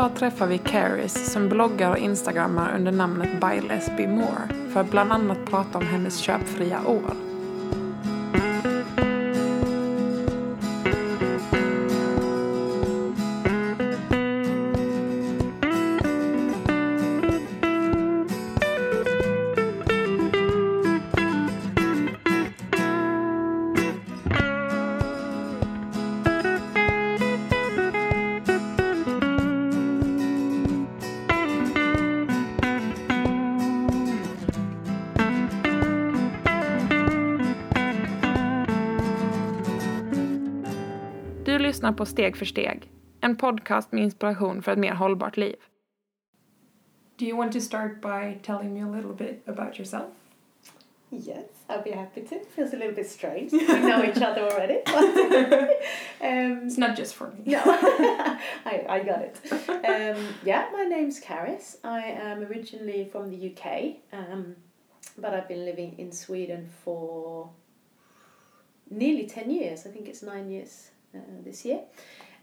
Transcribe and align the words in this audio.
Idag 0.00 0.16
träffar 0.16 0.46
vi 0.46 0.58
Caris 0.58 1.32
som 1.32 1.48
bloggar 1.48 1.90
och 1.90 1.98
instagrammar 1.98 2.76
under 2.76 2.92
namnet 2.92 3.40
By 3.40 3.68
Less 3.68 3.90
Moore 3.98 4.70
för 4.72 4.80
att 4.80 4.90
bland 4.90 5.12
annat 5.12 5.46
prata 5.46 5.78
om 5.78 5.86
hennes 5.86 6.18
köpfria 6.18 6.86
år. 6.86 7.29
På 42.00 42.06
Steg 42.06 42.36
för 42.36 42.44
steg, 42.44 42.90
en 43.20 43.36
podcast 43.36 43.92
med 43.92 44.02
inspiration 44.02 44.62
för 44.62 44.72
ett 44.72 44.78
mer 44.78 44.92
hållbart 44.92 45.36
liv. 45.36 45.56
Do 47.18 47.24
you 47.24 47.36
want 47.36 47.52
to 47.52 47.60
start 47.60 48.00
by 48.00 48.38
telling 48.42 48.74
me 48.74 48.80
a 48.80 48.96
little 48.96 49.12
bit 49.12 49.48
about 49.48 49.78
yourself? 49.78 50.08
Yes, 51.10 51.44
I'll 51.68 51.82
be 51.84 51.92
happy 51.92 52.22
to. 52.22 52.34
Feels 52.56 52.74
a 52.74 52.76
little 52.76 52.94
bit 52.94 53.10
strange. 53.10 53.52
We 53.52 53.78
know 53.80 54.04
each 54.04 54.22
other 54.22 54.42
already. 54.42 54.82
um, 56.20 56.66
It's 56.66 56.78
not 56.78 56.96
just 56.98 57.14
for 57.14 57.26
me. 57.26 57.42
no, 57.52 57.60
I, 58.64 58.86
I 58.88 59.04
got 59.04 59.20
it. 59.20 59.36
Um, 59.68 60.24
yeah, 60.44 60.70
my 60.72 60.84
name's 60.84 61.20
Karis. 61.20 61.76
I 61.84 62.00
am 62.00 62.42
originally 62.42 63.10
from 63.12 63.30
the 63.30 63.50
UK, 63.50 63.96
um, 64.12 64.56
but 65.18 65.34
I've 65.34 65.48
been 65.48 65.66
living 65.66 65.98
in 65.98 66.12
Sweden 66.12 66.70
for 66.84 67.50
nearly 68.90 69.26
10 69.26 69.50
years. 69.50 69.86
I 69.86 69.90
think 69.90 70.08
it's 70.08 70.22
nine 70.22 70.50
years 70.50 70.90
uh, 71.14 71.18
this 71.44 71.64
year. 71.64 71.80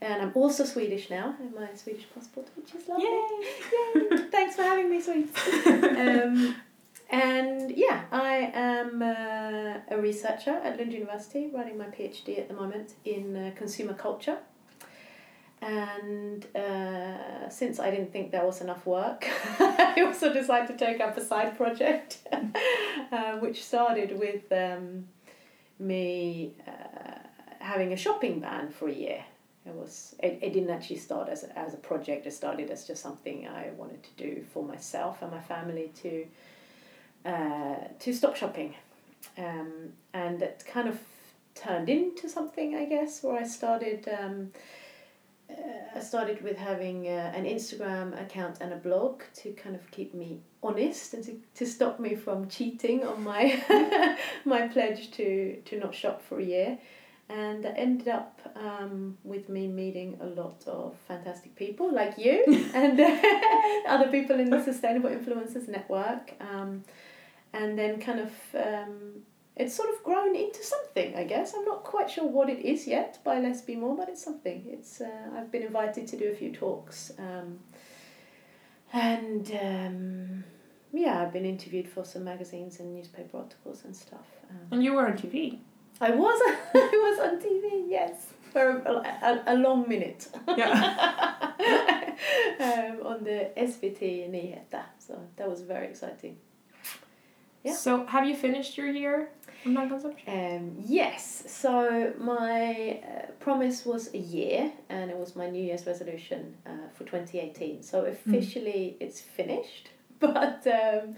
And 0.00 0.22
I'm 0.22 0.32
also 0.34 0.64
Swedish 0.64 1.10
now. 1.10 1.34
I 1.38 1.42
have 1.42 1.54
my 1.54 1.74
Swedish 1.74 2.06
passport, 2.14 2.46
which 2.56 2.74
is 2.74 2.88
lovely. 2.88 3.04
Yay! 3.04 4.10
Yay. 4.16 4.28
Thanks 4.30 4.54
for 4.54 4.62
having 4.62 4.88
me, 4.90 5.00
sweet. 5.00 5.28
um, 5.66 6.54
and 7.10 7.70
yeah, 7.70 8.04
I 8.12 8.50
am 8.54 9.02
uh, 9.02 9.80
a 9.90 10.00
researcher 10.00 10.50
at 10.50 10.78
Lund 10.78 10.92
University, 10.92 11.50
running 11.52 11.78
my 11.78 11.86
PhD 11.86 12.38
at 12.38 12.48
the 12.48 12.54
moment 12.54 12.94
in 13.04 13.36
uh, 13.36 13.50
consumer 13.56 13.94
culture. 13.94 14.38
And 15.60 16.46
uh, 16.54 17.48
since 17.48 17.80
I 17.80 17.90
didn't 17.90 18.12
think 18.12 18.30
there 18.30 18.44
was 18.44 18.60
enough 18.60 18.86
work, 18.86 19.26
I 19.58 20.04
also 20.06 20.32
decided 20.32 20.78
to 20.78 20.84
take 20.84 21.00
up 21.00 21.16
a 21.16 21.24
side 21.24 21.56
project, 21.56 22.18
uh, 23.10 23.38
which 23.38 23.64
started 23.64 24.16
with 24.16 24.52
um, 24.52 25.08
me 25.80 26.54
uh, 26.66 26.97
having 27.68 27.92
a 27.92 27.96
shopping 27.96 28.40
ban 28.40 28.70
for 28.70 28.88
a 28.88 28.92
year. 28.92 29.24
It 29.66 29.74
was. 29.74 30.14
It, 30.20 30.38
it 30.40 30.52
didn't 30.54 30.70
actually 30.70 30.96
start 30.96 31.28
as 31.28 31.44
a, 31.44 31.58
as 31.58 31.74
a 31.74 31.76
project. 31.76 32.26
It 32.26 32.32
started 32.32 32.70
as 32.70 32.86
just 32.86 33.02
something 33.02 33.46
I 33.46 33.70
wanted 33.76 34.02
to 34.02 34.10
do 34.16 34.44
for 34.52 34.64
myself 34.64 35.20
and 35.22 35.30
my 35.30 35.40
family 35.40 35.92
to 36.02 36.26
uh, 37.30 37.76
to 37.98 38.12
stop 38.14 38.34
shopping, 38.34 38.74
um, 39.36 39.92
and 40.14 40.40
it 40.40 40.64
kind 40.66 40.88
of 40.88 40.98
turned 41.54 41.88
into 41.88 42.28
something 42.28 42.76
I 42.76 42.86
guess 42.86 43.22
where 43.22 43.36
I 43.38 43.46
started. 43.46 44.08
Um, 44.08 44.52
uh, 45.50 45.98
I 45.98 46.00
started 46.00 46.42
with 46.42 46.58
having 46.58 47.08
uh, 47.08 47.32
an 47.34 47.44
Instagram 47.44 48.20
account 48.22 48.58
and 48.60 48.72
a 48.72 48.76
blog 48.76 49.22
to 49.36 49.52
kind 49.52 49.74
of 49.74 49.90
keep 49.90 50.14
me 50.14 50.40
honest 50.62 51.14
and 51.14 51.24
to, 51.24 51.40
to 51.54 51.66
stop 51.66 51.98
me 51.98 52.14
from 52.14 52.48
cheating 52.48 53.04
on 53.04 53.24
my 53.24 53.42
my 54.44 54.68
pledge 54.68 55.10
to, 55.12 55.56
to 55.64 55.78
not 55.78 55.94
shop 55.94 56.22
for 56.22 56.38
a 56.38 56.44
year. 56.44 56.78
And 57.30 57.62
that 57.62 57.74
ended 57.76 58.08
up 58.08 58.40
um, 58.56 59.18
with 59.22 59.50
me 59.50 59.68
meeting 59.68 60.16
a 60.20 60.26
lot 60.26 60.64
of 60.66 60.96
fantastic 61.06 61.54
people 61.56 61.92
like 61.92 62.16
you 62.16 62.42
and 62.74 62.98
other 63.88 64.08
people 64.10 64.40
in 64.40 64.48
the 64.48 64.62
Sustainable 64.70 65.10
Influencers 65.10 65.68
Network. 65.68 66.32
Um, 66.40 66.84
and 67.52 67.78
then 67.78 68.00
kind 68.00 68.20
of 68.20 68.32
um, 68.54 69.22
it's 69.58 69.74
sort 69.74 69.90
of 69.90 70.02
grown 70.04 70.36
into 70.36 70.62
something, 70.62 71.16
I 71.16 71.24
guess. 71.24 71.52
I'm 71.54 71.64
not 71.64 71.82
quite 71.82 72.08
sure 72.10 72.24
what 72.24 72.48
it 72.48 72.60
is 72.64 72.86
yet 72.86 73.18
by 73.24 73.40
Less 73.40 73.60
Be 73.60 73.74
More, 73.74 73.96
but 73.96 74.08
it's 74.08 74.22
something. 74.22 74.64
It's 74.66 75.00
uh, 75.00 75.30
I've 75.36 75.50
been 75.50 75.64
invited 75.64 76.06
to 76.08 76.16
do 76.16 76.30
a 76.30 76.34
few 76.34 76.52
talks, 76.52 77.10
um, 77.18 77.58
and 78.92 79.50
um, 79.60 80.44
yeah, 80.92 81.20
I've 81.22 81.32
been 81.32 81.44
interviewed 81.44 81.88
for 81.88 82.04
some 82.04 82.24
magazines 82.24 82.78
and 82.78 82.94
newspaper 82.94 83.38
articles 83.38 83.84
and 83.84 83.94
stuff. 83.94 84.26
Um, 84.48 84.58
And 84.70 84.84
you 84.84 84.94
were 84.94 85.06
on 85.06 85.14
TV. 85.14 85.58
I 86.00 86.10
was 86.10 86.40
I 86.74 87.18
was 87.18 87.18
on 87.20 87.40
TV, 87.40 87.86
yes, 87.88 88.28
for 88.52 88.78
a, 88.78 88.92
a, 88.92 89.54
a 89.54 89.56
long 89.56 89.88
minute. 89.88 90.28
Yeah. 90.56 91.52
um, 92.60 93.06
on 93.06 93.24
the 93.24 93.50
SVT 93.56 94.30
Nyheter, 94.30 94.84
so 94.98 95.20
that 95.36 95.48
was 95.48 95.62
very 95.62 95.88
exciting. 95.88 96.36
Yeah. 97.64 97.74
So, 97.74 98.06
have 98.06 98.26
you 98.26 98.36
finished 98.36 98.78
your 98.78 98.86
year 98.88 99.30
of 99.64 99.72
non-consumption? 99.72 100.28
Um, 100.28 100.76
yes, 100.78 101.44
so 101.48 102.12
my 102.18 103.00
uh, 103.02 103.30
promise 103.40 103.84
was 103.84 104.14
a 104.14 104.18
year, 104.18 104.72
and 104.88 105.10
it 105.10 105.16
was 105.16 105.34
my 105.34 105.50
New 105.50 105.62
Year's 105.62 105.86
resolution 105.86 106.56
uh, 106.66 106.88
for 106.94 107.04
2018. 107.04 107.82
So 107.82 108.04
officially 108.04 108.96
it's 109.00 109.20
finished, 109.20 109.90
but 110.20 110.64
um, 110.66 111.16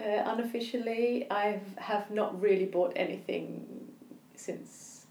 uh, 0.00 0.04
unofficially 0.04 1.26
I 1.30 1.60
have 1.76 2.10
not 2.10 2.40
really 2.40 2.64
bought 2.64 2.94
anything 2.96 3.87
since 4.38 5.06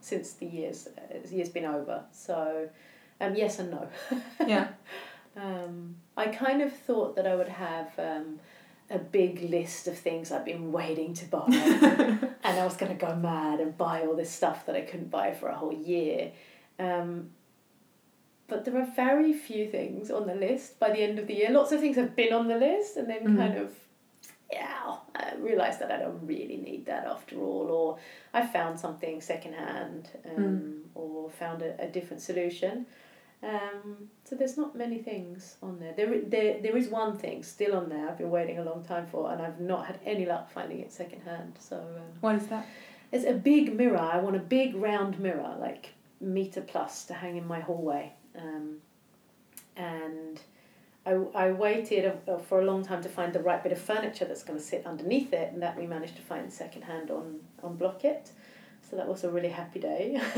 since 0.00 0.32
the 0.34 0.46
years 0.46 0.88
the 1.24 1.34
year's 1.34 1.48
been 1.48 1.64
over. 1.64 2.04
So 2.12 2.68
um, 3.20 3.34
yes 3.36 3.58
and 3.58 3.70
no. 3.70 3.88
Yeah. 4.46 4.68
Um, 5.36 5.96
I 6.16 6.26
kind 6.26 6.60
of 6.60 6.72
thought 6.72 7.16
that 7.16 7.26
I 7.26 7.34
would 7.34 7.48
have 7.48 7.90
um, 7.98 8.38
a 8.90 8.98
big 8.98 9.40
list 9.48 9.88
of 9.88 9.96
things 9.96 10.30
I've 10.30 10.44
been 10.44 10.72
waiting 10.72 11.14
to 11.14 11.24
buy, 11.24 11.46
and 12.44 12.58
I 12.60 12.64
was 12.64 12.76
going 12.76 12.92
to 12.96 13.06
go 13.06 13.14
mad 13.16 13.58
and 13.60 13.76
buy 13.78 14.02
all 14.02 14.14
this 14.14 14.30
stuff 14.30 14.66
that 14.66 14.76
I 14.76 14.82
couldn't 14.82 15.10
buy 15.10 15.32
for 15.32 15.48
a 15.48 15.56
whole 15.56 15.72
year. 15.72 16.32
Um, 16.78 17.30
but 18.46 18.66
there 18.66 18.76
are 18.76 18.88
very 18.94 19.32
few 19.32 19.70
things 19.70 20.10
on 20.10 20.26
the 20.26 20.34
list 20.34 20.78
by 20.78 20.90
the 20.90 20.98
end 20.98 21.18
of 21.18 21.26
the 21.26 21.34
year. 21.34 21.50
Lots 21.50 21.72
of 21.72 21.80
things 21.80 21.96
have 21.96 22.14
been 22.14 22.34
on 22.34 22.48
the 22.48 22.58
list, 22.58 22.98
and 22.98 23.08
then 23.08 23.22
Mhm. 23.24 23.36
kind 23.38 23.56
of, 23.56 23.74
yeah, 24.52 24.96
I 25.14 25.34
realised 25.38 25.80
that 25.80 25.90
I 25.90 25.98
don't 25.98 26.26
really 26.26 26.56
need 26.56 26.86
that 26.86 27.06
after 27.06 27.38
all, 27.40 27.68
or 27.70 27.98
I 28.32 28.46
found 28.46 28.78
something 28.80 29.20
secondhand, 29.20 30.08
um, 30.36 30.82
or 30.94 31.30
found 31.30 31.62
a, 31.62 31.80
a 31.82 31.88
different 31.88 32.22
solution. 32.22 32.86
Um, 33.42 34.08
so 34.24 34.36
there's 34.36 34.56
not 34.56 34.76
many 34.76 34.98
things 34.98 35.56
on 35.62 35.80
there. 35.80 35.92
There, 35.92 36.20
there. 36.20 36.62
there 36.62 36.76
is 36.76 36.88
one 36.88 37.18
thing 37.18 37.42
still 37.42 37.74
on 37.74 37.88
there 37.88 38.08
I've 38.08 38.18
been 38.18 38.30
waiting 38.30 38.58
a 38.58 38.64
long 38.64 38.84
time 38.84 39.06
for, 39.06 39.32
and 39.32 39.42
I've 39.42 39.60
not 39.60 39.86
had 39.86 39.98
any 40.06 40.24
luck 40.26 40.50
finding 40.50 40.78
it 40.78 40.92
secondhand. 40.92 41.56
So 41.58 41.76
um, 41.76 42.02
What 42.20 42.36
is 42.36 42.46
that? 42.46 42.66
it's 43.10 43.26
a 43.26 43.34
big 43.34 43.76
mirror. 43.76 43.98
I 43.98 44.18
want 44.18 44.36
a 44.36 44.40
big 44.40 44.74
round 44.76 45.18
mirror, 45.18 45.56
like 45.60 45.90
meter 46.20 46.60
plus, 46.62 47.04
to 47.06 47.14
hang 47.14 47.36
in 47.36 47.46
my 47.46 47.60
hallway. 47.60 48.12
Um, 48.38 48.76
and 49.76 50.40
I, 51.04 51.12
I 51.34 51.52
waited 51.52 52.12
a, 52.26 52.38
for 52.38 52.60
a 52.60 52.64
long 52.64 52.84
time 52.84 53.02
to 53.02 53.08
find 53.08 53.32
the 53.32 53.40
right 53.40 53.62
bit 53.62 53.72
of 53.72 53.78
furniture 53.78 54.24
that's 54.24 54.44
going 54.44 54.58
to 54.58 54.64
sit 54.64 54.86
underneath 54.86 55.32
it, 55.32 55.52
and 55.52 55.62
that 55.62 55.76
we 55.76 55.86
managed 55.86 56.16
to 56.16 56.22
find 56.22 56.52
secondhand 56.52 57.10
on 57.10 57.40
on 57.62 57.76
Blocket. 57.76 58.30
So 58.88 58.96
that 58.96 59.08
was 59.08 59.24
a 59.24 59.30
really 59.30 59.48
happy 59.48 59.80
day. 59.80 60.20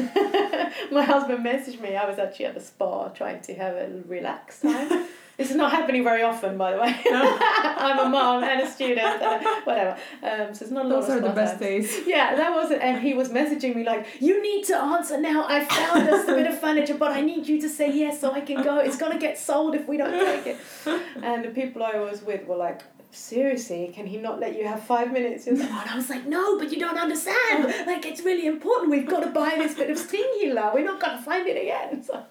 my 0.92 1.02
husband 1.02 1.44
messaged 1.44 1.80
me. 1.80 1.96
I 1.96 2.08
was 2.08 2.18
actually 2.18 2.46
at 2.46 2.54
the 2.54 2.60
spa 2.60 3.08
trying 3.08 3.40
to 3.42 3.54
have 3.54 3.74
a 3.74 4.02
relaxed 4.06 4.62
time. 4.62 5.06
This 5.36 5.50
is 5.50 5.56
not 5.56 5.72
happening 5.72 6.04
very 6.04 6.22
often, 6.22 6.56
by 6.56 6.72
the 6.72 6.78
way. 6.78 6.94
I'm 7.06 7.98
a 8.06 8.08
mom 8.08 8.44
and 8.44 8.60
a 8.62 8.70
student, 8.70 9.00
and 9.22 9.44
whatever. 9.64 9.96
Um, 10.22 10.54
so 10.54 10.64
it's 10.64 10.70
not 10.70 10.86
a 10.86 10.88
Those 10.88 11.08
lot 11.08 11.18
are 11.18 11.20
the 11.20 11.30
best 11.30 11.54
time. 11.54 11.60
days. 11.60 12.00
Yeah, 12.06 12.36
that 12.36 12.54
was 12.54 12.70
it. 12.70 12.80
And 12.80 13.00
he 13.02 13.14
was 13.14 13.30
messaging 13.30 13.74
me 13.74 13.84
like, 13.84 14.06
"You 14.20 14.40
need 14.42 14.64
to 14.66 14.76
answer 14.76 15.18
now. 15.20 15.44
I 15.48 15.64
found 15.64 16.08
us 16.08 16.24
a 16.28 16.34
bit 16.34 16.46
of 16.46 16.58
furniture, 16.60 16.94
but 16.94 17.10
I 17.12 17.20
need 17.20 17.46
you 17.48 17.60
to 17.62 17.68
say 17.68 17.92
yes 17.92 18.20
so 18.20 18.32
I 18.32 18.42
can 18.42 18.62
go. 18.62 18.78
It's 18.78 18.96
gonna 18.96 19.18
get 19.18 19.38
sold 19.38 19.74
if 19.74 19.88
we 19.88 19.96
don't 19.96 20.12
take 20.12 20.46
it." 20.46 20.56
And 21.22 21.44
the 21.44 21.50
people 21.50 21.82
I 21.82 21.96
was 21.98 22.22
with 22.22 22.46
were 22.46 22.56
like, 22.56 22.80
"Seriously, 23.14 23.90
can 23.94 24.06
he 24.06 24.16
not 24.18 24.40
let 24.40 24.56
you 24.58 24.66
have 24.66 24.82
five 24.82 25.12
minutes?" 25.12 25.46
And 25.46 25.62
I 25.62 25.94
was 25.96 26.08
like, 26.10 26.26
"No, 26.26 26.58
but 26.58 26.70
you 26.72 26.78
don't 26.78 26.98
understand. 26.98 27.60
Like, 27.86 28.04
it's 28.06 28.22
really 28.22 28.46
important. 28.46 28.90
We've 28.90 29.08
got 29.08 29.20
to 29.20 29.30
buy 29.30 29.54
this 29.56 29.74
bit 29.74 29.90
of 29.90 29.98
String 29.98 30.30
hylla. 30.40 30.72
We're 30.74 30.84
not 30.84 31.00
gonna 31.00 31.22
find 31.22 31.46
it 31.46 31.56
again." 31.60 32.02
So, 32.08 32.22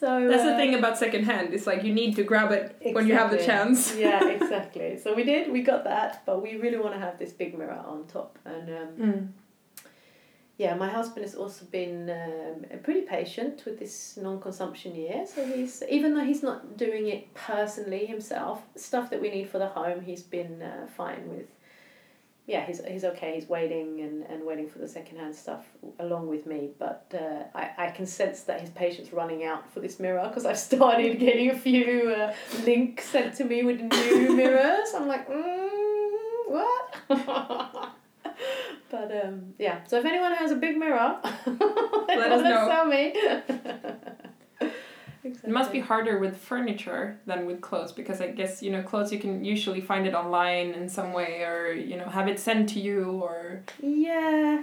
so 0.00 0.28
That's 0.28 0.42
the 0.44 0.54
uh, 0.54 0.56
thing 0.56 0.74
about 0.74 0.98
secondhand. 0.98 1.52
It's 1.54 1.66
like 1.66 1.84
you 1.84 1.92
need 1.92 2.16
to 2.16 2.24
grab 2.24 2.50
it 2.52 2.76
when 2.96 3.06
you 3.06 3.14
have 3.14 3.30
the 3.30 3.38
chance. 3.38 3.94
yeah, 4.06 4.26
exactly. 4.28 4.98
So 4.98 5.14
we 5.14 5.24
did. 5.24 5.52
We 5.52 5.62
got 5.62 5.84
that, 5.84 6.22
but 6.26 6.42
we 6.42 6.56
really 6.56 6.78
want 6.78 6.94
to 6.94 7.00
have 7.00 7.18
this 7.18 7.32
big 7.32 7.56
mirror 7.58 7.82
on 7.86 8.06
top 8.06 8.38
and. 8.44 8.68
Um, 8.68 8.88
Mm. 8.98 9.28
Yeah, 10.62 10.76
my 10.76 10.88
husband 10.88 11.24
has 11.24 11.34
also 11.34 11.64
been 11.64 12.08
um, 12.08 12.78
pretty 12.84 13.00
patient 13.00 13.64
with 13.64 13.80
this 13.80 14.16
non-consumption 14.16 14.94
year. 14.94 15.26
So 15.26 15.44
he's 15.44 15.82
even 15.90 16.14
though 16.14 16.22
he's 16.22 16.44
not 16.44 16.76
doing 16.76 17.08
it 17.08 17.34
personally 17.34 18.06
himself, 18.06 18.62
stuff 18.76 19.10
that 19.10 19.20
we 19.20 19.28
need 19.28 19.50
for 19.50 19.58
the 19.58 19.66
home, 19.66 20.02
he's 20.02 20.22
been 20.22 20.62
uh, 20.62 20.86
fine 20.86 21.28
with. 21.28 21.48
Yeah, 22.46 22.64
he's 22.64 22.80
he's 22.84 23.04
okay. 23.04 23.34
He's 23.34 23.48
waiting 23.48 24.02
and, 24.02 24.22
and 24.30 24.46
waiting 24.46 24.68
for 24.68 24.78
the 24.78 24.86
secondhand 24.86 25.34
stuff 25.34 25.66
along 25.98 26.28
with 26.28 26.46
me. 26.46 26.70
But 26.78 27.12
uh, 27.12 27.58
I 27.58 27.86
I 27.86 27.90
can 27.90 28.06
sense 28.06 28.42
that 28.42 28.60
his 28.60 28.70
patience 28.70 29.12
running 29.12 29.42
out 29.42 29.68
for 29.72 29.80
this 29.80 29.98
mirror 29.98 30.24
because 30.28 30.46
I've 30.46 30.60
started 30.70 31.18
getting 31.18 31.50
a 31.50 31.58
few 31.58 32.14
uh, 32.16 32.32
links 32.64 33.06
sent 33.06 33.34
to 33.38 33.44
me 33.44 33.64
with 33.64 33.80
new 33.80 34.36
mirrors. 34.40 34.90
I'm 34.94 35.08
like, 35.08 35.28
mm, 35.28 36.44
what? 36.46 37.92
But 38.92 39.10
um, 39.24 39.54
yeah, 39.58 39.80
so 39.88 39.98
if 39.98 40.04
anyone 40.04 40.32
has 40.34 40.50
a 40.52 40.56
big 40.56 40.76
mirror, 40.76 41.18
let 41.46 42.30
us 42.30 42.42
know. 42.42 42.84
Me. 42.84 43.14
It 45.24 45.48
must 45.48 45.70
be 45.70 45.78
harder 45.78 46.18
with 46.18 46.36
furniture 46.36 47.20
than 47.26 47.46
with 47.46 47.60
clothes 47.60 47.92
because 47.92 48.20
I 48.20 48.26
guess 48.32 48.60
you 48.60 48.72
know 48.72 48.82
clothes 48.82 49.12
you 49.12 49.20
can 49.20 49.44
usually 49.44 49.80
find 49.80 50.04
it 50.04 50.14
online 50.14 50.72
in 50.74 50.88
some 50.88 51.12
way 51.12 51.42
or 51.44 51.72
you 51.72 51.96
know 51.96 52.06
have 52.06 52.26
it 52.26 52.40
sent 52.40 52.68
to 52.70 52.80
you 52.80 53.20
or 53.22 53.62
Yeah, 53.80 54.62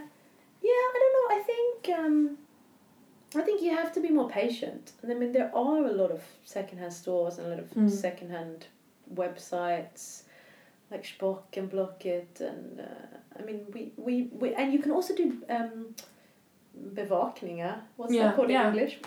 yeah. 0.69 0.81
I 0.93 0.97
don't 1.01 1.13
know. 1.17 1.27
I 1.37 1.43
think 1.51 1.99
um, 1.99 2.37
I 3.37 3.41
think 3.41 3.61
you 3.61 3.71
have 3.73 3.93
to 3.93 4.01
be 4.01 4.09
more 4.09 4.29
patient. 4.29 4.91
And 5.01 5.09
I 5.13 5.15
mean, 5.15 5.31
there 5.31 5.49
are 5.55 5.85
a 5.85 5.91
lot 5.93 6.11
of 6.11 6.21
secondhand 6.43 6.91
stores 6.91 7.37
and 7.37 7.47
a 7.47 7.49
lot 7.51 7.59
of 7.59 7.69
Mm. 7.73 7.89
secondhand 7.89 8.67
websites 9.15 10.23
like 10.91 11.03
Spock 11.05 11.55
and 11.57 11.69
Blocket, 11.69 12.41
and 12.41 12.79
uh, 12.79 13.17
I 13.39 13.43
mean, 13.43 13.65
we, 13.73 13.91
we, 13.97 14.29
we 14.31 14.53
and 14.55 14.73
you 14.73 14.79
can 14.79 14.91
also 14.91 15.15
do 15.15 15.37
um, 15.49 15.95
bevakningar. 16.95 17.81
What's 17.97 18.13
Yeah, 18.13 18.27
that 18.27 18.35
called 18.35 18.49
yeah. 18.49 18.61
in 18.69 18.73
English? 18.75 18.99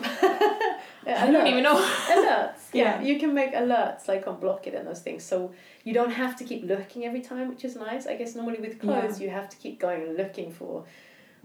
I 1.05 1.29
don't 1.31 1.47
even 1.47 1.63
know. 1.63 1.75
alerts. 1.75 2.59
Yeah. 2.73 2.83
Yeah. 2.83 3.01
you 3.01 3.19
can 3.19 3.33
make 3.35 3.53
alerts 3.53 4.07
like 4.07 4.25
on 4.27 4.39
Blocket 4.39 4.73
and 4.73 4.87
those 4.87 5.01
things. 5.01 5.23
So 5.23 5.51
you 5.83 5.93
don't 5.93 6.11
have 6.11 6.35
to 6.37 6.43
keep 6.43 6.63
looking 6.63 7.05
every 7.05 7.21
time, 7.21 7.49
which 7.49 7.63
is 7.65 7.75
nice. 7.75 8.07
I 8.07 8.15
guess 8.15 8.35
normally 8.35 8.59
with 8.59 8.79
clothes 8.79 9.19
you 9.21 9.29
have 9.29 9.47
to 9.49 9.57
keep 9.57 9.79
going 9.79 10.01
and 10.03 10.17
looking 10.17 10.51
for 10.51 10.85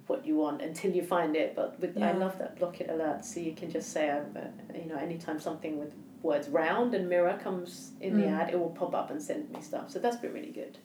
what 0.06 0.25
you 0.25 0.37
want 0.37 0.62
until 0.62 0.91
you 0.93 1.02
find 1.02 1.37
it. 1.37 1.55
But 1.55 1.79
with 1.81 1.99
I 2.02 2.12
love 2.12 2.38
that 2.38 2.56
Blocket 2.58 2.88
alert. 2.91 3.25
So 3.25 3.41
you 3.41 3.52
can 3.52 3.70
just 3.70 3.93
say, 3.93 4.08
um, 4.08 4.25
uh, 4.37 4.41
you 4.79 4.87
know, 4.87 4.96
anytime 4.96 5.38
something 5.38 5.79
with 5.79 5.93
words 6.23 6.49
round 6.49 6.94
and 6.94 7.09
mirror 7.09 7.38
comes 7.43 7.93
in 8.00 8.17
the 8.17 8.25
Mm. 8.26 8.38
ad, 8.41 8.50
it 8.50 8.59
will 8.59 8.70
pop 8.70 8.94
up 8.94 9.11
and 9.11 9.23
send 9.23 9.50
me 9.50 9.61
stuff. 9.61 9.91
So 9.91 9.99
that's 9.99 10.17
been 10.17 10.32
really 10.32 10.50
good. 10.53 10.79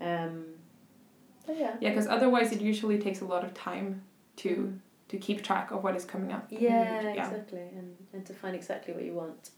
Um, 0.00 0.46
yeah. 1.48 1.76
Yeah, 1.80 1.90
because 1.90 2.06
otherwise 2.06 2.52
it 2.52 2.60
usually 2.60 2.98
takes 2.98 3.20
a 3.20 3.24
lot 3.24 3.44
of 3.44 3.54
time 3.54 4.02
to 4.36 4.78
to 5.08 5.16
keep 5.16 5.42
track 5.42 5.70
of 5.70 5.82
what 5.82 5.96
is 5.96 6.04
coming 6.04 6.32
up. 6.32 6.46
Yeah, 6.50 6.98
And, 7.00 7.18
exactly, 7.18 7.60
and, 7.60 7.96
and 8.12 8.26
to 8.26 8.34
find 8.34 8.54
exactly 8.54 8.92
what 8.92 9.02
you 9.04 9.14
want. 9.14 9.48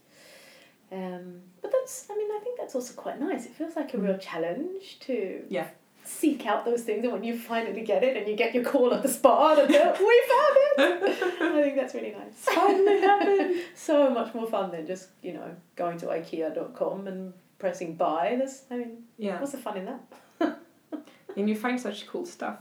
Um, 0.93 1.41
but 1.61 1.73
that's, 1.73 2.07
I 2.09 2.17
mean, 2.17 2.31
I 2.31 2.39
think 2.45 2.57
that's 2.57 2.77
also 2.77 2.95
quite 2.95 3.19
nice. 3.19 3.47
It 3.47 3.53
feels 3.53 3.75
like 3.75 3.93
a 3.95 3.99
real 3.99 4.17
challenge 4.19 5.01
to 5.01 5.13
Mm. 5.13 5.45
Yeah. 5.49 5.69
Seek 6.11 6.45
out 6.47 6.65
those 6.65 6.83
things, 6.83 7.05
and 7.05 7.13
when 7.13 7.23
you 7.23 7.39
finally 7.39 7.83
get 7.83 8.03
it 8.03 8.17
and 8.17 8.27
you 8.27 8.37
get 8.37 8.55
your 8.55 8.65
call 8.65 8.93
at 8.93 9.03
the 9.03 9.09
spot 9.09 9.59
and 9.59 9.69
go, 9.69 9.97
we 9.99 10.23
found 10.29 10.57
it! 10.79 11.23
I 11.41 11.63
think 11.63 11.77
that's 11.77 11.95
really 11.95 12.13
nice. 12.13 12.35
Finally 12.35 13.01
happened. 13.01 13.57
so 13.75 14.11
much 14.11 14.35
more 14.35 14.47
fun 14.47 14.71
than 14.71 14.87
just, 14.87 15.09
you 15.23 15.33
know, 15.33 15.55
going 15.77 15.99
to 15.99 16.07
IKEA.com 16.07 17.07
and 17.07 17.33
pressing 17.59 17.95
buy. 17.95 18.35
There's, 18.37 18.65
I 18.71 18.77
mean, 18.77 19.05
Yeah, 19.19 19.39
what's 19.41 19.53
the 19.53 19.59
fun 19.59 19.77
in 19.77 19.87
that? 19.87 20.59
and 21.37 21.49
you 21.49 21.55
find 21.55 21.81
such 21.81 22.07
cool 22.07 22.27
stuff. 22.27 22.59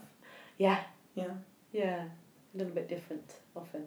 Yeah, 0.57 0.79
Yeah, 1.15 1.31
yeah, 1.71 2.03
a 2.53 2.57
little 2.57 2.73
bit 2.73 2.87
different 2.87 3.33
often. 3.55 3.85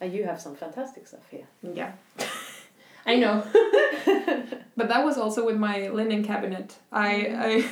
And 0.00 0.12
you 0.12 0.24
have 0.24 0.40
some 0.40 0.56
fantastic 0.56 1.06
stuff 1.06 1.28
here. 1.30 1.46
yeah. 1.62 1.92
I 3.06 3.14
know. 3.16 3.44
but 4.76 4.88
that 4.88 5.04
was 5.04 5.16
also 5.16 5.46
with 5.46 5.56
my 5.56 5.88
linen 5.88 6.24
cabinet. 6.24 6.74
I 6.90 7.08
mm. 7.08 7.38
I 7.38 7.68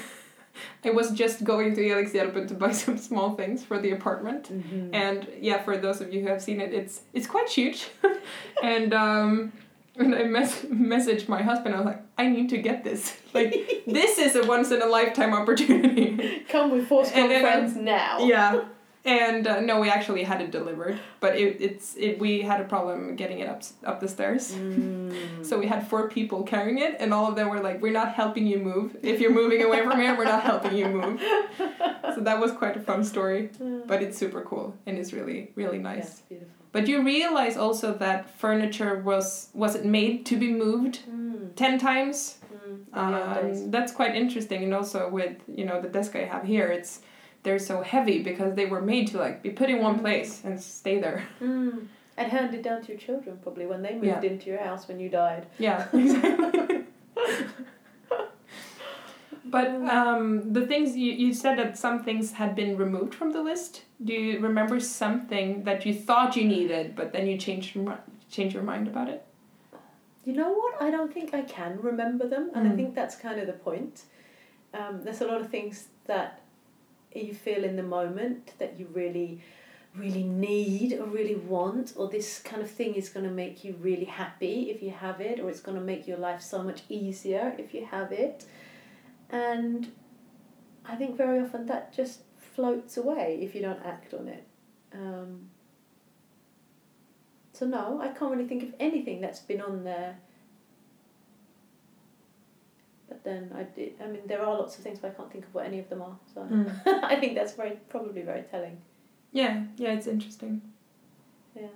I 0.85 0.91
was 0.91 1.11
just 1.13 1.45
going 1.45 1.75
to 1.77 1.81
Erikshjälpen 1.83 2.49
to 2.49 2.55
buy 2.55 2.73
some 2.85 2.99
small 2.99 3.35
things 3.35 3.63
for 3.65 3.79
the 3.79 3.91
apartment. 3.91 4.45
Mm-hmm. 4.53 4.95
And 4.95 5.27
yeah, 5.41 5.63
for 5.63 5.77
those 5.77 6.01
of 6.01 6.13
you 6.13 6.21
who 6.23 6.29
have 6.29 6.43
seen 6.43 6.61
it, 6.61 6.73
it's 6.73 7.03
it's 7.13 7.27
quite 7.27 7.49
huge. 7.49 7.89
and 8.63 8.93
um, 8.95 9.53
when 9.97 10.15
I 10.15 10.25
mes- 10.25 10.67
messaged 10.67 11.29
my 11.29 11.43
husband, 11.43 11.75
I 11.75 11.79
was 11.79 11.87
like, 11.87 12.03
I 12.19 12.29
need 12.29 12.49
to 12.51 12.59
get 12.59 12.85
this. 12.85 13.17
Like, 13.35 13.83
this 13.85 14.19
is 14.21 14.37
a 14.37 14.47
once 14.47 14.71
in 14.71 14.81
a 14.81 14.87
lifetime 14.87 15.35
opportunity. 15.35 16.45
Come 16.49 16.71
with 16.71 16.87
four 16.87 17.05
strong 17.05 17.33
And 17.33 17.41
friends 17.43 17.75
now. 17.77 18.19
yeah. 18.21 18.65
And 19.07 19.47
uh, 19.47 19.61
no, 19.61 19.81
we 19.81 19.91
actually 19.91 20.23
had 20.23 20.41
it 20.41 20.51
delivered, 20.51 20.99
but 21.21 21.37
it, 21.37 21.61
it's 21.61 21.95
it 21.97 22.19
we 22.19 22.41
had 22.41 22.61
a 22.63 22.65
problem 22.65 23.17
getting 23.17 23.41
it 23.41 23.49
up 23.49 23.63
up 23.85 24.01
the 24.01 24.09
stairs. 24.09 24.53
Mm. 24.53 25.45
So 25.45 25.59
we 25.59 25.67
had 25.67 25.87
four 25.89 26.09
people 26.09 26.43
carrying 26.43 26.79
it, 26.79 26.97
and 27.01 27.13
all 27.13 27.29
of 27.29 27.37
them 27.37 27.51
were 27.51 27.61
like, 27.61 27.83
"We're 27.83 27.93
not 27.93 28.15
helping 28.15 28.47
you 28.47 28.59
move. 28.59 28.97
If 29.03 29.21
you're 29.21 29.35
moving 29.43 29.63
away 29.63 29.83
from 29.83 30.01
here, 30.01 30.17
we're 30.17 30.25
not 30.37 30.43
helping 30.43 30.75
you 30.75 30.89
move." 30.89 31.21
So 32.15 32.21
that 32.23 32.41
was 32.41 32.53
quite 32.53 32.77
a 32.79 32.81
fun 32.81 33.05
story, 33.05 33.51
but 33.87 34.03
it's 34.03 34.17
super 34.17 34.41
cool 34.43 34.75
and 34.87 34.97
it's 34.97 35.13
really 35.13 35.51
really 35.55 35.79
nice. 35.79 35.97
Yes, 36.05 36.23
beautiful. 36.29 36.55
But 36.73 36.89
you 36.89 37.03
realize 37.05 37.57
also 37.59 37.93
that 37.99 38.31
furniture 38.39 39.01
was 39.01 39.51
wasn't 39.53 39.85
made 39.85 40.25
to 40.27 40.37
be 40.37 40.51
moved 40.51 41.01
Mm. 41.11 41.55
ten 41.57 41.79
times. 41.79 42.39
Mm. 42.53 42.79
Yeah. 42.95 43.39
Um, 43.39 43.71
that's 43.71 43.93
quite 43.93 44.15
interesting, 44.17 44.65
and 44.65 44.73
also 44.73 45.11
with 45.11 45.37
you 45.59 45.65
know 45.67 45.81
the 45.83 45.89
desk 45.89 46.17
I 46.17 46.25
have 46.25 46.45
here, 46.45 46.69
it's 46.69 47.01
they're 47.45 47.59
so 47.61 47.83
heavy 47.83 48.23
because 48.23 48.55
they 48.57 48.67
were 48.67 48.83
made 48.83 49.07
to 49.09 49.19
like 49.19 49.43
be 49.43 49.51
put 49.51 49.71
in 49.71 49.81
one 49.81 50.01
place 50.01 50.43
and 50.45 50.61
stay 50.61 50.99
there. 50.99 51.23
Mm. 51.41 51.87
And 52.17 52.31
handed 52.31 52.63
down 52.63 52.81
to 52.83 52.93
your 52.93 52.97
children 53.01 53.39
probably 53.43 53.67
when 53.67 53.83
they 53.83 53.95
moved 53.95 54.05
Yeah. 54.05 54.23
into 54.23 54.49
your 54.49 54.63
house 54.63 54.87
when 54.87 55.01
you 55.01 55.09
died. 55.09 55.47
Yeah, 55.59 55.89
exactly. 55.93 56.85
but 59.45 59.67
um, 59.91 60.53
the 60.53 60.65
things 60.65 60.97
you, 60.97 61.11
you 61.13 61.35
said 61.35 61.59
that 61.59 61.77
some 61.77 62.03
things 62.05 62.31
had 62.33 62.55
been 62.55 62.77
removed 62.77 63.15
from 63.17 63.33
the 63.33 63.43
list. 63.43 63.83
Do 64.05 64.13
you 64.15 64.39
remember 64.39 64.79
something 64.81 65.65
that 65.65 65.85
you 65.85 65.93
thought 65.93 66.37
you 66.37 66.45
needed, 66.47 66.95
but 66.97 67.13
then 67.13 67.27
you 67.27 67.37
changed 67.37 67.77
changed 68.31 68.55
your 68.55 68.63
mind 68.63 68.87
about 68.89 69.09
it? 69.09 69.25
You 70.25 70.33
know 70.35 70.53
what? 70.53 70.81
I 70.81 70.91
don't 70.91 71.13
think 71.13 71.35
I 71.35 71.43
can 71.43 71.79
remember 71.83 72.27
them, 72.29 72.51
and 72.55 72.67
I 72.69 72.71
Mm. 72.71 72.77
think 72.77 72.95
that's 72.95 73.17
kind 73.17 73.39
of 73.41 73.47
the 73.49 73.53
point. 73.55 74.03
Um, 74.73 75.01
there's 75.03 75.21
a 75.21 75.27
lot 75.27 75.41
of 75.41 75.51
things 75.51 75.89
that 76.07 76.41
you 77.23 77.35
feel 77.35 77.63
in 77.63 77.77
the 77.77 77.83
moment 77.83 78.53
that 78.59 78.79
you 78.79 78.89
really, 78.93 79.41
really 79.95 80.25
need 80.25 80.95
or 80.95 81.07
really 81.07 81.37
want, 81.37 81.93
or 81.97 82.09
this 82.09 82.41
kind 82.41 82.61
of 82.61 82.71
thing 82.71 82.95
is 82.95 83.09
going 83.09 83.25
to 83.25 83.33
make 83.33 83.63
you 83.63 83.77
really 83.81 84.05
happy 84.05 84.71
if 84.71 84.83
you 84.83 84.91
have 84.91 85.21
it, 85.21 85.39
or 85.39 85.49
it's 85.49 85.61
going 85.61 85.79
to 85.79 85.85
make 85.85 86.09
your 86.09 86.19
life 86.19 86.43
so 86.43 86.63
much 86.63 86.83
easier 86.89 87.55
if 87.59 87.73
you 87.73 87.87
have 87.87 88.11
it. 88.11 88.45
And 89.31 89.93
I 90.85 90.97
think 90.97 91.17
very 91.17 91.41
often 91.41 91.67
that 91.67 91.93
just 91.95 92.21
floats 92.37 92.97
away 92.97 93.39
if 93.43 93.55
you 93.55 93.63
don't 93.63 93.85
act 93.85 94.15
on 94.15 94.29
it. 94.29 94.45
Um, 94.93 95.51
so 97.53 97.67
no, 97.67 98.01
I 98.01 98.09
can't 98.09 98.31
really 98.33 98.47
think 98.47 98.63
of 98.63 98.75
anything 98.81 99.21
that's 99.21 99.41
been 99.41 99.61
on 99.61 99.85
there. 99.85 100.19
Then 103.25 103.51
I 103.57 103.63
did. 103.63 103.95
I 104.03 104.07
mean, 104.07 104.21
there 104.27 104.43
are 104.45 104.55
lots 104.59 104.77
of 104.77 104.85
things, 104.85 104.99
but 104.99 105.11
I 105.11 105.15
can't 105.15 105.33
think 105.33 105.45
of 105.47 105.55
what 105.55 105.65
any 105.67 105.79
of 105.79 105.89
them 105.89 106.03
are. 106.03 106.17
So 106.35 106.41
I 107.03 107.17
think 107.17 107.35
that's 107.35 107.55
very 107.55 107.79
probably 107.89 108.23
very 108.23 108.43
telling. 108.43 108.77
Yeah, 109.33 109.65
yeah, 109.79 109.93
it's 109.95 110.07
interesting. 110.07 110.61
Yeah. 111.57 111.69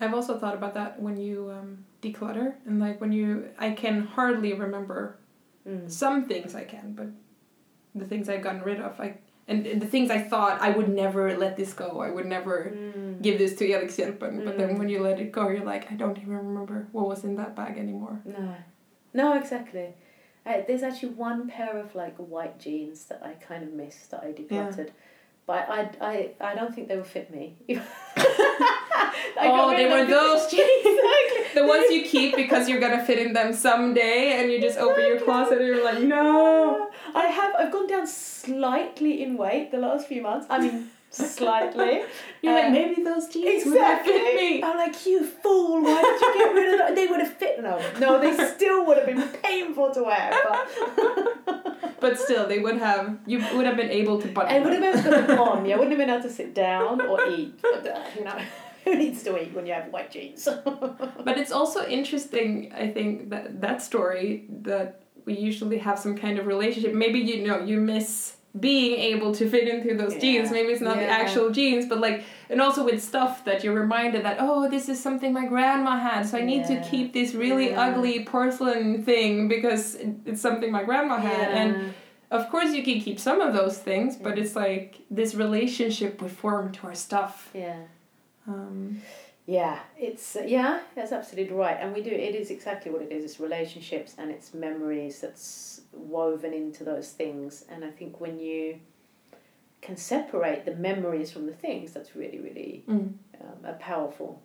I've 0.00 0.14
also 0.14 0.38
thought 0.38 0.54
about 0.54 0.74
that 0.74 1.00
when 1.00 1.16
you 1.16 1.50
um, 1.50 1.84
declutter 2.02 2.54
and 2.66 2.80
like 2.80 3.00
when 3.00 3.12
you 3.12 3.48
I 3.58 3.70
can 3.72 4.02
hardly 4.06 4.52
remember 4.54 5.16
Mm. 5.68 5.90
some 5.90 6.24
things 6.26 6.54
I 6.54 6.64
can, 6.64 6.94
but 6.94 7.08
the 7.94 8.06
things 8.06 8.30
I've 8.30 8.40
gotten 8.42 8.62
rid 8.62 8.80
of, 8.80 8.98
I 8.98 9.18
and 9.46 9.66
the 9.78 9.86
things 9.86 10.10
I 10.10 10.18
thought 10.18 10.58
I 10.62 10.70
would 10.70 10.88
never 10.88 11.36
let 11.36 11.54
this 11.58 11.74
go. 11.74 12.00
I 12.00 12.10
would 12.10 12.24
never 12.24 12.72
Mm. 12.74 13.20
give 13.20 13.36
this 13.38 13.56
to 13.56 13.68
Erikshjälpen, 13.68 14.42
but 14.46 14.56
then 14.56 14.70
Mm. 14.70 14.78
when 14.78 14.88
you 14.88 15.00
let 15.02 15.20
it 15.20 15.32
go, 15.32 15.50
you're 15.50 15.64
like, 15.74 15.92
I 15.92 15.96
don't 15.96 16.16
even 16.16 16.34
remember 16.34 16.88
what 16.92 17.06
was 17.08 17.24
in 17.24 17.36
that 17.36 17.54
bag 17.54 17.76
anymore. 17.76 18.22
No, 18.24 18.54
no, 19.12 19.34
exactly. 19.34 19.88
Uh, 20.46 20.62
there's 20.66 20.82
actually 20.82 21.10
one 21.10 21.48
pair 21.48 21.76
of 21.76 21.94
like 21.94 22.16
white 22.16 22.58
jeans 22.58 23.04
that 23.04 23.22
I 23.22 23.32
kind 23.34 23.62
of 23.62 23.72
missed 23.72 24.10
that 24.10 24.22
I 24.24 24.32
decluttered, 24.32 24.90
but 25.46 25.68
I, 25.68 25.90
I, 26.00 26.30
I 26.40 26.54
don't 26.54 26.74
think 26.74 26.88
they 26.88 26.96
will 26.96 27.04
fit 27.04 27.30
me. 27.30 27.56
Oh, 29.42 29.74
they 29.76 29.86
were 29.86 30.04
those 30.06 30.46
jeans. 30.50 30.62
exactly. 30.84 31.60
the 31.62 31.66
ones 31.66 31.86
you 31.90 32.04
keep 32.04 32.36
because 32.36 32.68
you're 32.68 32.80
gonna 32.80 33.04
fit 33.04 33.18
in 33.18 33.32
them 33.32 33.52
someday, 33.52 34.38
and 34.38 34.50
you 34.50 34.60
just 34.60 34.78
open 34.78 35.06
your 35.06 35.20
closet 35.20 35.58
and 35.58 35.66
you're 35.66 35.84
like, 35.84 36.02
no. 36.02 36.90
I 37.14 37.26
have. 37.26 37.54
I've 37.56 37.72
gone 37.72 37.86
down 37.86 38.06
slightly 38.06 39.22
in 39.22 39.36
weight 39.36 39.70
the 39.70 39.78
last 39.78 40.06
few 40.06 40.22
months. 40.22 40.46
I 40.50 40.58
mean, 40.60 40.90
slightly. 41.10 42.02
You're 42.42 42.56
Uh, 42.58 42.62
like, 42.62 42.72
maybe 42.72 43.02
those 43.02 43.28
jeans 43.28 43.64
would 43.66 43.76
have 43.78 44.00
Exactly. 44.00 44.12
fit 44.14 44.34
me. 44.36 44.62
I'm 44.62 44.76
like, 44.76 45.04
you 45.06 45.24
fool! 45.26 45.82
Why 45.82 46.00
did 46.02 46.20
you 46.20 46.34
get 46.34 46.54
rid 46.54 46.72
of 46.72 46.78
them? 46.78 46.94
They 46.94 47.06
would 47.06 47.20
have 47.20 47.34
fit. 47.34 47.60
No, 47.62 47.80
no, 47.98 48.20
they 48.20 48.32
still 48.54 48.86
would 48.86 48.96
have 48.96 49.06
been 49.06 49.28
painful 49.42 49.92
to 49.94 50.02
wear. 50.04 50.32
But 50.44 51.76
But 52.00 52.18
still, 52.18 52.46
they 52.48 52.58
would 52.60 52.78
have. 52.78 53.18
You 53.26 53.44
would 53.54 53.66
have 53.66 53.76
been 53.76 53.90
able 53.90 54.20
to 54.22 54.28
button. 54.28 54.50
I 54.56 54.60
would 54.60 54.72
have 54.72 54.80
been 54.80 54.94
able 54.94 55.02
to 55.10 55.16
put 55.18 55.26
them 55.26 55.38
on. 55.38 55.66
Yeah, 55.66 55.74
I 55.74 55.78
wouldn't 55.78 55.92
have 55.92 55.98
been 56.06 56.08
able 56.14 56.22
to 56.22 56.34
sit 56.34 56.54
down 56.54 57.00
or 57.02 57.26
eat. 57.36 57.60
But 57.60 57.86
uh, 57.86 58.00
you 58.16 58.24
know, 58.24 58.38
who 58.84 58.96
needs 58.96 59.22
to 59.24 59.36
eat 59.42 59.52
when 59.52 59.66
you 59.66 59.74
have 59.74 59.88
white 59.92 60.10
jeans? 60.10 60.48
But 61.26 61.36
it's 61.36 61.52
also 61.52 61.86
interesting, 61.86 62.72
I 62.74 62.88
think, 62.88 63.28
that 63.30 63.60
that 63.60 63.82
story 63.82 64.46
that 64.62 65.02
we 65.26 65.34
usually 65.36 65.76
have 65.76 65.98
some 65.98 66.16
kind 66.16 66.38
of 66.38 66.46
relationship. 66.46 66.94
Maybe 66.94 67.18
you 67.18 67.46
know 67.46 67.58
you 67.62 67.78
miss 67.78 68.36
being 68.58 68.98
able 68.98 69.32
to 69.34 69.48
fit 69.48 69.68
into 69.68 69.94
those 69.94 70.14
Yeah. 70.14 70.20
jeans. 70.20 70.50
Maybe 70.50 70.72
it's 70.72 70.80
not 70.80 70.96
the 70.96 71.08
actual 71.08 71.50
jeans, 71.50 71.86
but 71.86 71.98
like, 72.00 72.24
and 72.48 72.60
also 72.60 72.84
with 72.84 73.00
stuff 73.02 73.44
that 73.44 73.62
you're 73.62 73.74
reminded 73.74 74.24
that 74.24 74.38
oh, 74.40 74.68
this 74.68 74.88
is 74.88 74.98
something 74.98 75.32
my 75.32 75.46
grandma 75.46 75.96
had, 75.96 76.26
so 76.26 76.36
I 76.38 76.42
need 76.44 76.62
Yeah. 76.68 76.80
to 76.82 76.88
keep 76.90 77.12
this 77.12 77.32
really 77.34 77.70
Yeah. 77.70 77.80
ugly 77.86 78.24
porcelain 78.24 79.04
thing 79.04 79.46
because 79.48 79.96
it's 80.26 80.40
something 80.40 80.72
my 80.72 80.82
grandma 80.82 81.18
had, 81.18 81.48
and 81.52 81.94
of 82.32 82.50
course 82.50 82.72
you 82.74 82.82
can 82.82 83.00
keep 83.00 83.20
some 83.20 83.40
of 83.40 83.54
those 83.54 83.78
things, 83.78 84.16
but 84.16 84.36
it's 84.36 84.56
like 84.56 84.96
this 85.10 85.34
relationship 85.36 86.20
we 86.20 86.28
form 86.28 86.72
to 86.72 86.86
our 86.88 86.94
stuff. 86.94 87.50
yeah. 87.54 87.76
Um, 88.48 89.00
Yeah, 89.46 89.78
it's 89.98 90.36
uh, 90.36 90.44
yeah, 90.46 90.80
that's 90.94 91.10
absolutely 91.12 91.54
right, 91.56 91.76
and 91.80 91.92
we 91.94 92.02
do. 92.02 92.10
It 92.10 92.34
is 92.36 92.50
exactly 92.50 92.90
what 92.92 93.02
it 93.02 93.10
is. 93.10 93.24
It's 93.24 93.40
relationships 93.40 94.14
and 94.18 94.30
it's 94.30 94.54
memories 94.54 95.20
that's 95.20 95.79
woven 95.92 96.52
into 96.52 96.84
those 96.84 97.10
things, 97.10 97.64
and 97.68 97.84
I 97.84 97.90
think 97.90 98.20
when 98.20 98.38
you 98.38 98.80
can 99.80 99.96
separate 99.96 100.64
the 100.64 100.74
memories 100.74 101.30
from 101.32 101.46
the 101.46 101.52
things, 101.54 101.92
that's 101.92 102.14
really, 102.14 102.38
really 102.38 102.84
mm. 102.88 103.12
um, 103.40 103.64
a 103.64 103.72
powerful, 103.74 104.42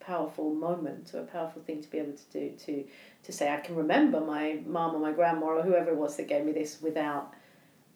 powerful 0.00 0.52
moment 0.54 1.12
or 1.14 1.20
a 1.20 1.24
powerful 1.24 1.62
thing 1.62 1.82
to 1.82 1.90
be 1.90 1.98
able 1.98 2.12
to 2.12 2.30
do. 2.32 2.54
To 2.66 2.84
to 3.24 3.32
say 3.32 3.52
I 3.52 3.60
can 3.60 3.74
remember 3.74 4.20
my 4.20 4.60
mom 4.66 4.94
or 4.94 4.98
my 4.98 5.12
grandma 5.12 5.46
or 5.46 5.62
whoever 5.62 5.90
it 5.90 5.96
was 5.96 6.16
that 6.16 6.28
gave 6.28 6.44
me 6.44 6.52
this 6.52 6.80
without 6.82 7.32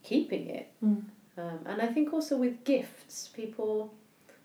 keeping 0.02 0.48
it. 0.48 0.70
Mm. 0.84 1.04
Um, 1.36 1.58
and 1.66 1.82
I 1.82 1.86
think 1.86 2.12
also 2.12 2.36
with 2.36 2.62
gifts, 2.64 3.28
people, 3.28 3.92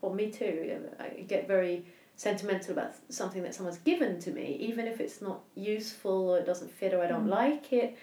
or 0.01 0.13
me 0.13 0.31
too, 0.31 0.79
I 0.99 1.21
get 1.27 1.47
very 1.47 1.85
sentimental 2.15 2.71
about 2.73 2.93
something 3.09 3.43
that 3.43 3.53
someone's 3.55 3.77
given 3.77 4.19
to 4.21 4.31
me, 4.31 4.57
even 4.59 4.87
if 4.87 4.99
it's 4.99 5.21
not 5.21 5.39
useful 5.55 6.29
or 6.29 6.39
it 6.39 6.45
doesn't 6.45 6.71
fit 6.71 6.93
or 6.93 7.01
I 7.03 7.07
don't 7.07 7.27
Mm. 7.27 7.29
like 7.29 7.71
it. 7.71 7.95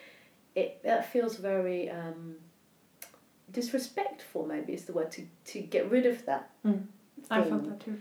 It 0.56 0.82
that 0.82 1.12
feels 1.12 1.36
very 1.36 1.88
um, 1.90 2.36
disrespectful. 3.52 4.46
Maybe 4.46 4.72
is 4.72 4.84
the 4.84 4.92
word 4.92 5.10
to 5.12 5.22
to 5.52 5.60
get 5.60 5.90
rid 5.90 6.06
of 6.06 6.24
that. 6.26 6.50
I 7.30 7.40
thing. 7.42 7.50
felt 7.50 7.64
that 7.68 7.80
too. 7.84 7.98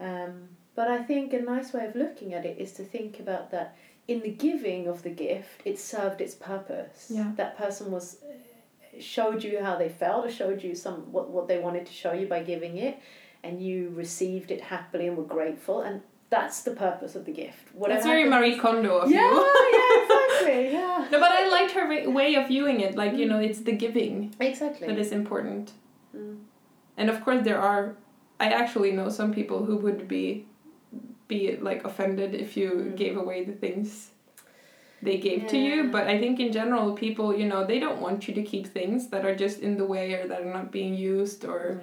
Um, 0.00 0.48
but 0.74 0.88
I 0.88 1.02
think 1.02 1.32
a 1.32 1.40
nice 1.40 1.72
way 1.72 1.86
of 1.86 1.94
looking 1.94 2.34
at 2.34 2.44
it 2.46 2.58
is 2.58 2.72
to 2.74 2.84
think 2.84 3.20
about 3.20 3.50
that 3.50 3.76
in 4.08 4.20
the 4.22 4.30
giving 4.30 4.88
of 4.88 5.02
the 5.02 5.10
gift, 5.10 5.60
it 5.64 5.78
served 5.78 6.20
its 6.20 6.34
purpose. 6.34 7.06
Yeah. 7.08 7.32
That 7.36 7.56
person 7.56 7.90
was 7.92 8.16
uh, 8.24 9.00
showed 9.00 9.44
you 9.44 9.62
how 9.62 9.76
they 9.76 9.88
felt, 9.88 10.26
or 10.26 10.30
showed 10.30 10.62
you 10.62 10.74
some 10.74 11.12
what, 11.12 11.30
what 11.30 11.46
they 11.48 11.58
wanted 11.58 11.86
to 11.86 11.92
show 11.92 12.12
you 12.12 12.26
by 12.26 12.42
giving 12.42 12.78
it, 12.78 12.98
and 13.44 13.62
you 13.62 13.92
received 13.94 14.50
it 14.50 14.60
happily 14.60 15.06
and 15.06 15.16
were 15.16 15.24
grateful, 15.24 15.82
and 15.82 16.00
that's 16.30 16.62
the 16.62 16.70
purpose 16.72 17.14
of 17.14 17.26
the 17.26 17.32
gift. 17.32 17.68
Whatever 17.74 17.96
That's 17.98 18.06
very 18.06 18.22
happens- 18.30 18.40
Marie 18.40 18.58
Kondo 18.58 18.98
of 18.98 19.10
Yeah, 19.10 19.30
you. 19.30 19.36
yeah, 19.36 20.06
exactly, 20.42 20.72
yeah. 20.78 21.08
No, 21.10 21.20
but 21.20 21.30
I 21.32 21.48
liked 21.48 21.72
her 21.72 22.10
way 22.10 22.34
of 22.34 22.48
viewing 22.48 22.80
it. 22.80 22.94
Like, 22.96 23.14
you 23.14 23.26
know, 23.26 23.38
it's 23.38 23.60
the 23.60 23.72
giving 23.72 24.34
Exactly. 24.40 24.86
that 24.88 24.98
is 24.98 25.12
important. 25.12 25.72
Mm. 26.16 26.38
And 26.96 27.10
of 27.10 27.24
course, 27.24 27.42
there 27.44 27.60
are. 27.60 27.96
I 28.40 28.46
actually 28.50 28.92
know 28.92 29.08
some 29.08 29.32
people 29.32 29.64
who 29.64 29.76
would 29.76 30.08
be, 30.08 30.46
be 31.28 31.56
like 31.56 31.84
offended 31.84 32.34
if 32.34 32.56
you 32.56 32.70
Mm. 32.70 32.96
gave 32.96 33.16
away 33.16 33.44
the 33.44 33.52
things 33.52 34.10
they 35.00 35.18
gave 35.18 35.46
to 35.48 35.56
you. 35.58 35.90
But 35.90 36.06
I 36.08 36.18
think 36.18 36.38
in 36.40 36.52
general, 36.52 36.92
people, 36.94 37.36
you 37.36 37.46
know, 37.46 37.64
they 37.66 37.78
don't 37.78 38.00
want 38.00 38.26
you 38.28 38.34
to 38.34 38.42
keep 38.42 38.66
things 38.66 39.08
that 39.08 39.24
are 39.24 39.34
just 39.34 39.60
in 39.60 39.76
the 39.76 39.84
way 39.84 40.14
or 40.14 40.26
that 40.28 40.42
are 40.42 40.52
not 40.52 40.70
being 40.72 40.94
used 40.94 41.44
or. 41.44 41.80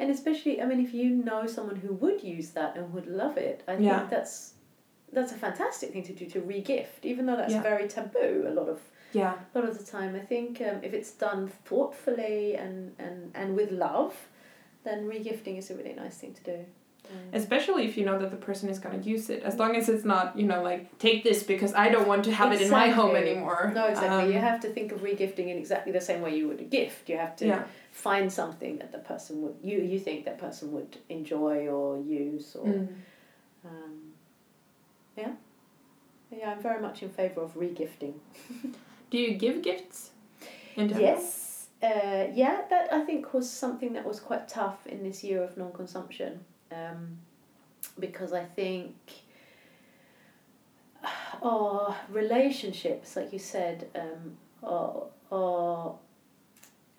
And 0.00 0.10
especially, 0.10 0.60
I 0.62 0.66
mean, 0.66 0.80
if 0.80 0.94
you 0.94 1.10
know 1.10 1.46
someone 1.46 1.76
who 1.76 1.92
would 1.94 2.22
use 2.22 2.50
that 2.50 2.76
and 2.76 2.92
would 2.92 3.06
love 3.06 3.36
it, 3.36 3.62
I 3.68 3.72
think 3.76 3.84
Yeah. 3.86 4.06
that's 4.10 4.54
that's 5.12 5.32
a 5.32 5.36
fantastic 5.36 5.92
thing 5.92 6.02
to 6.04 6.12
do 6.12 6.26
to 6.26 6.40
regift, 6.40 7.02
even 7.04 7.26
though 7.26 7.36
that's 7.36 7.52
Yeah. 7.54 7.62
very 7.62 7.88
taboo 7.88 8.44
a 8.46 8.50
lot 8.50 8.68
of 8.68 8.80
Yeah. 9.12 9.34
a 9.54 9.58
lot 9.58 9.68
of 9.68 9.78
the 9.78 9.84
time. 9.84 10.14
I 10.14 10.20
think 10.20 10.60
um, 10.60 10.80
if 10.82 10.92
it's 10.92 11.12
done 11.12 11.48
thoughtfully 11.64 12.56
and, 12.56 12.94
and, 12.98 13.30
and 13.34 13.56
with 13.56 13.70
love, 13.72 14.14
then 14.84 15.08
regifting 15.08 15.56
is 15.58 15.70
a 15.70 15.74
really 15.74 15.94
nice 15.94 16.16
thing 16.18 16.34
to 16.34 16.44
do. 16.44 16.58
Um, 17.10 17.16
Especially 17.32 17.86
if 17.86 17.96
you 17.96 18.04
know 18.04 18.18
that 18.18 18.30
the 18.30 18.36
person 18.36 18.68
is 18.68 18.78
going 18.78 19.00
to 19.00 19.08
use 19.08 19.30
it. 19.30 19.42
As 19.42 19.56
long 19.56 19.74
as 19.76 19.88
it's 19.88 20.04
not, 20.04 20.38
you 20.38 20.44
know, 20.46 20.62
like, 20.62 20.98
take 20.98 21.24
this 21.24 21.42
because 21.42 21.72
I 21.72 21.88
don't 21.88 22.06
want 22.06 22.24
to 22.24 22.32
have 22.34 22.52
it 22.52 22.60
in 22.60 22.70
my 22.70 22.88
home 22.88 23.16
anymore. 23.16 23.72
no, 23.74 23.86
exactly. 23.86 24.24
Um, 24.26 24.32
you 24.32 24.38
have 24.38 24.60
to 24.60 24.68
think 24.68 24.92
of 24.92 25.00
regifting 25.00 25.48
in 25.48 25.56
exactly 25.56 25.90
the 25.92 26.02
same 26.02 26.20
way 26.20 26.36
you 26.36 26.48
would 26.48 26.60
a 26.60 26.64
gift. 26.64 27.08
You 27.08 27.16
have 27.16 27.34
to 27.36 27.46
Yeah. 27.46 27.64
find 27.92 28.30
something 28.30 28.76
that 28.80 28.92
the 28.92 28.98
person 28.98 29.40
would 29.42 29.56
you 29.62 29.78
you 29.80 29.98
think 29.98 30.26
that 30.26 30.36
person 30.38 30.70
would 30.72 30.98
enjoy 31.08 31.66
or 31.68 31.98
use 31.98 32.54
or 32.54 32.66
Mm. 32.66 32.88
um. 33.64 34.07
Yeah, 36.48 36.54
I'm 36.54 36.62
very 36.62 36.80
much 36.80 37.02
in 37.02 37.10
favour 37.10 37.42
of 37.42 37.54
regifting. 37.54 38.14
Do 39.10 39.18
you 39.18 39.34
give 39.34 39.62
gifts? 39.62 40.10
Yes. 40.76 41.66
Uh, 41.82 42.26
yeah, 42.32 42.62
that 42.70 42.92
I 42.92 43.04
think 43.04 43.34
was 43.34 43.50
something 43.50 43.92
that 43.92 44.04
was 44.04 44.20
quite 44.20 44.48
tough 44.48 44.86
in 44.86 45.02
this 45.02 45.22
year 45.22 45.42
of 45.42 45.56
non 45.56 45.72
consumption. 45.72 46.40
Um, 46.72 47.18
because 47.98 48.32
I 48.32 48.44
think 48.44 48.94
our 51.42 51.94
relationships, 52.08 53.16
like 53.16 53.32
you 53.32 53.38
said, 53.38 53.88
um, 53.94 54.36
are, 54.62 55.02
are 55.30 55.94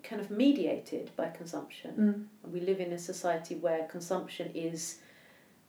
kind 0.02 0.20
of 0.20 0.30
mediated 0.30 1.10
by 1.16 1.28
consumption. 1.28 2.28
Mm. 2.44 2.52
We 2.52 2.60
live 2.60 2.80
in 2.80 2.92
a 2.92 2.98
society 2.98 3.56
where 3.56 3.84
consumption 3.86 4.50
is 4.54 4.98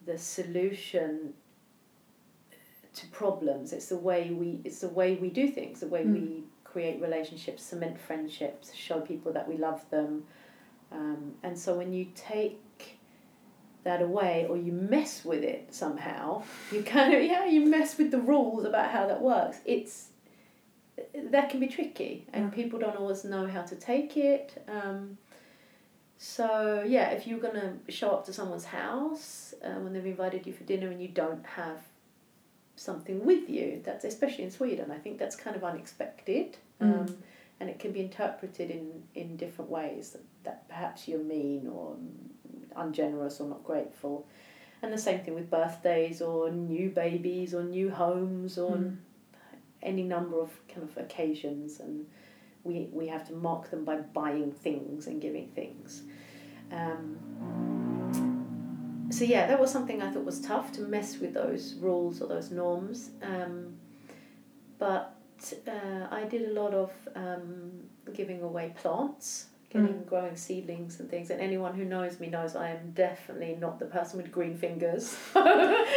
the 0.05 0.17
solution 0.17 1.33
to 2.95 3.07
problems. 3.07 3.73
It's 3.73 3.87
the 3.87 3.97
way 3.97 4.31
we 4.31 4.59
it's 4.63 4.79
the 4.79 4.89
way 4.89 5.15
we 5.15 5.29
do 5.29 5.49
things, 5.49 5.79
the 5.79 5.87
way 5.87 6.03
Mm. 6.03 6.13
we 6.13 6.43
create 6.63 7.01
relationships, 7.01 7.63
cement 7.63 7.99
friendships, 7.99 8.73
show 8.73 9.01
people 9.01 9.33
that 9.33 9.47
we 9.47 9.57
love 9.57 9.89
them. 9.89 10.23
Um, 10.91 11.33
and 11.43 11.57
so 11.57 11.75
when 11.75 11.93
you 11.93 12.07
take 12.15 12.97
that 13.83 14.01
away 14.01 14.45
or 14.49 14.57
you 14.57 14.71
mess 14.71 15.25
with 15.25 15.43
it 15.43 15.73
somehow, 15.73 16.43
you 16.71 16.83
kind 16.83 17.13
of 17.13 17.23
yeah, 17.31 17.45
you 17.45 17.65
mess 17.65 17.97
with 17.97 18.11
the 18.11 18.19
rules 18.19 18.65
about 18.65 18.91
how 18.91 19.07
that 19.07 19.21
works. 19.21 19.57
It's 19.65 20.09
that 21.31 21.49
can 21.49 21.59
be 21.59 21.67
tricky 21.67 22.25
and 22.33 22.51
people 22.53 22.77
don't 22.77 22.95
always 22.97 23.23
know 23.23 23.47
how 23.47 23.61
to 23.63 23.75
take 23.75 24.17
it. 24.17 24.63
Um, 24.67 25.17
so 26.17 26.83
yeah, 26.85 27.09
if 27.11 27.25
you're 27.25 27.39
gonna 27.39 27.73
show 27.89 28.11
up 28.11 28.25
to 28.25 28.33
someone's 28.33 28.65
house 28.65 29.53
uh, 29.63 29.79
when 29.79 29.93
they've 29.93 30.05
invited 30.05 30.45
you 30.45 30.53
for 30.53 30.63
dinner 30.65 30.89
and 30.89 31.01
you 31.01 31.07
don't 31.07 31.43
have 31.45 31.79
something 32.75 33.25
with 33.25 33.49
you, 33.49 33.81
that's 33.83 34.05
especially 34.05 34.43
in 34.45 34.51
Sweden. 34.51 34.91
I 34.91 34.97
think 34.97 35.17
that's 35.19 35.35
kind 35.35 35.55
of 35.55 35.63
unexpected, 35.63 36.57
um, 36.79 36.87
Mm. 36.93 37.15
and 37.59 37.69
it 37.69 37.77
can 37.79 37.91
be 37.91 37.99
interpreted 38.01 38.71
in 38.71 39.03
in 39.15 39.37
different 39.37 39.69
ways. 39.71 40.11
That, 40.11 40.21
that 40.43 40.67
perhaps 40.67 41.07
you're 41.07 41.23
mean 41.23 41.67
or 41.67 41.95
ungenerous 42.75 43.39
or 43.39 43.47
not 43.49 43.63
grateful, 43.63 44.25
and 44.81 44.91
the 44.93 44.97
same 44.97 45.19
thing 45.19 45.35
with 45.35 45.49
birthdays 45.49 46.21
or 46.21 46.49
new 46.51 46.89
babies 46.89 47.53
or 47.53 47.63
new 47.63 47.89
homes 47.91 48.57
or 48.57 48.77
Mm. 48.77 48.97
any 49.83 50.03
number 50.03 50.39
of 50.39 50.51
kind 50.67 50.83
of 50.87 50.95
occasions 50.97 51.79
and 51.79 52.05
we, 52.63 52.87
we 52.93 53.07
have 53.07 53.27
to 53.27 53.33
mark 53.33 53.71
them 53.71 53.83
by 53.83 53.95
buying 53.97 54.51
things 54.51 55.07
and 55.07 55.19
giving 55.19 55.47
things. 55.55 56.03
Um, 56.71 57.17
so 59.21 59.27
yeah, 59.27 59.45
that 59.45 59.59
was 59.59 59.69
something 59.69 60.01
I 60.01 60.09
thought 60.09 60.25
was 60.25 60.41
tough 60.41 60.71
to 60.71 60.81
mess 60.81 61.19
with 61.19 61.35
those 61.35 61.75
rules 61.75 62.23
or 62.23 62.27
those 62.27 62.49
norms. 62.49 63.11
Um, 63.21 63.75
but 64.79 65.15
uh, 65.67 66.07
I 66.09 66.23
did 66.23 66.49
a 66.49 66.53
lot 66.59 66.73
of 66.73 66.91
um, 67.13 67.71
giving 68.15 68.41
away 68.41 68.73
plants 68.75 69.45
getting 69.71 70.03
growing 70.03 70.35
seedlings 70.35 70.99
and 70.99 71.09
things. 71.09 71.29
And 71.29 71.39
anyone 71.39 71.73
who 71.73 71.85
knows 71.85 72.19
me 72.19 72.27
knows 72.27 72.55
I 72.55 72.69
am 72.71 72.91
definitely 72.91 73.57
not 73.59 73.79
the 73.79 73.85
person 73.85 74.21
with 74.21 74.31
green 74.31 74.55
fingers. 74.55 75.15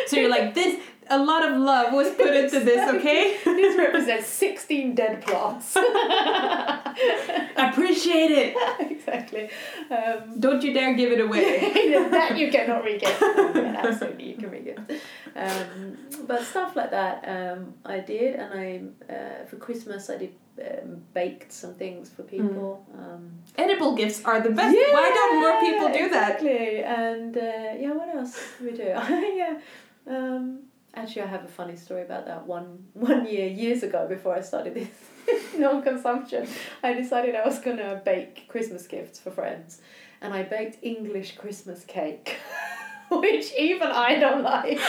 So 0.06 0.16
you're 0.16 0.30
like 0.30 0.54
this. 0.54 0.80
A 1.08 1.18
lot 1.18 1.48
of 1.48 1.56
love 1.58 1.92
was 1.92 2.10
put 2.10 2.34
into 2.34 2.60
this, 2.60 2.88
okay? 2.94 3.36
this 3.44 3.76
represents 3.76 4.26
sixteen 4.26 4.94
dead 4.94 5.22
plants. 5.22 5.76
Appreciate 7.56 8.30
it. 8.30 8.56
exactly. 8.90 9.50
Um, 9.90 10.40
Don't 10.40 10.62
you 10.62 10.72
dare 10.72 10.94
give 10.94 11.12
it 11.12 11.20
away. 11.20 11.72
that 12.10 12.36
you 12.38 12.50
cannot 12.50 12.84
re-gift. 12.84 13.20
Yeah, 13.20 13.82
absolutely, 13.84 14.30
you 14.30 14.36
can 14.36 14.50
re-gift. 14.50 14.92
Um, 15.36 15.96
but 16.26 16.42
stuff 16.44 16.76
like 16.76 16.90
that, 16.90 17.24
um, 17.26 17.74
I 17.84 18.00
did, 18.00 18.36
and 18.36 18.50
I 18.60 19.12
uh, 19.12 19.44
for 19.46 19.56
Christmas 19.56 20.10
I 20.10 20.16
did 20.18 20.34
um, 20.60 21.02
baked 21.12 21.52
some 21.52 21.74
things 21.74 22.10
for 22.10 22.22
people. 22.22 22.86
Um, 22.96 23.30
Edible 23.56 23.94
gifts 23.94 24.24
are 24.24 24.40
the 24.40 24.50
best. 24.50 24.74
Why 24.74 25.10
don't 25.14 25.40
more 25.40 25.60
people 25.60 25.88
do 25.88 26.10
that? 26.10 26.34
Exactly, 26.34 26.82
and 26.82 27.36
uh, 27.36 27.40
yeah, 27.78 27.92
what 27.92 28.14
else 28.14 28.38
did 28.58 28.72
we 28.72 28.76
do? 28.76 28.84
yeah. 29.36 29.58
Um, 30.06 30.60
actually, 30.94 31.22
I 31.22 31.26
have 31.26 31.44
a 31.44 31.48
funny 31.48 31.76
story 31.76 32.02
about 32.02 32.26
that. 32.26 32.46
One 32.46 32.84
one 32.94 33.26
year, 33.26 33.48
years 33.48 33.82
ago, 33.82 34.06
before 34.08 34.36
I 34.36 34.40
started 34.40 34.74
this 34.74 34.88
non-consumption, 35.58 36.46
I 36.82 36.92
decided 36.94 37.34
I 37.34 37.44
was 37.44 37.58
gonna 37.58 38.00
bake 38.04 38.46
Christmas 38.48 38.86
gifts 38.86 39.18
for 39.18 39.30
friends, 39.30 39.80
and 40.20 40.32
I 40.32 40.42
baked 40.42 40.78
English 40.82 41.36
Christmas 41.36 41.84
cake, 41.84 42.36
which 43.10 43.52
even 43.58 43.88
I 43.88 44.18
don't 44.18 44.42
like. 44.42 44.80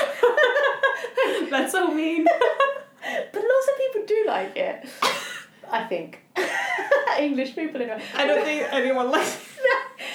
That's 1.49 1.71
so 1.71 1.91
mean. 1.91 2.25
but 2.25 3.43
lots 3.43 3.67
of 3.69 3.77
people 3.77 4.01
do 4.07 4.25
like 4.27 4.55
it. 4.55 4.89
I 5.71 5.83
think 5.85 6.21
English 7.19 7.55
people. 7.55 7.81
I 7.81 8.25
don't 8.25 8.43
think 8.43 8.67
anyone 8.71 9.11
likes 9.11 9.55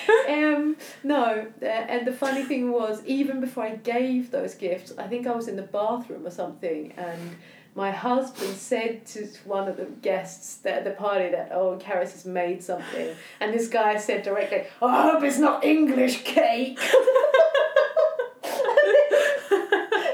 um, 0.29 0.77
no, 1.03 1.47
uh, 1.63 1.65
and 1.65 2.07
the 2.07 2.13
funny 2.13 2.45
thing 2.45 2.71
was, 2.73 3.03
even 3.05 3.41
before 3.41 3.65
I 3.65 3.77
gave 3.77 4.31
those 4.31 4.55
gifts, 4.55 4.93
I 4.99 5.07
think 5.07 5.27
I 5.27 5.33
was 5.33 5.49
in 5.49 5.57
the 5.57 5.63
bathroom 5.63 6.27
or 6.27 6.31
something, 6.31 6.93
and 6.97 7.37
my 7.75 7.91
husband 7.91 8.57
said 8.57 9.07
to 9.07 9.29
one 9.45 9.69
of 9.69 9.77
the 9.77 9.85
guests 9.85 10.65
at 10.67 10.85
the 10.85 10.91
party 10.91 11.31
that, 11.31 11.51
oh, 11.53 11.79
Karis 11.81 12.13
has 12.13 12.25
made 12.25 12.63
something. 12.63 13.15
And 13.39 13.55
this 13.55 13.69
guy 13.69 13.97
said 13.97 14.23
directly, 14.23 14.65
oh, 14.83 14.89
I 14.89 15.03
hope 15.03 15.23
it's 15.23 15.39
not 15.39 15.65
English 15.65 16.25
cake. 16.25 16.79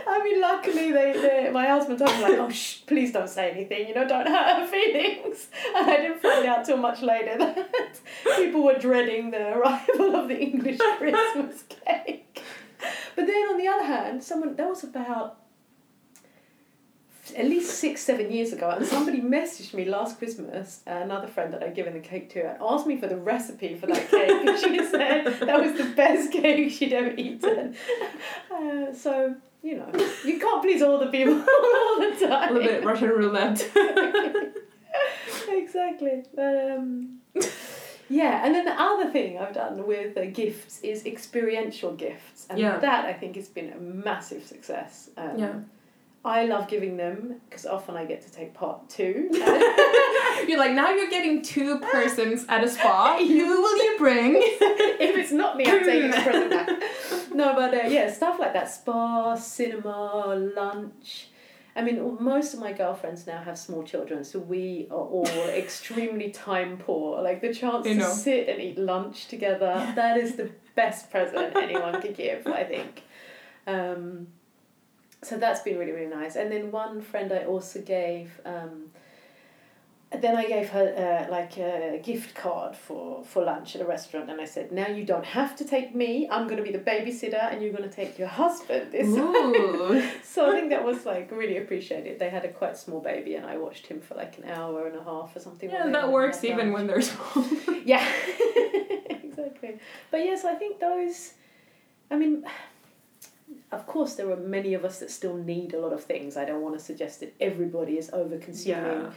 I 0.08 0.20
mean, 0.22 0.40
luckily, 0.40 0.92
they, 0.92 1.12
they, 1.12 1.35
my 1.56 1.66
husband 1.68 1.98
told 1.98 2.10
me, 2.10 2.22
like, 2.22 2.38
oh, 2.38 2.50
shh, 2.50 2.82
please 2.86 3.12
don't 3.12 3.30
say 3.30 3.50
anything, 3.50 3.88
you 3.88 3.94
know, 3.94 4.06
don't 4.06 4.28
hurt 4.28 4.60
her 4.60 4.66
feelings. 4.76 5.48
And 5.74 5.90
I 5.90 5.96
didn't 5.96 6.20
find 6.20 6.46
out 6.46 6.66
till 6.66 6.76
much 6.76 7.00
later 7.00 7.38
that 7.38 7.98
people 8.36 8.62
were 8.62 8.78
dreading 8.78 9.30
the 9.30 9.54
arrival 9.56 10.16
of 10.16 10.28
the 10.28 10.38
English 10.38 10.78
Christmas 10.98 11.64
cake. 11.68 12.42
But 13.16 13.26
then 13.26 13.48
on 13.48 13.56
the 13.56 13.68
other 13.68 13.84
hand, 13.84 14.22
someone, 14.22 14.54
that 14.56 14.68
was 14.68 14.84
about 14.84 15.38
at 17.34 17.46
least 17.46 17.78
six, 17.78 18.02
seven 18.02 18.30
years 18.30 18.52
ago, 18.52 18.68
and 18.68 18.86
somebody 18.86 19.20
messaged 19.20 19.72
me 19.72 19.86
last 19.86 20.18
Christmas, 20.18 20.82
another 20.86 21.26
friend 21.26 21.52
that 21.54 21.62
I'd 21.62 21.74
given 21.74 21.94
the 21.94 22.00
cake 22.00 22.30
to, 22.34 22.50
and 22.50 22.58
asked 22.60 22.86
me 22.86 23.00
for 23.00 23.08
the 23.08 23.16
recipe 23.16 23.74
for 23.74 23.86
that 23.86 24.10
cake. 24.10 24.30
and 24.30 24.58
she 24.58 24.78
said 24.86 25.24
that 25.40 25.60
was 25.60 25.72
the 25.76 25.90
best 25.96 26.32
cake 26.32 26.70
she'd 26.70 26.92
ever 26.92 27.14
eaten. 27.16 27.74
Uh, 28.54 28.92
so, 28.92 29.36
you 29.62 29.76
know, 29.78 29.88
you 30.24 30.38
can't 30.38 30.62
please 30.62 30.82
all 30.82 30.98
the 30.98 31.06
people 31.06 31.34
all 31.40 32.00
the 32.00 32.26
time. 32.26 32.50
A 32.50 32.52
little 32.52 32.68
bit 32.68 32.84
Russian 32.84 33.08
roulette. 33.10 33.60
exactly. 35.48 36.22
But, 36.34 36.70
um, 36.72 37.18
yeah, 38.08 38.44
and 38.44 38.54
then 38.54 38.64
the 38.64 38.72
other 38.80 39.10
thing 39.10 39.38
I've 39.38 39.54
done 39.54 39.86
with 39.86 40.16
uh, 40.16 40.26
gifts 40.26 40.80
is 40.80 41.04
experiential 41.06 41.92
gifts, 41.94 42.46
and 42.48 42.58
Yeah. 42.58 42.78
that 42.78 43.04
I 43.04 43.12
think 43.12 43.36
has 43.36 43.48
been 43.48 43.72
a 43.72 43.78
massive 43.78 44.44
success. 44.44 45.10
Um, 45.16 45.38
Yeah. 45.38 45.54
I 46.26 46.44
love 46.44 46.66
giving 46.66 46.96
them 46.96 47.36
because 47.48 47.66
often 47.66 47.96
I 47.96 48.04
get 48.04 48.20
to 48.22 48.32
take 48.32 48.52
part 48.52 48.88
too. 48.88 49.28
You're 50.48 50.58
like 50.58 50.72
now 50.72 50.90
you're 50.90 51.08
getting 51.08 51.42
two 51.42 51.80
persons 51.80 52.44
at 52.48 52.62
a 52.62 52.68
spa. 52.68 53.16
Who 53.18 53.62
will 53.62 53.84
you 53.84 53.98
bring? 53.98 54.34
if 54.36 55.16
it's 55.16 55.32
not 55.32 55.56
me, 55.56 55.64
I'm 55.66 55.84
taking 55.84 56.10
the 56.10 56.16
present 56.16 56.50
back. 56.50 56.68
No, 57.34 57.54
but 57.54 57.74
uh, 57.74 57.88
yeah, 57.88 58.12
stuff 58.12 58.38
like 58.38 58.52
that 58.52 58.70
spa, 58.70 59.34
cinema, 59.36 60.52
lunch. 60.54 61.28
I 61.74 61.82
mean, 61.82 62.16
most 62.20 62.54
of 62.54 62.60
my 62.60 62.72
girlfriends 62.72 63.26
now 63.26 63.42
have 63.42 63.58
small 63.58 63.82
children, 63.82 64.24
so 64.24 64.38
we 64.38 64.88
are 64.90 64.96
all 64.96 65.26
extremely 65.26 66.30
time 66.30 66.78
poor. 66.78 67.22
Like 67.22 67.40
the 67.40 67.52
chance 67.52 67.86
I 67.86 67.94
to 67.94 68.04
sit 68.04 68.48
and 68.48 68.60
eat 68.60 68.78
lunch 68.78 69.28
together, 69.28 69.92
that 69.94 70.16
is 70.16 70.36
the 70.36 70.50
best 70.74 71.10
present 71.10 71.56
anyone 71.56 72.00
could 72.00 72.16
give, 72.16 72.46
I 72.46 72.64
think. 72.64 73.02
Um, 73.66 74.28
so 75.22 75.36
that's 75.36 75.60
been 75.60 75.78
really, 75.78 75.92
really 75.92 76.14
nice. 76.14 76.36
And 76.36 76.50
then 76.50 76.70
one 76.70 77.00
friend 77.00 77.32
I 77.32 77.44
also 77.44 77.80
gave. 77.80 78.40
Um, 78.44 78.90
then 80.12 80.36
I 80.36 80.46
gave 80.46 80.68
her 80.68 81.26
uh, 81.26 81.30
like 81.30 81.58
a 81.58 82.00
gift 82.02 82.34
card 82.34 82.76
for, 82.76 83.24
for 83.24 83.42
lunch 83.42 83.74
at 83.74 83.82
a 83.82 83.84
restaurant, 83.84 84.30
and 84.30 84.40
I 84.40 84.44
said, 84.44 84.70
"Now 84.70 84.86
you 84.86 85.04
don't 85.04 85.24
have 85.24 85.56
to 85.56 85.64
take 85.64 85.94
me. 85.94 86.28
I'm 86.30 86.46
going 86.46 86.58
to 86.58 86.62
be 86.62 86.70
the 86.70 86.78
babysitter, 86.78 87.52
and 87.52 87.60
you're 87.60 87.72
going 87.72 87.88
to 87.88 87.94
take 87.94 88.16
your 88.18 88.28
husband." 88.28 88.92
This 88.92 89.08
so 90.24 90.48
I 90.48 90.52
think 90.52 90.70
that 90.70 90.84
was 90.84 91.04
like 91.04 91.30
really 91.32 91.58
appreciated. 91.58 92.20
They 92.20 92.30
had 92.30 92.44
a 92.44 92.52
quite 92.52 92.76
small 92.76 93.00
baby, 93.00 93.34
and 93.34 93.44
I 93.44 93.56
watched 93.56 93.88
him 93.88 94.00
for 94.00 94.14
like 94.14 94.38
an 94.38 94.44
hour 94.44 94.86
and 94.86 94.96
a 94.96 95.02
half 95.02 95.34
or 95.34 95.40
something. 95.40 95.68
Yeah, 95.68 95.88
that 95.88 96.12
works 96.12 96.42
lunch. 96.42 96.52
even 96.52 96.72
when 96.72 96.86
they're 96.86 97.02
small. 97.02 97.44
Yeah, 97.84 98.04
exactly. 99.10 99.78
But 100.10 100.18
yes, 100.18 100.44
I 100.44 100.54
think 100.54 100.80
those. 100.80 101.34
I 102.10 102.16
mean, 102.16 102.44
of 103.72 103.86
course, 103.86 104.14
there 104.14 104.30
are 104.30 104.36
many 104.36 104.74
of 104.74 104.84
us 104.84 105.00
that 105.00 105.10
still 105.10 105.36
need 105.36 105.74
a 105.74 105.80
lot 105.80 105.92
of 105.92 106.04
things. 106.04 106.36
I 106.36 106.44
don't 106.44 106.62
want 106.62 106.78
to 106.78 106.84
suggest 106.84 107.20
that 107.20 107.34
everybody 107.40 107.98
is 107.98 108.10
over 108.12 108.38
consuming 108.38 108.84
Yeah. 108.84 109.10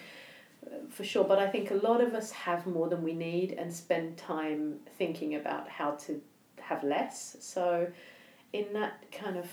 for 0.89 1.03
sure, 1.03 1.23
but 1.23 1.39
I 1.39 1.47
think 1.47 1.71
a 1.71 1.75
lot 1.75 2.01
of 2.01 2.13
us 2.13 2.31
have 2.31 2.65
more 2.65 2.89
than 2.89 3.03
we 3.03 3.13
need 3.13 3.53
and 3.53 3.73
spend 3.73 4.17
time 4.17 4.79
thinking 4.97 5.35
about 5.35 5.69
how 5.69 5.91
to 6.05 6.21
have 6.59 6.83
less. 6.83 7.37
So, 7.39 7.87
in 8.51 8.73
that 8.73 9.03
kind 9.11 9.37
of 9.37 9.47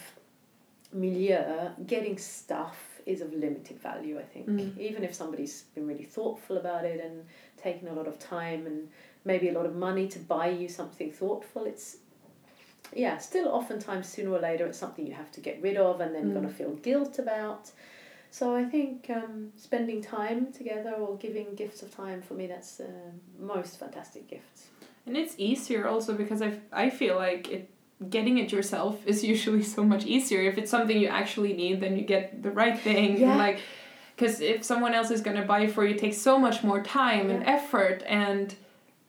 milieu, 0.92 1.70
getting 1.86 2.18
stuff 2.18 3.00
is 3.06 3.20
of 3.20 3.32
limited 3.32 3.78
value, 3.78 4.18
I 4.18 4.22
think. 4.22 4.48
Mm. 4.48 4.78
Even 4.78 5.04
if 5.04 5.14
somebody's 5.14 5.62
been 5.74 5.86
really 5.86 6.04
thoughtful 6.04 6.56
about 6.56 6.84
it 6.84 7.00
and 7.04 7.24
taken 7.56 7.88
a 7.88 7.92
lot 7.92 8.08
of 8.08 8.18
time 8.18 8.66
and 8.66 8.88
maybe 9.24 9.48
a 9.48 9.52
lot 9.52 9.66
of 9.66 9.76
money 9.76 10.08
to 10.08 10.18
buy 10.18 10.48
you 10.48 10.68
something 10.68 11.12
thoughtful, 11.12 11.64
it's 11.64 11.98
yeah, 12.94 13.18
still 13.18 13.48
oftentimes 13.48 14.08
sooner 14.08 14.30
or 14.30 14.40
later 14.40 14.66
it's 14.66 14.78
something 14.78 15.06
you 15.06 15.14
have 15.14 15.30
to 15.32 15.40
get 15.40 15.60
rid 15.62 15.76
of 15.76 16.00
and 16.00 16.14
then 16.14 16.30
Mm. 16.30 16.34
gonna 16.34 16.48
feel 16.48 16.74
guilt 16.76 17.18
about. 17.18 17.70
So 18.30 18.54
I 18.54 18.64
think 18.64 19.08
um, 19.10 19.52
spending 19.56 20.02
time 20.02 20.52
together 20.52 20.92
or 20.92 21.16
giving 21.16 21.54
gifts 21.54 21.82
of 21.82 21.94
time 21.94 22.20
for 22.22 22.34
me 22.34 22.46
that's 22.46 22.76
the 22.76 22.90
most 23.38 23.78
fantastic 23.78 24.28
gifts. 24.28 24.68
And 25.06 25.16
it's 25.16 25.34
easier 25.38 25.86
also 25.88 26.12
because 26.14 26.42
I, 26.42 26.58
I 26.72 26.90
feel 26.90 27.16
like 27.16 27.48
it 27.48 27.70
getting 28.10 28.38
it 28.38 28.52
yourself 28.52 29.06
is 29.06 29.24
usually 29.34 29.62
so 29.62 29.82
much 29.84 30.04
easier. 30.04 30.42
If 30.42 30.58
it's 30.58 30.70
something 30.70 30.98
you 30.98 31.08
actually 31.08 31.54
need, 31.54 31.80
then 31.80 31.96
you 31.96 32.02
get 32.04 32.42
the 32.42 32.50
right 32.50 32.78
thing. 32.78 33.18
Yeah. 33.18 33.36
Like, 33.36 33.60
because 34.14 34.40
if 34.40 34.64
someone 34.64 34.94
else 34.94 35.10
is 35.10 35.20
gonna 35.20 35.44
buy 35.44 35.60
it 35.60 35.72
for 35.72 35.84
you, 35.84 35.94
it 35.94 35.98
takes 35.98 36.18
so 36.18 36.38
much 36.38 36.62
more 36.62 36.82
time 36.82 37.30
and 37.30 37.44
effort. 37.44 38.02
And 38.06 38.54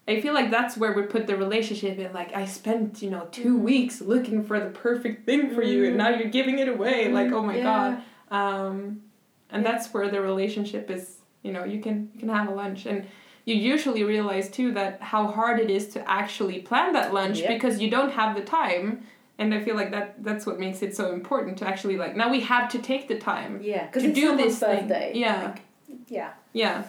I 0.08 0.20
feel 0.20 0.32
like 0.34 0.50
that's 0.50 0.76
where 0.76 0.92
we 0.94 1.02
put 1.02 1.26
the 1.26 1.36
relationship 1.36 1.98
in. 1.98 2.12
Like, 2.12 2.34
I 2.34 2.46
spent 2.46 3.02
you 3.02 3.10
know 3.10 3.28
2 3.30 3.56
Mhm. 3.58 3.60
weeks 3.62 4.00
looking 4.00 4.42
for 4.42 4.58
the 4.58 4.70
perfect 4.70 5.26
thing 5.26 5.50
for 5.50 5.62
you, 5.62 5.84
and 5.86 5.96
now 5.98 6.08
you're 6.08 6.28
giving 6.30 6.58
it 6.58 6.68
away. 6.68 7.10
Like, 7.12 7.30
oh 7.32 7.42
my 7.42 7.56
Yeah. 7.56 7.64
god. 7.64 8.02
Um, 8.30 9.02
and 9.50 9.62
Yeah. 9.62 9.70
that's 9.72 9.92
where 9.92 10.08
the 10.08 10.20
relationship 10.20 10.90
is. 10.90 11.18
You 11.42 11.52
know, 11.52 11.64
you 11.64 11.80
can 11.80 12.10
you 12.14 12.20
can 12.20 12.28
have 12.30 12.48
a 12.48 12.54
lunch 12.54 12.84
and 12.86 13.06
you 13.44 13.54
usually 13.54 14.04
realize 14.04 14.50
too 14.50 14.72
that 14.72 15.00
how 15.00 15.26
hard 15.28 15.58
it 15.60 15.70
is 15.70 15.88
to 15.94 16.10
actually 16.10 16.58
plan 16.60 16.92
that 16.92 17.14
lunch 17.14 17.46
because 17.46 17.80
you 17.80 17.88
don't 17.90 18.12
have 18.12 18.36
the 18.36 18.42
time 18.42 19.06
and 19.38 19.54
i 19.54 19.60
feel 19.64 19.74
like 19.74 19.90
that 19.90 20.22
that's 20.22 20.44
what 20.44 20.58
makes 20.60 20.82
it 20.82 20.94
so 20.94 21.12
important 21.12 21.56
to 21.56 21.66
actually 21.66 21.96
like 21.96 22.14
now 22.14 22.28
we 22.30 22.40
have 22.40 22.68
to 22.68 22.78
take 22.90 23.08
the 23.08 23.18
time 23.18 23.52
Yeah, 23.62 23.86
because 23.86 24.02
To 24.02 24.08
it's 24.10 24.20
do 24.20 24.36
this 24.36 24.58
thing. 24.58 24.90
Yeah. 25.14 25.44
like, 25.44 25.60
yeah, 26.08 26.30
yeah 26.52 26.82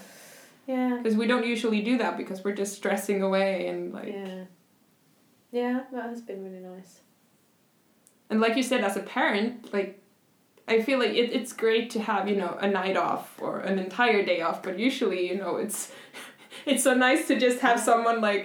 yeah, 0.70 1.00
because 1.02 1.18
we 1.18 1.26
don't 1.26 1.48
usually 1.48 1.82
do 1.82 1.98
that 1.98 2.16
because 2.16 2.44
we're 2.44 2.54
just 2.64 2.76
stressing 2.76 3.24
away 3.24 3.68
and 3.70 3.92
like 3.92 4.14
yeah, 4.14 4.44
yeah. 5.52 5.80
That 5.92 6.10
has 6.10 6.22
been 6.22 6.44
really 6.44 6.60
nice. 6.60 7.00
and 8.30 8.40
like 8.40 8.56
you 8.56 8.62
said 8.62 8.84
as 8.84 8.96
a 8.96 9.02
parent 9.02 9.74
like 9.74 10.00
i 10.68 10.80
feel 10.80 11.00
like 11.00 11.14
it, 11.22 11.34
it's 11.34 11.54
great 11.54 11.90
to 11.90 12.00
have 12.00 12.30
you 12.30 12.36
know 12.36 12.56
a 12.62 12.68
night 12.68 12.96
off 12.96 13.42
or 13.42 13.54
an 13.62 13.80
entire 13.80 14.24
day 14.24 14.42
off 14.42 14.62
but 14.62 14.78
usually 14.78 15.28
you 15.30 15.36
know 15.42 15.56
it's 15.58 15.92
it's 16.68 16.84
so 16.84 16.94
nice 16.94 17.28
to 17.28 17.40
just 17.40 17.60
have 17.68 17.80
someone 17.80 18.22
like 18.22 18.44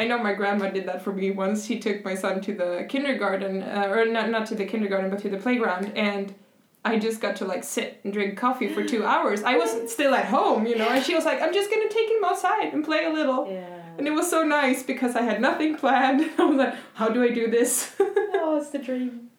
I 0.00 0.06
know 0.06 0.18
my 0.18 0.32
grandma 0.32 0.70
did 0.70 0.86
that 0.86 1.02
for 1.02 1.12
me 1.12 1.32
once. 1.32 1.66
She 1.66 1.80
took 1.80 2.04
my 2.04 2.14
son 2.14 2.40
to 2.42 2.54
the 2.54 2.86
kindergarten, 2.88 3.64
uh, 3.64 3.88
or 3.90 4.06
not, 4.06 4.30
not 4.30 4.46
to 4.46 4.54
the 4.54 4.64
kindergarten, 4.64 5.10
but 5.10 5.18
to 5.22 5.28
the 5.28 5.38
playground. 5.38 5.86
And 5.96 6.32
I 6.84 6.98
just 6.98 7.20
got 7.20 7.36
to 7.36 7.44
like 7.44 7.64
sit 7.64 8.00
and 8.04 8.12
drink 8.12 8.38
coffee 8.38 8.68
for 8.68 8.84
two 8.84 9.04
hours. 9.04 9.42
I 9.42 9.56
was 9.56 9.92
still 9.92 10.14
at 10.14 10.26
home, 10.26 10.66
you 10.66 10.76
know, 10.76 10.88
and 10.88 11.04
she 11.04 11.14
was 11.14 11.24
like, 11.24 11.42
I'm 11.42 11.52
just 11.52 11.70
gonna 11.70 11.88
take 11.88 12.08
him 12.08 12.24
outside 12.24 12.72
and 12.72 12.84
play 12.84 13.04
a 13.04 13.10
little. 13.10 13.50
Yeah. 13.50 13.66
And 13.98 14.06
it 14.06 14.12
was 14.12 14.30
so 14.30 14.44
nice 14.44 14.82
because 14.82 15.16
I 15.16 15.22
had 15.22 15.40
nothing 15.40 15.76
planned. 15.76 16.30
I 16.38 16.44
was 16.44 16.56
like, 16.56 16.74
how 16.94 17.08
do 17.08 17.22
I 17.22 17.30
do 17.30 17.50
this? 17.50 17.94
oh, 18.00 18.58
it's 18.60 18.70
the 18.70 18.78
dream. 18.78 19.30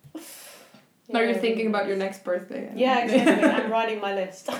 Now 1.07 1.21
you're 1.21 1.33
thinking 1.33 1.67
about 1.67 1.87
your 1.87 1.97
next 1.97 2.23
birthday. 2.23 2.71
Yeah, 2.75 2.99
exactly. 2.99 3.49
I'm 3.49 3.71
writing 3.71 3.99
my 3.99 4.13
list. 4.13 4.49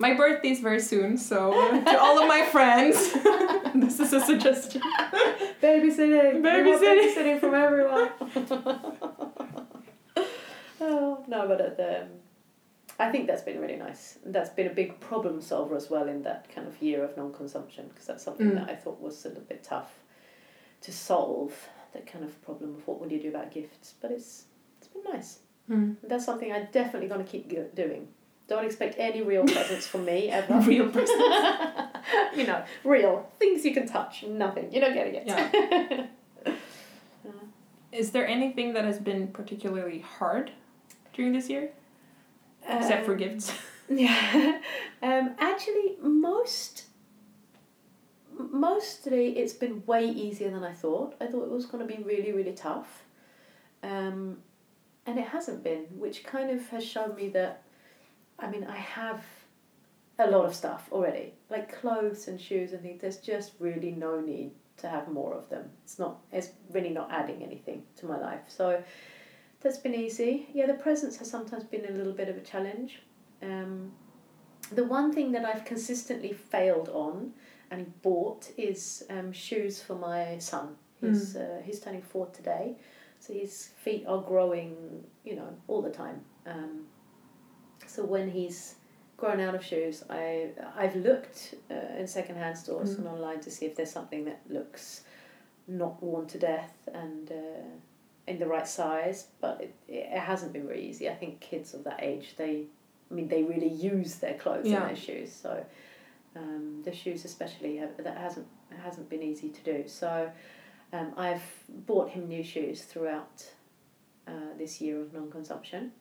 My 0.00 0.14
birthday's 0.14 0.60
very 0.60 0.78
soon, 0.78 1.18
so 1.18 1.50
to 1.50 1.98
all 1.98 2.22
of 2.22 2.28
my 2.28 2.46
friends, 2.52 3.12
this 3.74 3.98
is 3.98 4.12
a 4.12 4.20
suggestion. 4.20 4.80
babysitting. 5.60 6.40
Babysitting. 6.40 7.16
babysitting 7.16 7.40
from 7.40 7.54
everyone. 7.54 8.08
Oh, 10.80 11.24
no, 11.28 11.46
but 11.48 11.60
at 11.60 11.76
the, 11.76 12.02
um, 12.02 12.08
I 12.98 13.10
think 13.10 13.26
that's 13.26 13.42
been 13.42 13.60
really 13.60 13.76
nice. 13.76 14.18
That's 14.24 14.50
been 14.50 14.66
a 14.66 14.74
big 14.74 14.98
problem 15.00 15.40
solver 15.40 15.76
as 15.76 15.88
well 15.90 16.08
in 16.08 16.22
that 16.22 16.52
kind 16.54 16.66
of 16.66 16.80
year 16.82 17.04
of 17.04 17.16
non-consumption 17.16 17.88
because 17.88 18.06
that's 18.06 18.22
something 18.24 18.50
Mm. 18.50 18.54
that 18.56 18.70
I 18.70 18.74
thought 18.74 19.00
was 19.00 19.24
a 19.24 19.28
little 19.28 19.44
bit 19.44 19.62
tough 19.62 19.92
to 20.82 20.92
solve. 20.92 21.68
That 21.94 22.06
kind 22.06 22.24
of 22.24 22.40
problem 22.42 22.74
of 22.74 22.86
what 22.86 23.00
would 23.00 23.10
you 23.10 23.20
do 23.20 23.28
about 23.28 23.50
gifts, 23.50 23.94
but 24.00 24.10
it's 24.10 24.44
it's 24.78 24.88
been 24.88 25.02
nice. 25.12 25.38
Mm. 25.70 25.96
That's 26.02 26.24
something 26.24 26.52
I'm 26.52 26.68
definitely 26.72 27.08
going 27.08 27.24
to 27.24 27.30
keep 27.30 27.48
go- 27.50 27.68
doing. 27.74 28.08
Don't 28.46 28.64
expect 28.64 28.96
any 28.98 29.22
real 29.22 29.44
presents 29.54 29.86
from 29.86 30.04
me 30.04 30.28
ever. 30.28 30.54
Real 30.60 30.88
presents. 30.96 31.22
you 32.36 32.46
know, 32.46 32.62
real 32.84 33.30
things 33.38 33.64
you 33.64 33.72
can 33.74 33.86
touch. 33.86 34.22
Nothing. 34.24 34.72
You're 34.72 34.82
not 34.82 34.94
getting 34.94 35.14
it. 35.14 35.26
Yeah. 35.26 36.06
Is 37.92 38.10
there 38.10 38.26
anything 38.26 38.74
that 38.74 38.84
has 38.84 38.98
been 38.98 39.28
particularly 39.28 40.00
hard 40.00 40.50
during 41.18 41.32
this 41.32 41.50
year, 41.50 41.70
except 42.66 43.04
for 43.04 43.12
Um, 43.12 43.18
gifts? 43.18 43.52
Yeah. 43.90 44.60
um, 45.02 45.34
actually, 45.38 45.96
most 46.00 46.84
mostly 48.38 49.36
it's 49.38 49.52
been 49.52 49.82
way 49.86 50.06
easier 50.06 50.50
than 50.50 50.62
I 50.62 50.72
thought. 50.72 51.16
I 51.20 51.26
thought 51.26 51.44
it 51.44 51.50
was 51.50 51.66
going 51.66 51.86
to 51.86 51.96
be 51.96 52.02
really 52.02 52.32
really 52.32 52.52
tough, 52.52 53.02
um, 53.82 54.38
and 55.06 55.18
it 55.18 55.26
hasn't 55.28 55.64
been, 55.64 55.84
which 56.04 56.22
kind 56.24 56.50
of 56.50 56.60
has 56.68 56.84
shown 56.84 57.14
me 57.16 57.28
that. 57.30 57.62
I 58.38 58.48
mean, 58.48 58.64
I 58.64 58.76
have 58.76 59.24
a 60.20 60.30
lot 60.30 60.44
of 60.44 60.54
stuff 60.54 60.88
already, 60.92 61.32
like 61.50 61.80
clothes 61.80 62.28
and 62.28 62.40
shoes 62.40 62.72
and 62.72 62.80
things. 62.82 63.00
There's 63.00 63.16
just 63.32 63.52
really 63.58 63.90
no 63.90 64.20
need 64.20 64.52
to 64.76 64.88
have 64.88 65.08
more 65.08 65.34
of 65.34 65.48
them. 65.48 65.64
It's 65.82 65.98
not. 65.98 66.18
It's 66.30 66.50
really 66.70 66.90
not 66.90 67.08
adding 67.10 67.42
anything 67.42 67.82
to 67.96 68.06
my 68.06 68.18
life. 68.20 68.44
So. 68.48 68.82
That's 69.60 69.78
been 69.78 69.94
easy. 69.94 70.48
Yeah, 70.52 70.66
the 70.66 70.74
presents 70.74 71.16
has 71.16 71.30
sometimes 71.30 71.64
been 71.64 71.84
a 71.86 71.90
little 71.90 72.12
bit 72.12 72.28
of 72.28 72.36
a 72.36 72.40
challenge. 72.40 73.00
Um, 73.42 73.92
the 74.72 74.84
one 74.84 75.12
thing 75.12 75.32
that 75.32 75.44
I've 75.44 75.64
consistently 75.64 76.32
failed 76.32 76.88
on 76.90 77.32
and 77.70 78.00
bought 78.02 78.50
is 78.56 79.04
um, 79.10 79.32
shoes 79.32 79.82
for 79.82 79.94
my 79.94 80.38
son. 80.38 80.76
He's 81.00 81.36
uh, 81.36 81.60
he's 81.64 81.78
turning 81.80 82.02
four 82.02 82.26
today, 82.26 82.76
so 83.20 83.32
his 83.32 83.68
feet 83.84 84.04
are 84.08 84.20
growing, 84.20 85.04
you 85.24 85.36
know, 85.36 85.48
all 85.68 85.80
the 85.80 85.90
time. 85.90 86.20
Um, 86.44 86.86
so 87.86 88.04
when 88.04 88.28
he's 88.28 88.74
grown 89.16 89.38
out 89.40 89.54
of 89.54 89.64
shoes, 89.64 90.02
I 90.10 90.50
I've 90.76 90.96
looked 90.96 91.54
uh, 91.70 91.96
in 91.98 92.06
secondhand 92.08 92.58
stores 92.58 92.94
Mm. 92.94 92.98
and 92.98 93.08
online 93.08 93.40
to 93.40 93.50
see 93.50 93.66
if 93.66 93.76
there's 93.76 93.92
something 93.92 94.24
that 94.24 94.40
looks 94.48 95.02
not 95.68 96.02
worn 96.02 96.26
to 96.28 96.38
death 96.38 96.88
and 96.92 97.30
uh, 97.30 97.34
in 98.28 98.38
the 98.38 98.46
right 98.46 98.66
size, 98.68 99.28
but 99.40 99.60
it, 99.60 99.74
it 99.88 100.18
hasn't 100.18 100.52
been 100.52 100.66
very 100.66 100.82
easy. 100.86 101.08
I 101.08 101.14
think 101.14 101.40
kids 101.40 101.74
of 101.74 101.84
that 101.84 102.00
age, 102.02 102.34
they, 102.36 102.66
I 103.10 103.14
mean, 103.14 103.28
they 103.28 103.42
really 103.42 103.68
use 103.68 104.16
their 104.16 104.34
clothes 104.34 104.66
Yeah. 104.66 104.80
and 104.80 104.88
their 104.90 104.96
shoes. 104.96 105.32
So 105.32 105.64
um, 106.36 106.82
the 106.84 106.92
shoes, 106.94 107.24
especially, 107.24 107.76
have, 107.78 107.96
that 107.98 108.16
hasn't 108.16 108.46
hasn't 108.84 109.08
been 109.08 109.22
easy 109.22 109.48
to 109.48 109.60
do. 109.62 109.88
So 109.88 110.30
um, 110.92 111.12
I've 111.16 111.42
bought 111.86 112.10
him 112.10 112.28
new 112.28 112.44
shoes 112.44 112.82
throughout 112.82 113.46
uh, 114.26 114.32
this 114.58 114.80
year 114.80 115.00
of 115.00 115.14
non-consumption. 115.14 115.92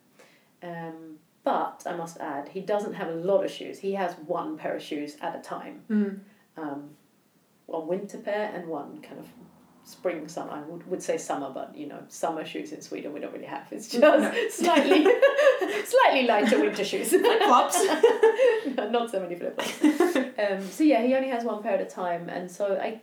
Um, 0.62 1.18
but 1.46 1.84
I 1.86 1.96
must 1.96 2.18
add, 2.20 2.50
he 2.50 2.60
doesn't 2.60 2.94
have 2.94 3.08
a 3.08 3.16
lot 3.16 3.46
of 3.46 3.52
shoes. 3.52 3.80
He 3.80 3.94
has 3.94 4.14
one 4.26 4.58
pair 4.58 4.76
of 4.76 4.82
shoes 4.84 5.16
at 5.22 5.34
a 5.34 5.40
time 5.42 5.82
Mm. 5.90 6.20
um, 6.58 6.90
one 7.68 7.88
winter 7.88 8.18
pair 8.18 8.52
and 8.54 8.68
one 8.68 9.02
kind 9.02 9.20
of 9.20 9.28
spring 9.88 10.28
summer. 10.28 10.52
I 10.52 10.62
would, 10.62 10.86
would 10.90 11.02
say 11.02 11.18
summer, 11.18 11.50
but 11.50 11.76
you 11.76 11.88
know, 11.88 12.00
summer 12.10 12.46
shoes 12.46 12.72
in 12.74 12.82
Sweden 12.82 13.14
we 13.14 13.20
don't 13.20 13.34
really 13.34 13.46
have. 13.46 13.68
It's 13.72 13.88
just 13.88 14.02
No. 14.02 14.20
slightly 14.50 15.04
slightly 15.86 16.28
lighter 16.28 16.60
winter 16.60 16.84
shoes. 16.84 17.10
Flip-flops. 17.10 17.84
no, 18.76 18.90
not 18.90 19.10
so 19.10 19.20
many 19.20 19.36
flip 19.36 19.60
flops. 19.60 20.16
Um, 20.38 20.62
so 20.70 20.84
yeah, 20.84 21.02
he 21.02 21.16
only 21.16 21.30
has 21.30 21.44
one 21.44 21.64
pair 21.64 21.76
at 21.76 21.82
a 21.82 21.86
time, 21.86 22.30
and 22.30 22.50
so 22.52 22.78
I. 22.78 23.02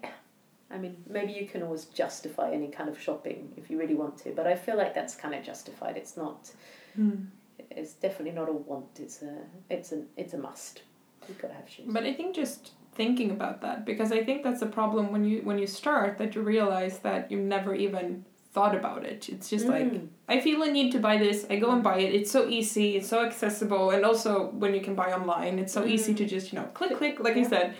I 0.70 0.78
mean, 0.78 0.96
maybe 1.08 1.32
you 1.32 1.46
can 1.46 1.62
always 1.62 1.84
justify 1.84 2.50
any 2.50 2.66
kind 2.68 2.88
of 2.88 3.00
shopping 3.00 3.52
if 3.56 3.70
you 3.70 3.78
really 3.78 3.94
want 3.94 4.18
to, 4.18 4.30
but 4.30 4.46
I 4.48 4.56
feel 4.56 4.76
like 4.76 4.92
that's 4.92 5.14
kind 5.14 5.32
of 5.34 5.44
justified. 5.44 5.96
It's 5.96 6.16
not. 6.16 6.50
Mm. 6.98 7.26
It's 7.70 7.92
definitely 7.92 8.32
not 8.32 8.48
a 8.48 8.52
want. 8.52 8.98
It's 8.98 9.22
a. 9.22 9.38
It's 9.70 9.92
a. 9.92 10.02
It's 10.16 10.34
a 10.34 10.38
must. 10.38 10.82
You've 11.28 11.38
got 11.38 11.48
to 11.48 11.54
have 11.54 11.68
shoes. 11.68 11.86
But 11.88 12.04
I 12.04 12.12
think 12.12 12.34
just 12.34 12.72
thinking 12.94 13.30
about 13.30 13.60
that 13.62 13.84
because 13.84 14.12
I 14.12 14.22
think 14.24 14.42
that's 14.42 14.62
a 14.62 14.66
problem 14.66 15.12
when 15.12 15.24
you 15.24 15.40
when 15.42 15.58
you 15.58 15.66
start 15.66 16.18
that 16.18 16.34
you 16.34 16.42
realize 16.42 16.98
that 17.00 17.30
you 17.30 17.38
never 17.38 17.74
even 17.74 18.24
thought 18.52 18.74
about 18.76 19.04
it. 19.04 19.28
It's 19.28 19.50
just 19.50 19.66
like 19.66 19.86
Mm. 19.92 20.08
I 20.28 20.40
feel 20.40 20.62
a 20.62 20.70
need 20.70 20.92
to 20.92 20.98
buy 21.00 21.16
this. 21.18 21.44
I 21.50 21.56
go 21.56 21.70
and 21.72 21.82
buy 21.82 21.98
it. 21.98 22.14
It's 22.14 22.30
so 22.30 22.48
easy. 22.48 22.96
It's 22.96 23.08
so 23.08 23.24
accessible, 23.24 23.90
and 23.90 24.04
also 24.04 24.50
when 24.62 24.72
you 24.74 24.80
can 24.80 24.94
buy 24.94 25.12
online, 25.12 25.58
it's 25.58 25.72
so 25.72 25.84
easy 25.84 26.12
Mm. 26.12 26.16
to 26.18 26.24
just 26.36 26.52
you 26.52 26.58
know 26.58 26.66
click 26.78 26.96
click 27.00 27.18
like 27.20 27.34
you 27.36 27.42
Yeah. 27.42 27.48
said. 27.56 27.74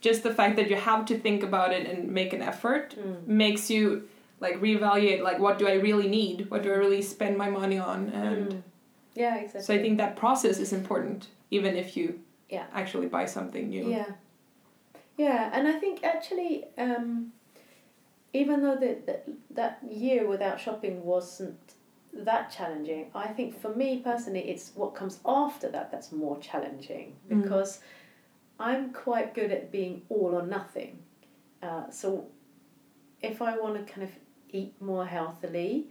Just 0.00 0.22
the 0.24 0.34
fact 0.34 0.56
that 0.56 0.68
you 0.70 0.76
have 0.76 1.04
to 1.10 1.14
think 1.26 1.42
about 1.44 1.72
it 1.72 1.86
and 1.90 1.98
make 2.20 2.32
an 2.32 2.42
effort 2.42 2.86
Mm. 2.98 3.26
makes 3.44 3.70
you 3.70 3.82
like 4.44 4.56
reevaluate 4.60 5.20
like 5.28 5.38
what 5.44 5.58
do 5.60 5.66
I 5.74 5.74
really 5.88 6.08
need? 6.08 6.36
What 6.50 6.62
do 6.64 6.68
I 6.72 6.76
really 6.84 7.02
spend 7.02 7.36
my 7.44 7.50
money 7.60 7.78
on? 7.78 8.08
And 8.22 8.46
Mm. 8.52 8.62
Yeah, 9.14 9.34
exactly. 9.36 9.62
so 9.66 9.74
I 9.74 9.78
think 9.84 9.98
that 9.98 10.16
process 10.16 10.56
is 10.58 10.72
important, 10.72 11.20
even 11.50 11.76
if 11.76 11.96
you 11.96 12.06
Yeah. 12.48 12.66
actually 12.80 13.06
buy 13.16 13.26
something 13.26 13.68
new. 13.76 13.86
Yeah. 13.90 14.10
Yeah, 15.16 15.50
and 15.52 15.68
I 15.68 15.72
think 15.78 16.02
actually, 16.04 16.64
um, 16.78 17.32
even 18.32 18.62
though 18.62 18.76
the, 18.76 18.98
the, 19.06 19.20
that 19.50 19.80
year 19.88 20.26
without 20.26 20.58
shopping 20.58 21.04
wasn't 21.04 21.58
that 22.14 22.50
challenging, 22.50 23.10
I 23.14 23.28
think 23.28 23.60
for 23.60 23.74
me 23.74 23.98
personally, 23.98 24.48
it's 24.48 24.72
what 24.74 24.94
comes 24.94 25.20
after 25.26 25.68
that 25.70 25.90
that's 25.90 26.12
more 26.12 26.38
challenging 26.40 27.16
Mm. 27.30 27.42
because 27.42 27.80
I'm 28.58 28.92
quite 28.92 29.34
good 29.34 29.50
at 29.52 29.70
being 29.72 30.02
all 30.08 30.34
or 30.34 30.46
nothing. 30.46 30.98
Uh, 31.62 31.90
so 31.90 32.26
if 33.22 33.40
I 33.42 33.56
want 33.58 33.74
to 33.86 33.92
kind 33.92 34.02
of 34.04 34.10
eat 34.50 34.74
more 34.80 35.06
healthily, 35.06 35.86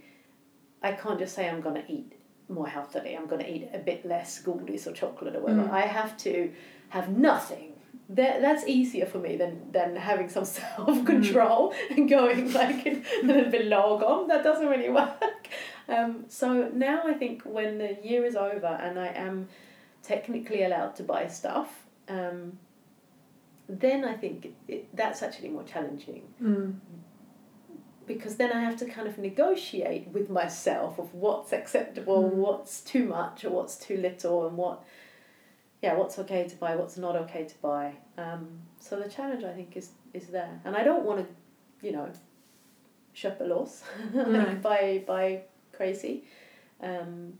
I 0.83 0.93
can't 0.93 1.19
just 1.19 1.35
say 1.35 1.47
I'm 1.49 1.61
going 1.61 1.75
to 1.75 1.91
eat 1.91 2.13
more 2.49 2.67
healthily. 2.67 3.15
I'm 3.15 3.27
going 3.27 3.41
to 3.41 3.49
eat 3.49 3.69
a 3.73 3.77
bit 3.77 4.05
less 4.05 4.39
goodies 4.39 4.87
or 4.87 4.93
chocolate 4.93 5.35
or 5.35 5.41
whatever. 5.41 5.63
Mm. 5.63 5.71
I 5.71 5.81
have 5.81 6.17
to 6.19 6.51
have 6.89 7.09
nothing. 7.09 7.70
That, 8.15 8.41
that's 8.41 8.67
easier 8.67 9.05
for 9.05 9.19
me 9.19 9.37
than, 9.37 9.71
than 9.71 9.95
having 9.95 10.27
some 10.29 10.43
self 10.59 11.05
control 11.05 11.73
and 11.89 12.09
going 12.09 12.51
like 12.53 12.85
a 12.85 13.01
little 13.23 13.49
bit 13.49 13.67
lagom. 13.69 14.27
That 14.27 14.43
doesn't 14.43 14.67
really 14.67 14.89
work. 14.89 15.47
Um, 15.87 16.25
so 16.27 16.69
now 16.73 17.03
I 17.05 17.13
think 17.13 17.43
when 17.43 17.77
the 17.77 17.97
year 18.03 18.25
is 18.25 18.35
over 18.35 18.67
and 18.67 18.99
I 18.99 19.07
am 19.07 19.47
technically 20.03 20.63
allowed 20.63 20.95
to 20.97 21.03
buy 21.03 21.27
stuff, 21.27 21.69
um, 22.09 22.57
then 23.69 24.03
I 24.03 24.13
think 24.13 24.45
it, 24.45 24.53
it, 24.67 24.95
that's 24.95 25.21
actually 25.23 25.49
more 25.49 25.63
challenging 25.63 26.23
Mm. 26.41 26.75
because 28.07 28.35
then 28.35 28.51
I 28.51 28.61
have 28.61 28.77
to 28.77 28.85
kind 28.85 29.07
of 29.07 29.17
negotiate 29.17 30.07
with 30.09 30.29
myself 30.29 30.99
of 30.99 31.13
what's 31.13 31.53
acceptable, 31.53 32.23
Mm. 32.29 32.33
what's 32.35 32.81
too 32.81 33.05
much 33.05 33.45
or 33.45 33.51
what's 33.51 33.75
too 33.77 33.97
little, 33.97 34.47
and 34.47 34.57
what, 34.57 34.83
yeah, 35.81 35.95
what's 35.95 36.19
okay 36.19 36.47
to 36.47 36.55
buy, 36.57 36.75
what's 36.75 36.97
not 36.97 37.15
okay 37.15 37.45
to 37.45 37.55
buy. 37.61 37.93
Um, 38.17 38.47
so 38.79 38.99
the 38.99 39.09
challenge 39.09 39.43
I 39.43 39.53
think 39.53 39.75
is 39.75 39.89
is 40.13 40.27
there, 40.27 40.61
and 40.65 40.75
I 40.75 40.83
don't 40.83 41.03
want 41.03 41.25
to, 41.25 41.85
you 41.85 41.93
know, 41.93 42.09
shop 43.13 43.37
a 43.39 43.43
loss, 43.43 43.83
No. 44.13 44.23
like 44.27 44.61
buy 44.61 45.03
buy 45.05 45.41
crazy. 45.73 46.23
Um, 46.81 47.33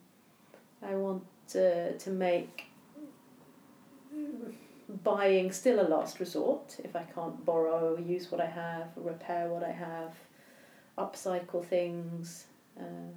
I 0.82 0.96
want 0.96 1.24
uh, 1.56 1.98
to 1.98 2.10
make 2.10 2.66
buying 5.04 5.52
still 5.52 5.80
a 5.80 5.88
last 5.88 6.20
resort 6.20 6.78
if 6.84 6.96
I 6.96 7.04
can't 7.04 7.46
borrow, 7.46 7.98
use 7.98 8.32
what 8.32 8.42
I 8.42 8.48
have, 8.48 8.88
repair 8.96 9.48
what 9.48 9.64
I 9.64 9.72
have, 9.72 10.14
upcycle 10.98 11.64
things. 11.66 12.46
Uh, 12.78 13.14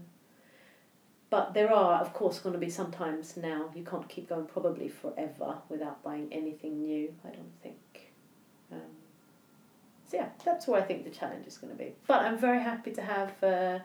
but 1.35 1.53
there 1.53 1.73
are, 1.73 2.01
of 2.01 2.13
course, 2.13 2.39
going 2.39 2.53
to 2.53 2.61
be 2.61 2.71
some 2.71 2.93
times 2.93 3.37
now 3.37 3.69
you 3.75 3.83
can't 3.83 4.09
keep 4.09 4.29
going 4.29 4.47
probably 4.47 4.89
forever 4.89 5.57
without 5.69 6.01
buying 6.05 6.29
anything 6.31 6.81
new. 6.81 7.13
I 7.25 7.31
don't 7.31 7.57
think. 7.61 8.13
Um, 8.71 8.93
so 10.09 10.19
yeah, 10.19 10.29
that's 10.45 10.69
where 10.69 10.81
I 10.81 10.85
think 10.85 11.03
the 11.03 11.11
challenge 11.11 11.49
is 11.49 11.59
going 11.59 11.73
to 11.77 11.77
be. 11.77 11.91
But 12.07 12.23
I'm 12.23 12.39
very 12.39 12.63
happy 12.63 12.93
to 12.93 13.03
have 13.03 13.43
uh, 13.43 13.81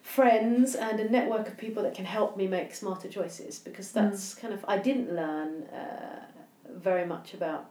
friends 0.00 0.74
and 0.74 0.98
a 1.00 1.10
network 1.10 1.48
of 1.48 1.58
people 1.58 1.82
that 1.82 1.94
can 1.94 2.06
help 2.06 2.34
me 2.34 2.46
make 2.46 2.74
smarter 2.74 3.08
choices 3.08 3.58
because 3.58 3.92
that's 3.92 4.34
kind 4.34 4.54
of 4.54 4.64
I 4.66 4.78
didn't 4.78 5.14
learn 5.14 5.64
uh, 5.64 6.22
very 6.70 7.04
much 7.04 7.34
about 7.34 7.66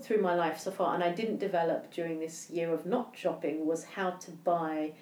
through 0.00 0.22
my 0.22 0.34
life 0.34 0.58
so 0.58 0.70
far 0.70 0.94
and 0.94 1.04
I 1.04 1.12
didn't 1.12 1.38
develop 1.38 1.92
during 1.92 2.18
this 2.18 2.48
year 2.48 2.72
of 2.72 2.86
not 2.86 3.14
shopping 3.14 3.66
was 3.66 3.84
how 3.84 4.12
to 4.12 4.30
buy 4.30 4.92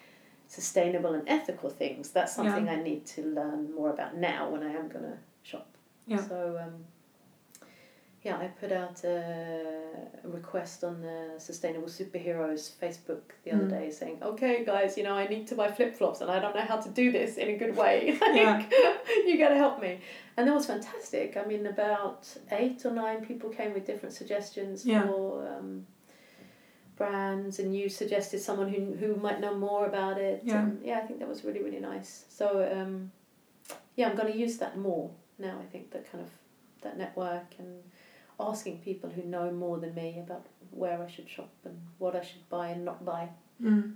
sustainable 0.47 1.15
and 1.15 1.29
ethical 1.29 1.71
things 1.71 2.11
that's 2.11 2.35
something 2.37 2.69
I 2.69 2.77
need 2.83 3.07
to 3.07 3.23
learn 3.23 3.75
more 3.75 3.91
about 3.91 4.17
now 4.17 4.49
when 4.51 4.63
I 4.63 4.73
am 4.73 4.89
going 4.89 5.05
to 5.05 5.19
shop 5.43 5.67
Yeah. 6.07 6.19
so 6.29 6.59
um, 6.63 6.85
yeah, 8.23 8.39
I 8.39 8.47
put 8.47 8.73
out 8.73 9.05
a 9.05 9.61
request 10.23 10.83
on 10.83 11.03
the 11.03 11.35
Sustainable 11.37 11.89
Superheroes 11.89 12.71
Facebook 12.83 13.21
the 13.45 13.53
other 13.53 13.65
Mm. 13.67 13.71
day 13.71 13.91
saying, 13.91 14.19
okay, 14.23 14.65
guys, 14.65 14.97
you 14.97 15.03
know, 15.05 15.13
I 15.15 15.27
need 15.27 15.47
to 15.49 15.55
buy 15.55 15.71
flip 15.71 15.95
flops 15.95 16.23
and 16.23 16.31
I 16.31 16.39
don't 16.41 16.55
know 16.55 16.63
how 16.63 16.79
to 16.79 16.89
do 16.89 17.13
this 17.13 17.37
in 17.37 17.49
a 17.51 17.57
good 17.59 17.77
way. 17.77 18.19
Like, 18.23 18.73
you 19.27 19.37
got 19.37 19.51
to 19.51 19.57
help 19.57 19.79
me. 19.79 20.01
And 20.39 20.49
that 20.49 20.55
was 20.55 20.65
fantastic. 20.65 21.37
I 21.37 21.45
mean, 21.45 21.67
about 21.67 22.27
eight 22.51 22.87
or 22.87 22.93
nine 22.93 23.27
people 23.27 23.51
came 23.51 23.75
with 23.75 23.85
different 23.85 24.15
suggestions 24.15 24.87
Yeah. 24.87 25.03
for 25.07 25.47
um, 25.47 25.87
brands, 26.97 27.59
and 27.59 27.77
you 27.77 27.89
suggested 27.89 28.41
someone 28.41 28.69
who, 28.69 28.95
who 28.95 29.17
might 29.17 29.41
know 29.41 29.55
more 29.55 29.87
about 29.87 30.19
it. 30.19 30.43
Yeah. 30.45 30.63
And 30.63 30.85
yeah, 30.85 30.99
I 30.99 31.07
think 31.07 31.19
that 31.21 31.29
was 31.29 31.45
really, 31.45 31.63
really 31.63 31.81
nice. 31.81 32.25
So, 32.29 32.69
um, 32.73 33.11
yeah, 33.97 34.09
I'm 34.09 34.17
going 34.17 34.33
to 34.33 34.39
use 34.39 34.59
that 34.59 34.79
more 34.79 35.11
now. 35.39 35.59
I 35.61 35.67
think 35.71 35.91
that 35.93 36.11
kind 36.11 36.23
of 36.23 36.31
that 36.83 36.99
network 36.99 37.55
and 37.59 37.83
asking 38.39 38.79
people 38.79 39.11
who 39.11 39.23
know 39.23 39.51
more 39.51 39.79
than 39.79 39.95
me 39.95 40.21
about 40.25 40.47
where 40.71 41.03
I 41.03 41.11
should 41.11 41.29
shop 41.29 41.51
and 41.65 41.81
what 41.99 42.17
I 42.17 42.23
should 42.23 42.49
buy 42.49 42.69
and 42.69 42.85
not 42.85 43.05
buy. 43.05 43.29
Mm. 43.63 43.95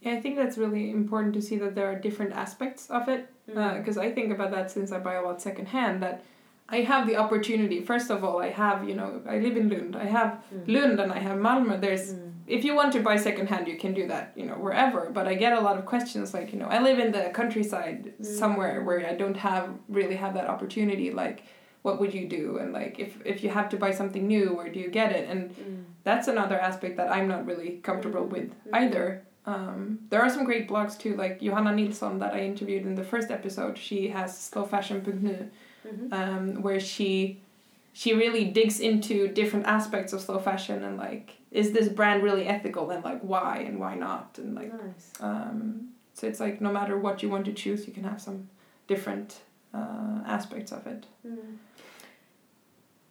Yeah, 0.00 0.12
I 0.12 0.20
think 0.20 0.36
that's 0.36 0.58
really 0.58 0.90
important 0.90 1.34
to 1.34 1.42
see 1.42 1.56
that 1.58 1.74
there 1.74 1.86
are 1.90 1.98
different 1.98 2.32
aspects 2.32 2.90
of 2.90 3.08
it. 3.08 3.28
Mm. 3.50 3.78
Because 3.78 3.98
I 3.98 4.12
think 4.12 4.32
about 4.32 4.50
that 4.52 4.70
since 4.70 4.92
I 4.92 4.98
buy 4.98 5.14
a 5.14 5.22
lot 5.22 5.40
secondhand, 5.42 6.02
that 6.02 6.24
I 6.68 6.78
have 6.80 7.06
the 7.06 7.16
opportunity. 7.16 7.80
First 7.82 8.10
of 8.10 8.24
all, 8.24 8.40
I 8.40 8.48
have, 8.50 8.88
you 8.88 8.94
know, 8.94 9.20
I 9.28 9.38
live 9.38 9.56
in 9.56 9.68
Lund. 9.68 9.96
I 9.96 10.06
have 10.06 10.42
Mm. 10.54 10.66
Lund 10.74 11.00
and 11.00 11.12
I 11.12 11.18
have 11.18 11.38
Malmö. 11.38 11.80
There's 11.80 12.14
Mm. 12.14 12.20
if 12.46 12.64
you 12.64 12.74
want 12.74 12.92
to 12.94 13.00
buy 13.00 13.16
secondhand, 13.16 13.68
you 13.68 13.76
can 13.76 13.92
do 13.94 14.06
that, 14.06 14.32
you 14.34 14.46
know, 14.46 14.54
wherever. 14.54 15.10
But 15.12 15.26
I 15.28 15.34
get 15.34 15.52
a 15.52 15.60
lot 15.60 15.76
of 15.78 15.84
questions 15.86 16.32
like, 16.34 16.52
you 16.52 16.58
know, 16.58 16.66
I 16.76 16.78
live 16.88 16.98
in 16.98 17.10
the 17.12 17.24
countryside 17.40 18.00
Mm. 18.20 18.24
somewhere 18.24 18.82
where 18.82 19.00
I 19.06 19.14
don't 19.14 19.36
have 19.36 19.68
really 19.88 20.16
have 20.16 20.32
that 20.34 20.46
opportunity. 20.54 21.10
Like, 21.10 21.38
what 21.82 22.00
would 22.00 22.14
you 22.14 22.26
do? 22.38 22.56
And 22.60 22.72
like, 22.72 22.94
if 22.98 23.10
if 23.32 23.36
you 23.44 23.50
have 23.58 23.68
to 23.72 23.76
buy 23.76 23.90
something 24.00 24.26
new, 24.26 24.46
where 24.58 24.70
do 24.74 24.78
you 24.84 24.90
get 25.00 25.10
it? 25.18 25.24
And 25.30 25.40
Mm. 25.50 25.84
that's 26.08 26.28
another 26.28 26.58
aspect 26.68 26.96
that 26.96 27.08
I'm 27.16 27.28
not 27.28 27.42
really 27.50 27.70
comfortable 27.82 28.24
Mm. 28.26 28.32
with 28.36 28.48
Mm. 28.50 28.74
either. 28.82 29.06
Um, 29.46 29.98
there 30.10 30.22
are 30.24 30.30
some 30.30 30.44
great 30.50 30.66
blogs 30.70 30.94
too, 30.98 31.14
like 31.24 31.34
Johanna 31.46 31.72
Nilsson 31.78 32.18
that 32.20 32.32
I 32.38 32.40
interviewed 32.52 32.84
in 32.86 32.94
the 32.94 33.04
first 33.12 33.30
episode. 33.30 33.76
She 33.76 34.08
has 34.16 34.30
slowfashion.nu, 34.50 35.36
Mhm. 35.84 36.12
um, 36.12 36.62
where 36.62 36.80
she 36.80 37.40
she 37.92 38.12
really 38.12 38.44
digs 38.46 38.80
into 38.80 39.28
different 39.28 39.66
aspects 39.66 40.12
of 40.12 40.20
slow 40.20 40.38
fashion 40.38 40.82
and 40.82 40.96
like 40.96 41.36
is 41.50 41.72
this 41.72 41.88
brand 41.88 42.22
really 42.22 42.46
ethical 42.46 42.90
and 42.90 43.04
like 43.04 43.20
why 43.20 43.58
and 43.58 43.78
why 43.78 43.94
not 43.94 44.36
and 44.38 44.54
like 44.54 44.72
nice. 44.72 45.12
um, 45.20 45.88
so 46.14 46.26
it's 46.26 46.40
like 46.40 46.60
no 46.60 46.72
matter 46.72 46.98
what 46.98 47.22
you 47.22 47.28
want 47.28 47.44
to 47.44 47.52
choose, 47.52 47.86
you 47.86 47.92
can 47.92 48.04
have 48.04 48.20
some 48.20 48.48
different 48.86 49.40
uh, 49.72 50.20
aspects 50.26 50.72
of 50.72 50.86
it. 50.86 51.06
Mm. 51.26 51.56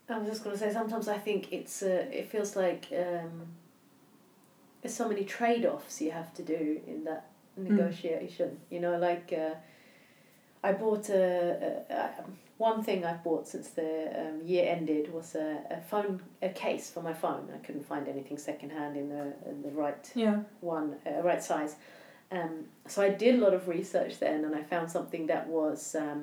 I 0.09 0.17
was 0.17 0.27
just 0.27 0.43
going 0.43 0.55
to 0.55 0.59
say 0.59 0.71
sometimes 0.71 1.07
I 1.07 1.17
think 1.17 1.51
it's 1.51 1.83
uh, 1.83 2.05
it 2.11 2.29
feels 2.29 2.55
like 2.55 2.87
um, 2.91 3.47
there's 4.81 4.93
so 4.93 5.07
many 5.07 5.23
trade 5.23 5.65
offs 5.65 6.01
you 6.01 6.11
have 6.11 6.33
to 6.35 6.43
do 6.43 6.81
in 6.87 7.03
that 7.05 7.27
negotiation. 7.57 8.57
You 8.69 8.79
know, 8.81 8.97
like 8.97 9.33
uh, 9.37 9.55
I 10.63 10.73
bought 10.73 11.09
a, 11.09 11.83
a, 11.89 11.93
a 11.93 12.09
one 12.69 12.81
thing 12.81 13.03
I've 13.03 13.23
bought 13.27 13.45
since 13.53 13.67
the 13.71 13.91
um, 14.21 14.37
year 14.51 14.65
ended 14.77 15.05
was 15.17 15.35
a, 15.35 15.49
a 15.77 15.81
phone 15.91 16.21
a 16.41 16.49
case 16.65 16.85
for 16.93 17.01
my 17.09 17.13
phone. 17.23 17.43
I 17.57 17.59
couldn't 17.65 17.85
find 17.93 18.07
anything 18.07 18.37
secondhand 18.37 18.95
in 19.01 19.07
the 19.15 19.23
in 19.51 19.57
the 19.65 19.73
right 19.83 20.03
Yeah. 20.15 20.37
one 20.61 20.87
uh, 21.05 21.21
right 21.29 21.43
size. 21.51 21.75
Um, 22.31 22.53
so 22.87 22.97
I 23.07 23.09
did 23.23 23.33
a 23.35 23.41
lot 23.45 23.53
of 23.53 23.67
research 23.67 24.13
then, 24.25 24.39
and 24.45 24.55
I 24.55 24.63
found 24.73 24.87
something 24.97 25.27
that 25.27 25.43
was 25.47 25.95
um, 26.05 26.21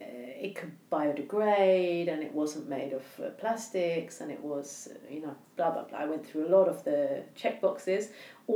uh, 0.00 0.46
it 0.46 0.52
could 0.58 0.72
biodegrade, 0.90 2.08
and 2.12 2.20
it 2.28 2.32
wasn't 2.42 2.66
made 2.68 2.92
of 3.00 3.04
uh, 3.20 3.30
plastics, 3.42 4.20
and 4.20 4.28
it 4.36 4.42
was 4.52 4.88
uh, 4.90 5.14
you 5.14 5.20
know 5.24 5.34
blah 5.56 5.70
blah 5.74 5.84
blah. 5.88 5.98
I 6.04 6.06
went 6.12 6.26
through 6.26 6.44
a 6.48 6.52
lot 6.58 6.68
of 6.74 6.78
the 6.88 7.22
check 7.40 7.60
boxes, 7.60 8.02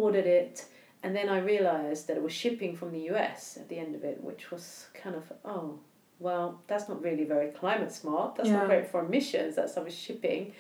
ordered 0.03 0.27
it, 0.27 0.55
and 1.03 1.11
then 1.17 1.29
I 1.37 1.39
realized 1.55 2.03
that 2.09 2.17
it 2.17 2.23
was 2.29 2.33
shipping 2.43 2.73
from 2.77 2.91
the 2.97 3.03
US 3.13 3.57
at 3.61 3.67
the 3.69 3.79
end 3.85 3.95
of 3.95 4.03
it, 4.11 4.17
which 4.29 4.51
was 4.51 4.87
kind 5.03 5.15
of 5.17 5.25
oh 5.45 5.79
well 6.21 6.61
that's 6.67 6.89
not 6.89 7.03
really 7.03 7.25
very 7.25 7.51
climate 7.51 7.93
smart. 7.93 8.37
That's 8.37 8.49
Yeah. 8.49 8.57
not 8.59 8.67
great 8.67 8.87
for 8.87 9.01
emissions. 9.05 9.55
That's 9.57 9.77
is 9.77 9.95
shipping. 9.95 10.53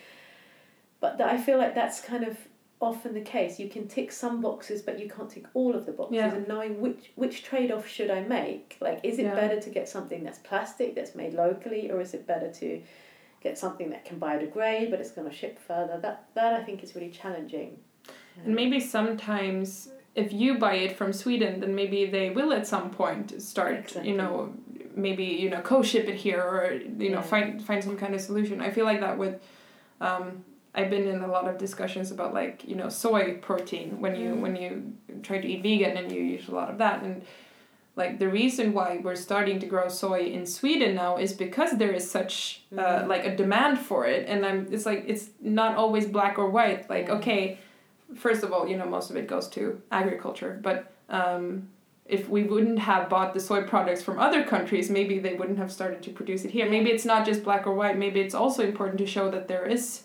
But 1.00 1.18
that 1.18 1.28
I 1.28 1.38
feel 1.38 1.58
like 1.58 1.74
that's 1.74 2.00
kind 2.00 2.24
of 2.24 2.36
often 2.80 3.12
the 3.14 3.20
case. 3.20 3.58
You 3.58 3.68
can 3.68 3.88
tick 3.88 4.12
some 4.12 4.40
boxes, 4.40 4.82
but 4.82 4.98
you 5.00 5.08
can't 5.08 5.28
tick 5.28 5.46
all 5.54 5.74
of 5.74 5.84
the 5.86 5.92
boxes. 5.92 6.16
Yeah. 6.16 6.34
And 6.34 6.46
knowing 6.48 6.80
which 6.80 7.10
which 7.16 7.42
trade 7.42 7.70
off 7.72 7.86
should 7.88 8.10
I 8.10 8.20
make? 8.22 8.76
Like, 8.80 9.00
is 9.02 9.18
it 9.18 9.24
Yeah. 9.24 9.34
better 9.34 9.60
to 9.60 9.70
get 9.70 9.88
something 9.88 10.22
that's 10.24 10.38
plastic 10.38 10.94
that's 10.94 11.14
made 11.14 11.34
locally, 11.34 11.90
or 11.90 12.00
is 12.00 12.14
it 12.14 12.26
better 12.26 12.50
to 12.52 12.82
get 13.40 13.56
something 13.58 13.90
that 13.90 14.04
can 14.04 14.18
biodegrade 14.18 14.90
but 14.90 15.00
it's 15.00 15.12
going 15.12 15.28
to 15.28 15.34
ship 15.34 15.58
further? 15.58 15.98
That 16.00 16.26
that 16.34 16.52
I 16.60 16.62
think 16.64 16.82
is 16.84 16.94
really 16.94 17.10
challenging. 17.10 17.78
And 18.44 18.54
maybe 18.54 18.78
sometimes 18.80 19.90
if 20.14 20.32
you 20.32 20.58
buy 20.58 20.74
it 20.74 20.96
from 20.96 21.12
Sweden, 21.12 21.60
then 21.60 21.74
maybe 21.74 22.06
they 22.06 22.30
will 22.30 22.52
at 22.52 22.66
some 22.66 22.90
point 22.90 23.40
start, 23.40 23.74
Exactly. 23.74 24.10
you 24.10 24.16
know, 24.16 24.52
maybe 24.98 25.24
you 25.24 25.48
know 25.50 25.60
co-ship 25.60 26.06
it 26.08 26.16
here 26.26 26.42
or 26.42 26.72
you 27.04 27.10
know 27.10 27.22
Yeah. 27.22 27.32
find 27.34 27.48
find 27.68 27.80
some 27.82 27.96
kind 27.96 28.14
of 28.14 28.20
solution. 28.20 28.60
I 28.60 28.70
feel 28.70 28.84
like 28.90 29.00
that 29.00 29.16
would 29.18 29.36
Um, 30.00 30.44
I've 30.74 30.90
been 30.90 31.08
in 31.08 31.20
a 31.22 31.26
lot 31.36 31.48
of 31.50 31.54
discussions 31.58 32.10
about 32.16 32.30
like 32.40 32.56
you 32.70 32.76
know 32.80 32.88
soy 32.88 33.24
protein 33.48 33.88
when 34.02 34.14
you 34.20 34.28
Mm. 34.34 34.40
when 34.44 34.54
you 34.62 34.70
try 35.26 35.38
to 35.44 35.48
eat 35.52 35.60
vegan 35.62 35.96
and 36.00 36.06
you 36.14 36.22
use 36.36 36.46
a 36.48 36.54
lot 36.60 36.68
of 36.72 36.76
that 36.78 37.02
and 37.02 37.22
like 37.96 38.12
the 38.20 38.28
reason 38.40 38.72
why 38.78 38.88
we're 39.04 39.16
starting 39.28 39.58
to 39.62 39.66
grow 39.74 39.88
soy 39.88 40.20
in 40.36 40.46
Sweden 40.46 40.94
now 40.94 41.12
is 41.24 41.32
because 41.32 41.70
there 41.82 41.94
is 42.00 42.04
such 42.18 42.62
uh, 42.72 42.80
Mm. 42.82 43.08
like 43.12 43.24
a 43.30 43.34
demand 43.42 43.74
for 43.88 44.00
it 44.14 44.22
and 44.30 44.40
I'm 44.48 44.60
it's 44.74 44.86
like 44.90 45.02
it's 45.12 45.24
not 45.60 45.70
always 45.82 46.06
black 46.06 46.34
or 46.42 46.48
white 46.58 46.82
like 46.94 47.06
Yeah. 47.08 47.18
okay 47.18 47.42
first 48.24 48.42
of 48.44 48.48
all 48.54 48.64
you 48.70 48.76
know 48.80 48.86
most 48.96 49.10
of 49.10 49.16
it 49.20 49.26
goes 49.34 49.46
to 49.56 49.60
agriculture 49.90 50.52
but 50.68 50.78
um, 51.20 51.44
if 52.08 52.28
we 52.28 52.42
wouldn't 52.42 52.78
have 52.78 53.08
bought 53.08 53.34
the 53.34 53.40
soy 53.40 53.62
products 53.62 54.02
from 54.02 54.18
other 54.18 54.42
countries 54.42 54.90
maybe 54.90 55.18
they 55.18 55.34
wouldn't 55.34 55.58
have 55.58 55.70
started 55.70 56.02
to 56.02 56.10
produce 56.10 56.44
it 56.44 56.50
here 56.50 56.68
maybe 56.68 56.90
it's 56.90 57.04
not 57.04 57.26
just 57.26 57.44
black 57.44 57.66
or 57.66 57.74
white 57.74 57.98
maybe 57.98 58.20
it's 58.20 58.34
also 58.34 58.64
important 58.64 58.98
to 58.98 59.06
show 59.06 59.30
that 59.30 59.46
there 59.48 59.66
is 59.66 60.02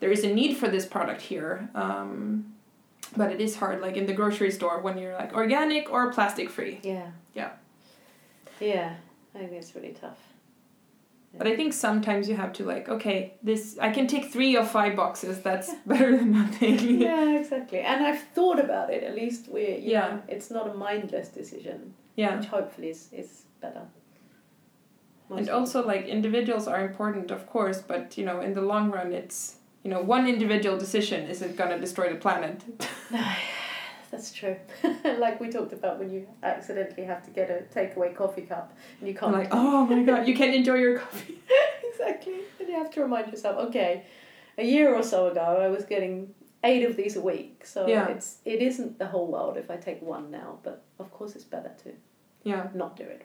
there 0.00 0.10
is 0.10 0.24
a 0.24 0.32
need 0.32 0.56
for 0.56 0.68
this 0.68 0.84
product 0.84 1.22
here 1.22 1.68
um, 1.74 2.52
but 3.16 3.32
it 3.32 3.40
is 3.40 3.56
hard 3.56 3.80
like 3.80 3.96
in 3.96 4.06
the 4.06 4.12
grocery 4.12 4.50
store 4.50 4.80
when 4.80 4.98
you're 4.98 5.14
like 5.14 5.32
organic 5.34 5.90
or 5.90 6.12
plastic 6.12 6.50
free 6.50 6.80
Yeah. 6.82 7.10
Yeah. 7.34 7.50
Yeah, 8.60 8.94
I 9.34 9.38
think 9.38 9.52
it's 9.52 9.74
really 9.74 9.94
tough. 10.00 10.18
But 11.38 11.46
i 11.46 11.54
think 11.56 11.72
sometimes 11.72 12.28
you 12.28 12.36
have 12.36 12.52
to 12.52 12.64
like 12.64 12.88
okay 12.88 13.34
this 13.42 13.78
i 13.80 13.90
can 13.90 14.06
take 14.06 14.32
three 14.32 14.56
or 14.56 14.64
five 14.64 14.96
boxes 14.96 15.40
that's 15.40 15.70
better 15.86 16.16
than 16.16 16.32
nothing 16.32 16.78
yeah, 17.00 17.38
exactly. 17.38 17.80
And 17.80 18.04
I've 18.06 18.22
thought 18.34 18.58
about 18.58 18.92
it. 18.92 19.02
At 19.02 19.14
least 19.14 19.48
we're 19.48 19.78
Yeah. 19.78 20.00
know, 20.08 20.22
it's 20.28 20.50
not 20.50 20.68
a 20.70 20.74
mindless 20.74 21.28
decision, 21.28 21.94
yeah 22.16 22.36
which 22.36 22.48
hopefully 22.48 22.88
is 22.90 23.08
is 23.12 23.42
better. 23.60 23.82
Most 25.28 25.38
and 25.40 25.48
also 25.50 25.84
like 25.86 26.06
individuals 26.06 26.68
are 26.68 26.80
important 26.86 27.30
of 27.30 27.46
course 27.54 27.82
but 27.92 28.16
you 28.18 28.24
know 28.24 28.40
in 28.40 28.54
the 28.54 28.62
long 28.72 28.90
run 28.90 29.12
it's 29.12 29.56
you 29.82 29.90
know 29.90 30.00
one 30.00 30.26
individual 30.28 30.76
decision 30.78 31.28
isn't 31.28 31.56
going 31.56 31.70
to 31.70 31.78
destroy 31.78 32.08
the 32.14 32.20
planet 32.26 32.62
That's 34.16 34.32
true. 34.32 34.56
like 35.18 35.40
we 35.40 35.48
talked 35.50 35.74
about 35.74 35.98
when 35.98 36.10
you 36.10 36.26
accidentally 36.42 37.04
have 37.04 37.22
to 37.26 37.30
get 37.30 37.50
a 37.50 37.58
takeaway 37.78 38.14
coffee 38.16 38.42
cup 38.42 38.72
and 38.98 39.08
you 39.08 39.14
can't. 39.14 39.32
like 39.32 39.48
oh 39.52 39.86
my 39.86 40.02
god 40.02 40.26
you 40.26 40.34
can't 40.34 40.54
enjoy 40.54 40.76
your 40.76 40.98
coffee 41.00 41.38
exactly. 41.90 42.34
And 42.58 42.68
you 42.68 42.74
have 42.76 42.90
to 42.92 43.02
remind 43.02 43.30
yourself, 43.30 43.56
okay, 43.68 44.04
a 44.56 44.64
year 44.64 44.94
or 44.94 45.02
so 45.02 45.28
ago 45.30 45.46
I 45.60 45.68
was 45.68 45.84
getting 45.84 46.32
eight 46.64 46.84
of 46.88 46.96
these 46.96 47.14
a 47.16 47.20
week. 47.20 47.66
So 47.66 47.86
Yeah. 47.86 48.08
it's 48.08 48.38
it 48.44 48.60
isn't 48.62 48.98
the 48.98 49.06
whole 49.06 49.26
world 49.34 49.56
if 49.58 49.70
I 49.70 49.76
take 49.76 50.00
one 50.00 50.30
now, 50.30 50.58
but 50.62 50.82
of 50.98 51.10
course 51.16 51.36
it's 51.36 51.44
better 51.44 51.72
to 51.84 51.90
yeah 52.50 52.68
not 52.74 52.96
do 52.96 53.04
it. 53.04 53.22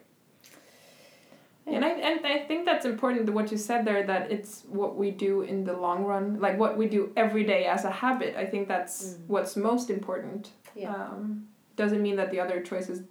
And 1.67 1.85
I 1.85 1.89
and 2.09 2.25
I 2.25 2.39
think 2.47 2.65
that's 2.65 2.85
important 2.85 3.29
what 3.29 3.51
you 3.51 3.57
said 3.57 3.85
there 3.85 4.03
that 4.07 4.31
it's 4.31 4.63
what 4.79 4.95
we 4.97 5.11
do 5.11 5.41
in 5.41 5.63
the 5.63 5.73
long 5.73 6.03
run, 6.05 6.39
like 6.39 6.57
what 6.57 6.75
we 6.75 6.87
do 6.87 7.11
every 7.15 7.43
day 7.43 7.65
as 7.65 7.85
a 7.85 7.91
habit. 7.91 8.35
I 8.35 8.45
think 8.51 8.67
that's 8.67 8.95
Mm. 9.03 9.17
what's 9.33 9.55
most 9.55 9.89
important. 9.89 10.51
Yeah. 10.75 10.93
Um, 10.93 11.47
doesn't 11.75 12.01
mean 12.01 12.15
that 12.17 12.31
the 12.31 12.39
other 12.39 12.61
choices 12.61 13.01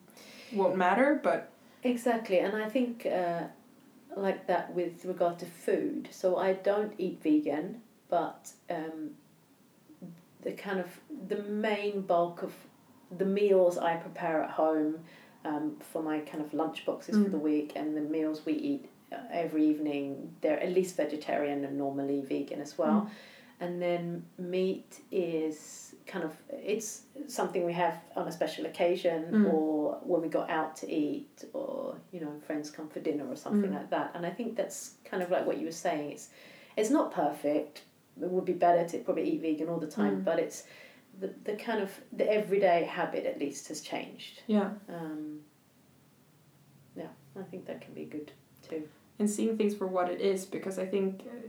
won't 0.52 0.76
matter, 0.76 1.20
but 1.22 1.50
Exactly, 1.82 2.40
and 2.40 2.54
I 2.56 2.68
think 2.68 3.06
uh, 3.06 3.44
like 4.16 4.46
that 4.46 4.74
with 4.74 5.04
regard 5.04 5.38
to 5.38 5.46
food. 5.46 6.08
So 6.10 6.36
I 6.36 6.52
don't 6.52 6.92
eat 6.98 7.22
vegan, 7.22 7.80
but 8.10 8.50
um, 8.68 9.10
the 10.42 10.52
kind 10.52 10.78
of 10.80 10.86
the 11.28 11.42
main 11.42 12.02
bulk 12.02 12.42
of 12.42 12.52
the 13.16 13.24
meals 13.24 13.78
I 13.78 13.96
prepare 13.96 14.42
at 14.42 14.50
home 14.50 14.98
um, 15.44 15.76
for 15.80 16.02
my 16.02 16.20
kind 16.20 16.44
of 16.44 16.52
lunch 16.52 16.84
boxes 16.84 17.16
for 17.16 17.24
Mm. 17.24 17.30
the 17.30 17.38
week 17.38 17.72
and 17.76 17.96
the 17.96 18.02
meals 18.02 18.44
we 18.44 18.52
eat 18.52 18.88
uh, 19.10 19.16
every 19.32 19.64
evening, 19.66 20.34
they're 20.42 20.60
at 20.60 20.72
least 20.72 20.96
vegetarian 20.96 21.64
and 21.64 21.76
normally 21.78 22.20
vegan 22.20 22.60
as 22.60 22.76
well. 22.78 23.00
Mm. 23.02 23.10
And 23.60 23.82
then 23.82 24.24
meat 24.38 25.00
is 25.10 25.89
kind 26.12 26.24
of 26.28 26.32
it's 26.50 26.88
something 27.28 27.64
we 27.64 27.72
have 27.84 27.96
on 28.16 28.26
a 28.26 28.32
special 28.40 28.64
occasion 28.72 29.20
Mm. 29.32 29.52
or 29.52 29.98
when 30.10 30.20
we 30.22 30.28
go 30.38 30.42
out 30.58 30.72
to 30.80 30.86
eat 31.02 31.34
or 31.52 31.96
you 32.12 32.20
know 32.24 32.32
friends 32.46 32.66
come 32.76 32.88
for 32.94 33.00
dinner 33.08 33.26
or 33.32 33.36
something 33.36 33.70
Mm. 33.70 33.78
like 33.80 33.90
that. 33.96 34.08
And 34.14 34.22
I 34.30 34.32
think 34.38 34.48
that's 34.56 34.80
kind 35.10 35.22
of 35.22 35.28
like 35.30 35.44
what 35.48 35.56
you 35.60 35.66
were 35.70 35.80
saying. 35.88 36.06
It's 36.14 36.26
it's 36.80 36.90
not 36.98 37.06
perfect. 37.24 37.74
It 38.24 38.30
would 38.34 38.44
be 38.44 38.58
better 38.66 38.84
to 38.90 38.96
probably 39.04 39.26
eat 39.30 39.40
vegan 39.46 39.68
all 39.68 39.78
the 39.86 39.92
time, 40.00 40.14
Mm. 40.20 40.24
but 40.24 40.36
it's 40.44 40.58
the, 41.20 41.28
the 41.48 41.54
kind 41.66 41.80
of 41.86 41.90
the 42.20 42.26
everyday 42.38 42.80
habit 42.98 43.24
at 43.32 43.36
least 43.44 43.68
has 43.68 43.80
changed. 43.92 44.42
Yeah. 44.56 44.70
Um, 44.88 45.40
yeah, 46.96 47.12
I 47.38 47.42
think 47.50 47.66
that 47.66 47.80
can 47.80 47.94
be 47.94 48.04
good 48.04 48.32
too. 48.68 48.82
and 49.18 49.28
seeing 49.36 49.56
things 49.58 49.74
for 49.80 49.86
what 49.86 50.10
it 50.10 50.20
is 50.20 50.46
because 50.46 50.76
I 50.78 50.86
think 50.86 51.10
uh, 51.26 51.46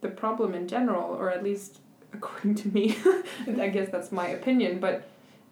the 0.00 0.08
problem 0.08 0.54
in 0.54 0.66
general, 0.66 1.14
or 1.20 1.30
at 1.30 1.42
least 1.44 1.78
according 2.12 2.54
to 2.56 2.68
me, 2.68 2.96
I 3.60 3.68
guess 3.68 3.88
that's 3.90 4.12
my 4.12 4.28
opinion, 4.28 4.78
but 4.80 5.08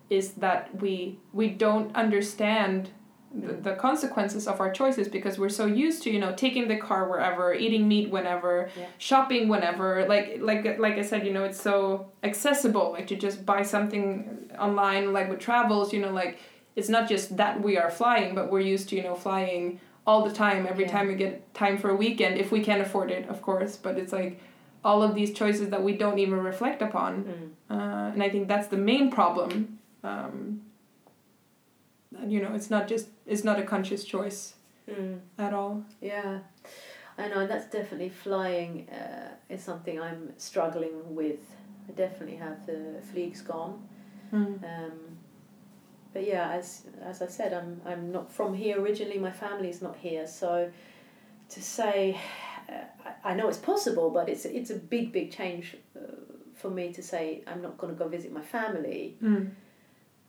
is 0.09 0.33
that 0.35 0.81
we 0.81 1.19
we 1.33 1.49
don't 1.49 1.95
understand 1.95 2.91
the, 3.33 3.53
the 3.53 3.75
consequences 3.77 4.49
of 4.49 4.61
our 4.61 4.73
choices 4.73 5.07
because 5.07 5.39
we're 5.39 5.49
so 5.49 5.65
used 5.67 6.03
to 6.03 6.11
you 6.11 6.19
know 6.19 6.35
taking 6.35 6.67
the 6.67 6.77
car 6.77 7.09
wherever 7.09 7.55
eating 7.55 7.87
meat 7.87 8.11
whenever 8.11 8.69
Yeah. 8.77 8.87
shopping 8.99 9.47
whenever 9.49 10.05
like 10.09 10.39
like 10.41 10.79
like 10.81 10.95
i 10.99 11.03
said 11.03 11.25
you 11.25 11.33
know 11.33 11.45
it's 11.45 11.61
so 11.61 12.11
accessible 12.25 12.91
like 12.91 13.07
to 13.07 13.15
just 13.15 13.47
buy 13.47 13.63
something 13.63 14.51
online 14.59 15.13
like 15.13 15.31
with 15.31 15.39
travels 15.39 15.93
you 15.93 16.01
know 16.01 16.11
like 16.11 16.41
it's 16.75 16.89
not 16.89 17.09
just 17.09 17.37
that 17.37 17.63
we 17.63 17.79
are 17.79 17.89
flying 17.89 18.35
but 18.35 18.51
we're 18.51 18.59
used 18.75 18.89
to 18.89 18.97
you 18.97 19.05
know 19.05 19.15
flying 19.15 19.79
all 20.09 20.25
the 20.29 20.35
time 20.35 20.67
every 20.69 20.87
Yeah. 20.87 20.91
time 20.91 21.07
we 21.07 21.15
get 21.15 21.55
time 21.55 21.79
for 21.79 21.91
a 21.91 21.95
weekend 21.95 22.37
if 22.37 22.51
we 22.51 22.61
can 22.65 22.81
afford 22.81 23.13
it 23.13 23.29
of 23.29 23.43
course 23.43 23.77
but 23.77 23.97
it's 23.97 24.13
like 24.13 24.41
all 24.85 25.03
of 25.03 25.15
these 25.15 25.33
choices 25.33 25.69
that 25.71 25.83
we 25.83 25.93
don't 25.93 26.19
even 26.19 26.39
reflect 26.43 26.81
upon 26.83 27.13
Mm. 27.25 27.51
uh, 27.75 28.13
and 28.13 28.23
I 28.23 28.29
think 28.31 28.49
that's 28.49 28.69
the 28.69 28.77
main 28.79 29.11
problem. 29.11 29.79
Um, 30.03 30.63
and, 32.19 32.33
you 32.33 32.41
know, 32.43 32.55
it's 32.55 32.71
not 32.71 32.89
just 32.89 33.09
it's 33.27 33.45
not 33.45 33.59
a 33.59 33.63
conscious 33.63 34.05
choice 34.05 34.55
Mm. 34.89 35.21
at 35.39 35.53
all. 35.55 35.85
Yeah, 36.01 36.39
I 37.19 37.29
know 37.29 37.47
that's 37.47 37.67
definitely 37.67 38.09
flying 38.09 38.89
uh, 38.91 39.29
is 39.49 39.63
something 39.63 40.01
I'm 40.01 40.33
struggling 40.39 41.15
with. 41.15 41.41
I 41.89 41.93
definitely 41.93 42.37
have 42.37 42.67
the 42.67 43.01
flygskam. 43.13 43.79
Um, 44.33 44.99
but 46.13 46.25
yeah, 46.27 46.51
as 46.59 46.87
as 47.03 47.23
I 47.23 47.27
said, 47.27 47.53
I'm 47.53 47.81
I'm 47.91 48.11
not 48.11 48.33
from 48.33 48.55
here 48.55 48.81
originally. 48.81 49.19
My 49.19 49.31
family's 49.33 49.81
not 49.83 49.97
here, 49.97 50.27
so 50.27 50.71
to 51.55 51.61
say, 51.63 52.17
I, 52.71 53.31
I 53.31 53.35
know 53.35 53.49
it's 53.49 53.59
possible, 53.59 54.11
but 54.11 54.29
it's 54.29 54.45
it's 54.45 54.71
a 54.71 54.77
big 54.77 55.13
big 55.13 55.33
change 55.33 55.77
uh, 55.97 56.01
for 56.55 56.71
me 56.71 56.93
to 56.93 57.03
say 57.03 57.43
I'm 57.47 57.63
not 57.63 57.79
going 57.79 57.93
to 57.93 57.99
go 57.99 58.09
visit 58.09 58.33
my 58.33 58.43
family. 58.43 59.17
Mm. 59.23 59.51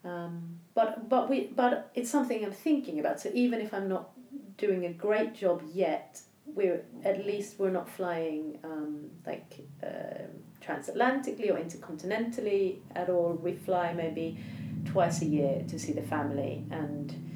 Um, 0.03 0.59
but 0.73 1.09
but 1.09 1.29
we 1.29 1.51
but 1.55 1.91
it's 1.93 2.09
something 2.09 2.43
I'm 2.43 2.51
thinking 2.51 2.99
about. 2.99 3.19
So 3.19 3.29
even 3.33 3.61
if 3.61 3.73
I'm 3.73 3.87
not 3.87 4.11
doing 4.57 4.85
a 4.85 4.93
great 4.93 5.33
job 5.35 5.61
yet, 5.73 6.21
we're 6.45 6.83
at 7.03 7.25
least 7.25 7.59
we're 7.59 7.71
not 7.71 7.89
flying 7.89 8.57
um, 8.63 9.09
like 9.25 9.59
um 9.83 10.31
transatlantically 10.65 11.49
or 11.51 11.57
intercontinentally 11.57 12.79
at 12.95 13.09
all. 13.09 13.33
We 13.33 13.53
fly 13.53 13.93
maybe 13.93 14.37
twice 14.85 15.21
a 15.21 15.25
year 15.25 15.63
to 15.67 15.79
see 15.79 15.93
the 15.93 16.01
family 16.01 16.65
and 16.71 17.30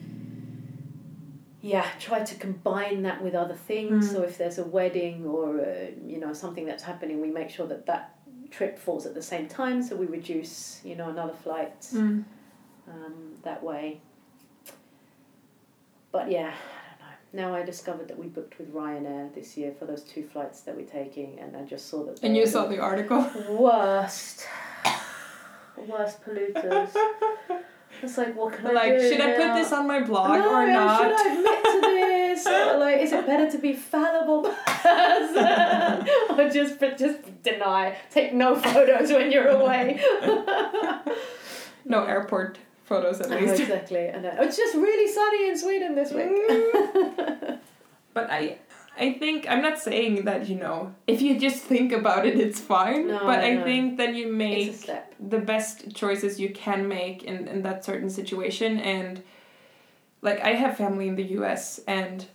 yeah 1.74 1.88
try 2.08 2.20
to 2.32 2.36
combine 2.46 3.00
that 3.08 3.20
with 3.26 3.36
other 3.44 3.58
things 3.70 4.00
Mm. 4.08 4.12
so 4.14 4.18
if 4.30 4.34
there's 4.40 4.60
a 4.66 4.68
wedding 4.78 5.18
or 5.36 5.48
uh 5.70 5.90
you 6.12 6.18
know 6.24 6.32
something 6.44 6.66
that's 6.70 6.86
happening 6.92 7.16
we 7.28 7.30
make 7.42 7.50
sure 7.58 7.68
that 7.74 7.82
that 7.92 8.04
trip 8.58 8.74
falls 8.86 9.04
at 9.10 9.14
the 9.20 9.26
same 9.34 9.48
time 9.62 9.78
so 9.88 9.92
we 10.04 10.08
reduce 10.20 10.56
you 10.90 10.96
know 11.00 11.08
another 11.16 11.36
flight 11.46 11.80
Mm. 12.02 12.24
um, 12.94 13.16
that 13.48 13.62
way. 13.70 13.86
But 16.16 16.26
yeah, 16.38 16.52
I 16.54 16.92
don't 17.00 17.02
know. 17.34 17.50
Now 17.50 17.50
I 17.60 17.62
discovered 17.74 18.08
that 18.10 18.18
we 18.24 18.28
booked 18.38 18.56
with 18.60 18.70
Ryanair 18.74 19.24
this 19.38 19.58
year 19.60 19.72
for 19.78 19.86
those 19.92 20.04
two 20.14 20.24
flights 20.34 20.62
that 20.66 20.74
we're 20.78 20.86
taking, 21.02 21.30
and 21.42 21.50
I 21.58 21.64
just 21.74 21.86
saw 21.90 22.00
that. 22.06 22.16
And 22.24 22.38
you 22.38 22.46
saw 22.46 22.62
the 22.68 22.80
article. 22.92 23.22
worst, 23.50 24.48
worst 25.92 26.16
polluters. 26.24 26.92
It's 28.04 28.18
like, 28.18 28.36
what 28.36 28.54
can 28.54 28.68
I 28.68 28.72
like, 28.72 28.98
do 29.00 29.10
should 29.10 29.22
I 29.22 29.34
put 29.38 29.54
this 29.56 29.72
on 29.72 29.88
my 29.88 30.02
blog 30.02 30.30
no, 30.40 30.54
or 30.54 30.68
not? 30.68 31.02
Should 31.02 31.28
I 31.28 31.34
admit 31.34 31.64
to 31.64 31.82
this? 31.82 32.46
Or, 32.56 32.78
like, 32.78 33.00
is 33.02 33.12
it 33.14 33.26
better 33.26 33.50
to 33.50 33.58
be 33.58 33.74
fallible 33.74 34.42
person? 34.68 36.08
or 36.38 36.50
just 36.50 36.80
just 36.98 37.44
deny? 37.44 37.98
Take 38.12 38.34
no 38.34 38.56
photos 38.56 39.10
when 39.12 39.32
you're 39.32 39.48
away. 39.48 40.00
No 41.86 42.04
airport 42.06 42.58
photos 42.84 43.22
at 43.22 43.32
Oh, 43.32 43.36
least. 43.40 43.62
exactly. 43.62 44.08
And 44.08 44.26
it's 44.26 44.58
just 44.58 44.76
really 44.76 45.08
sunny 45.12 45.50
in 45.50 45.58
Sweden 45.58 45.96
this 45.96 46.12
week. 46.12 46.28
Mm. 46.28 47.60
But 48.14 48.30
I 48.32 48.58
I 48.98 49.14
think 49.14 49.46
I'm 49.50 49.62
not 49.62 49.80
saying 49.80 50.26
that, 50.26 50.48
you 50.48 50.56
know, 50.56 50.96
if 51.06 51.22
you 51.22 51.40
just 51.40 51.64
think 51.64 51.92
about 51.92 52.26
it 52.26 52.40
it's 52.40 52.60
fine. 52.60 53.08
No, 53.08 53.20
but 53.20 53.40
I 53.40 53.56
no. 53.56 53.64
think 53.64 53.98
that 53.98 54.16
you 54.16 54.32
make 54.32 54.90
the 55.20 55.40
best 55.40 55.94
choices 55.96 56.40
you 56.40 56.50
can 56.54 56.88
make 56.88 57.24
in, 57.24 57.48
in 57.48 57.62
that 57.64 57.84
certain 57.86 58.10
situation 58.10 58.80
and 58.80 59.22
like 60.22 60.42
i 60.42 60.50
have 60.50 60.76
family 60.76 61.08
in 61.08 61.16
the 61.16 61.24
us 61.24 61.80
and 61.88 62.26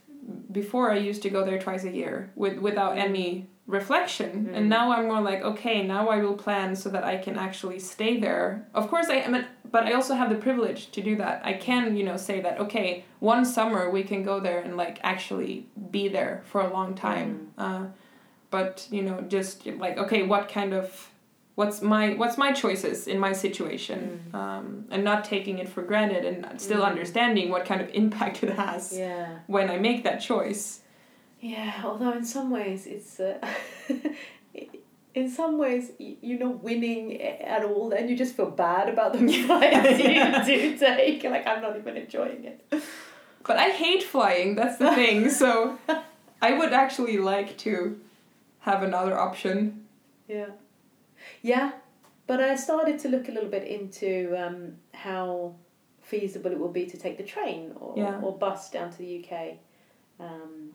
before 0.51 0.91
i 0.91 0.97
used 0.97 1.21
to 1.21 1.29
go 1.29 1.43
there 1.45 1.59
twice 1.59 1.83
a 1.83 1.91
year 1.91 2.31
with 2.35 2.57
without 2.57 2.97
any 2.97 3.47
reflection. 3.71 4.31
Mhm. 4.49 4.57
and 4.57 4.69
now 4.69 4.91
i'm 4.93 5.05
more 5.07 5.21
like 5.21 5.41
okay 5.51 5.77
now 5.95 6.03
i 6.09 6.17
will 6.23 6.33
plan 6.45 6.75
so 6.75 6.87
that 6.89 7.03
i 7.03 7.15
can 7.25 7.35
actually 7.47 7.79
stay 7.79 8.13
there. 8.19 8.45
Of 8.73 8.89
course 8.91 9.07
i 9.09 9.15
am 9.27 9.33
but 9.75 9.83
i 9.89 9.91
also 9.93 10.13
have 10.15 10.29
the 10.29 10.41
privilege 10.47 10.81
to 10.95 11.01
do 11.01 11.15
that. 11.23 11.35
I 11.51 11.53
can 11.67 11.95
you 11.97 12.03
know 12.03 12.17
say 12.17 12.37
that 12.41 12.59
okay 12.65 13.05
one 13.19 13.43
summer 13.45 13.89
we 13.89 14.03
can 14.03 14.21
go 14.23 14.39
there 14.39 14.59
and 14.65 14.75
like 14.83 14.95
actually 15.13 15.53
be 15.91 16.07
there 16.17 16.43
for 16.51 16.59
a 16.61 16.71
long 16.77 16.89
time. 16.95 17.29
Uh, 17.57 17.83
but 18.49 18.87
you 18.91 19.01
know 19.01 19.17
just 19.35 19.65
like 19.85 19.97
okay 19.97 20.23
what 20.23 20.49
kind 20.49 20.73
of 20.73 21.09
what's 21.55 21.81
my 21.81 22.05
what's 22.21 22.37
my 22.37 22.51
choices 22.51 23.07
in 23.07 23.17
my 23.19 23.33
situation? 23.33 23.99
Um, 24.33 24.85
and 24.91 25.03
not 25.03 25.23
taking 25.25 25.59
it 25.59 25.69
for 25.69 25.81
granted 25.83 26.25
and 26.25 26.59
still 26.59 26.81
Mm. 26.81 26.87
understanding 26.91 27.49
what 27.49 27.63
kind 27.65 27.81
of 27.81 27.89
impact 28.01 28.43
it 28.43 28.51
has 28.65 28.83
Yeah. 28.97 29.27
when 29.47 29.69
i 29.69 29.77
make 29.77 30.03
that 30.03 30.19
choice 30.19 30.80
Yeah, 31.41 31.81
although 31.83 32.11
in 32.13 32.23
some 32.25 32.49
ways 32.51 32.85
it's. 32.87 33.19
Uh, 33.19 33.39
in 35.13 35.29
some 35.29 35.57
ways, 35.57 35.91
you're 35.97 36.39
not 36.39 36.63
winning 36.63 37.21
at 37.21 37.65
all, 37.65 37.91
and 37.91 38.09
you 38.09 38.15
just 38.15 38.35
feel 38.35 38.49
bad 38.51 38.87
about 38.89 39.13
the 39.13 39.19
flights 39.45 39.99
Yeah. 39.99 40.45
you 40.45 40.71
do 40.71 40.77
take. 40.77 41.23
Like, 41.23 41.45
I'm 41.47 41.61
not 41.61 41.75
even 41.77 41.97
enjoying 41.97 42.45
it. 42.45 42.83
but 43.43 43.57
i 43.57 43.69
hate 43.69 44.03
flying 44.03 44.53
that's 44.55 44.77
the 44.77 44.91
thing 44.93 45.27
so 45.29 45.77
i 46.43 46.53
would 46.53 46.71
actually 46.73 47.17
like 47.17 47.57
to 47.57 47.99
have 48.59 48.83
another 48.83 49.17
option 49.17 49.85
Yeah. 50.27 50.51
Yeah, 51.41 51.71
but 52.27 52.39
I 52.39 52.55
started 52.55 52.99
to 52.99 53.07
look 53.09 53.27
a 53.29 53.31
little 53.31 53.49
bit 53.49 53.63
into 53.77 54.35
um, 54.43 54.57
how 54.93 55.55
feasible 56.01 56.51
it 56.51 56.59
will 56.59 56.71
be 56.81 56.85
to 56.85 56.97
take 56.97 57.17
the 57.17 57.23
train 57.23 57.73
or, 57.79 57.93
Yeah. 57.97 58.19
or 58.21 58.31
bus 58.37 58.69
down 58.71 58.89
to 58.91 58.97
the 58.97 59.09
UK. 59.19 59.33
Um, 60.19 60.71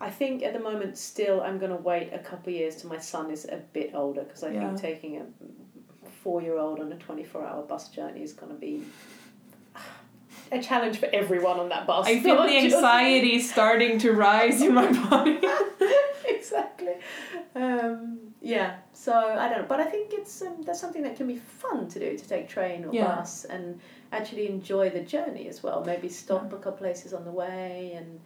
I 0.00 0.10
think 0.10 0.42
at 0.42 0.52
the 0.52 0.58
moment, 0.60 0.98
still, 0.98 1.40
I'm 1.40 1.58
going 1.58 1.70
to 1.70 1.76
wait 1.82 2.12
a 2.12 2.18
couple 2.18 2.52
of 2.52 2.58
years 2.58 2.76
till 2.76 2.90
my 2.90 2.98
son 2.98 3.30
is 3.30 3.44
a 3.46 3.56
bit 3.72 3.92
older 3.94 4.22
because 4.24 4.44
I 4.44 4.50
Yeah. 4.50 4.68
think 4.68 4.80
taking 4.80 5.16
a 5.18 5.26
four 6.22 6.42
year 6.42 6.58
old 6.58 6.80
on 6.80 6.92
a 6.92 6.96
24 6.96 7.44
hour 7.46 7.62
bus 7.62 7.88
journey 7.88 8.22
is 8.22 8.32
going 8.32 8.52
to 8.52 8.58
be 8.58 8.82
a 10.52 10.60
challenge 10.60 10.98
for 10.98 11.08
everyone 11.12 11.58
on 11.58 11.68
that 11.70 11.86
bus. 11.86 12.06
i 12.06 12.20
feel 12.20 12.42
the 12.46 12.48
just- 12.60 12.76
anxiety 12.76 13.40
starting 13.40 13.98
to 13.98 14.12
rise 14.12 14.60
in 14.62 14.74
my 14.74 14.90
body 15.08 15.40
exactly. 16.26 16.94
Um, 17.54 18.18
yeah. 18.40 18.76
So 18.92 19.12
I 19.12 19.48
don't 19.48 19.62
know, 19.62 19.66
but 19.68 19.80
I 19.80 19.84
think 19.84 20.12
it's 20.12 20.42
um, 20.42 20.62
that's 20.64 20.80
something 20.80 21.02
that 21.02 21.16
can 21.16 21.26
be 21.26 21.36
fun 21.36 21.88
to 21.88 21.98
do 21.98 22.16
to 22.18 22.28
take 22.28 22.48
train 22.48 22.84
or 22.84 22.92
Yeah. 22.92 23.16
bus 23.16 23.44
and 23.44 23.80
actually 24.12 24.46
enjoy 24.48 24.90
the 24.90 25.00
journey 25.00 25.48
as 25.48 25.62
well. 25.62 25.82
Maybe 25.84 26.08
stop 26.08 26.52
a 26.52 26.56
couple 26.56 26.72
places 26.86 27.12
on 27.14 27.24
the 27.24 27.30
way 27.32 27.94
and 27.96 28.20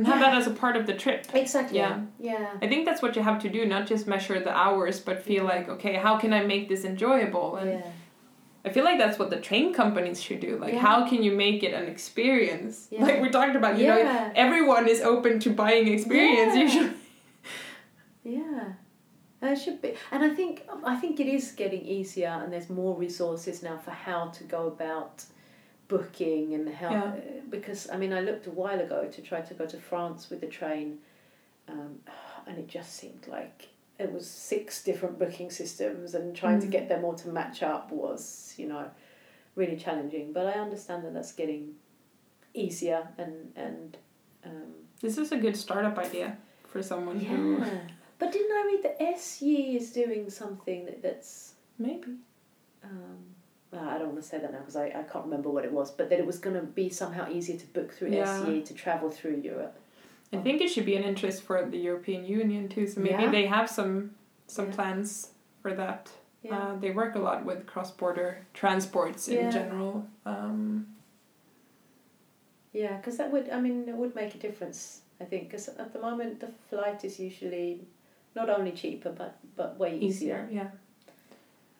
and 0.00 0.06
have 0.06 0.20
Yeah. 0.20 0.30
that 0.30 0.38
as 0.40 0.46
a 0.46 0.50
part 0.62 0.76
of 0.76 0.86
the 0.86 0.94
trip 0.94 1.26
exactly. 1.34 1.78
Yeah. 1.78 2.00
Yeah. 2.18 2.46
I 2.64 2.66
think 2.68 2.86
that's 2.86 3.02
what 3.02 3.14
you 3.16 3.22
have 3.22 3.38
to 3.42 3.48
do, 3.48 3.66
not 3.66 3.86
just 3.86 4.06
measure 4.06 4.38
the 4.40 4.54
hours, 4.64 4.98
but 5.08 5.22
feel 5.22 5.44
like, 5.44 5.68
okay, 5.68 5.94
how 5.94 6.16
can 6.16 6.32
I 6.32 6.42
make 6.52 6.68
this 6.68 6.84
enjoyable? 6.84 7.56
And 7.56 7.70
Yeah. 7.70 7.82
I 8.64 8.68
feel 8.70 8.84
like 8.84 8.98
that's 8.98 9.18
what 9.18 9.30
the 9.30 9.40
train 9.48 9.72
companies 9.74 10.18
should 10.22 10.40
do. 10.40 10.52
Like, 10.64 10.74
Yeah. 10.74 10.80
how 10.88 10.98
can 11.10 11.22
you 11.22 11.32
make 11.32 11.62
it 11.62 11.72
an 11.80 11.86
experience? 11.94 12.88
Yeah. 12.90 13.04
Like 13.04 13.20
we 13.20 13.28
talked 13.28 13.56
about, 13.56 13.78
you 13.78 13.86
know, 13.88 14.02
everyone 14.34 14.88
is 14.88 15.00
open 15.02 15.38
to 15.40 15.50
buying 15.50 15.86
experience. 15.96 16.54
You 16.56 16.68
should. 16.74 16.92
Yeah. 18.24 18.72
It 19.42 19.56
should 19.56 19.80
be, 19.80 19.94
and 20.12 20.22
I 20.22 20.28
think 20.38 20.54
I 20.84 20.96
think 20.96 21.18
it 21.18 21.26
is 21.26 21.52
getting 21.52 21.80
easier, 21.80 22.28
and 22.42 22.52
there's 22.52 22.68
more 22.68 22.94
resources 22.94 23.62
now 23.62 23.78
for 23.78 23.90
how 23.90 24.22
to 24.36 24.44
go 24.44 24.66
about 24.66 25.24
booking 25.90 26.54
and 26.56 26.68
how 26.80 26.90
Yeah. 26.90 27.04
uh, 27.04 27.20
because 27.56 27.80
I 27.94 27.96
mean 28.02 28.12
I 28.12 28.20
looked 28.28 28.46
a 28.46 28.54
while 28.62 28.80
ago 28.86 29.00
to 29.16 29.20
try 29.30 29.40
to 29.50 29.54
go 29.60 29.66
to 29.74 29.78
France 29.90 30.30
with 30.30 30.40
the 30.44 30.46
train, 30.60 30.88
um, 31.72 31.90
and 32.46 32.54
it 32.62 32.68
just 32.78 32.90
seemed 33.00 33.24
like 33.38 33.58
it 33.98 34.10
was 34.16 34.26
six 34.52 34.82
different 34.88 35.18
booking 35.18 35.50
systems, 35.50 36.14
and 36.14 36.34
trying 36.42 36.60
to 36.60 36.66
Mm. 36.68 36.76
get 36.76 36.88
them 36.88 37.04
all 37.04 37.14
to 37.24 37.28
match 37.28 37.58
up 37.74 37.84
was 37.92 38.54
you 38.60 38.66
know 38.72 38.84
really 39.60 39.76
challenging. 39.76 40.32
But 40.32 40.44
I 40.46 40.56
understand 40.66 41.04
that 41.04 41.12
that's 41.14 41.32
getting 41.42 41.64
easier 42.54 43.08
and 43.18 43.34
and. 43.56 43.96
Um, 44.44 44.72
This 45.02 45.18
is 45.18 45.32
a 45.32 45.36
good 45.36 45.56
startup 45.56 45.96
idea 46.06 46.28
for 46.70 46.82
someone 46.82 47.18
who 47.20 47.58
yeah. 47.58 47.80
But 48.20 48.32
didn't 48.32 48.52
I 48.60 48.62
read 48.70 48.82
that 48.86 48.96
SJ 49.16 49.76
is 49.80 49.92
doing 49.92 50.30
something 50.30 50.84
that, 50.86 50.98
that's. 51.02 51.54
maybe. 51.78 52.12
Um, 52.84 53.18
well, 53.72 53.88
I 53.88 53.98
don't 53.98 54.08
want 54.08 54.22
to 54.22 54.28
say 54.28 54.38
that 54.38 54.52
now 54.52 54.58
because 54.58 54.76
I, 54.76 54.86
I 54.86 55.02
can't 55.10 55.24
remember 55.24 55.48
what 55.50 55.64
it 55.64 55.72
was, 55.72 55.90
but 55.90 56.08
that 56.10 56.18
it 56.18 56.26
was 56.26 56.38
going 56.38 56.56
to 56.56 56.62
be 56.62 56.88
somehow 56.88 57.30
easier 57.30 57.56
to 57.56 57.66
book 57.68 57.92
through 57.92 58.08
Yeah. 58.10 58.24
SJ 58.26 58.64
to 58.66 58.74
travel 58.74 59.10
through 59.10 59.40
Europe. 59.44 59.76
I 60.32 60.36
think 60.38 60.60
it 60.60 60.68
should 60.70 60.86
be 60.86 60.94
an 60.96 61.02
interest 61.02 61.42
for 61.42 61.64
the 61.68 61.78
European 61.78 62.24
Union 62.24 62.68
too. 62.68 62.86
So 62.86 63.00
maybe 63.00 63.24
Yeah. 63.24 63.30
they 63.30 63.46
have 63.46 63.68
some 63.70 64.14
some 64.46 64.66
Yeah. 64.66 64.74
plans 64.74 65.30
for 65.62 65.74
that. 65.74 66.10
Uh, 66.50 66.74
they 66.76 66.90
work 66.90 67.14
a 67.14 67.18
lot 67.18 67.44
with 67.44 67.66
cross 67.66 67.90
border 67.90 68.46
transports 68.54 69.28
in 69.28 69.50
general. 69.50 70.06
Um, 70.24 70.86
yeah, 72.72 72.96
because 72.96 73.16
that 73.18 73.30
would, 73.30 73.50
I 73.50 73.60
mean, 73.60 73.88
it 73.88 73.94
would 73.94 74.14
make 74.14 74.34
a 74.34 74.38
difference, 74.38 75.02
I 75.20 75.24
think, 75.24 75.48
because 75.50 75.68
at 75.68 75.92
the 75.92 76.00
moment 76.00 76.40
the 76.40 76.48
flight 76.68 77.04
is 77.04 77.20
usually 77.20 77.82
not 78.34 78.48
only 78.48 78.72
cheaper 78.72 79.10
but, 79.10 79.36
but 79.56 79.78
way 79.78 79.96
easier. 79.98 80.08
easier, 80.08 80.48
yeah. 80.50 80.70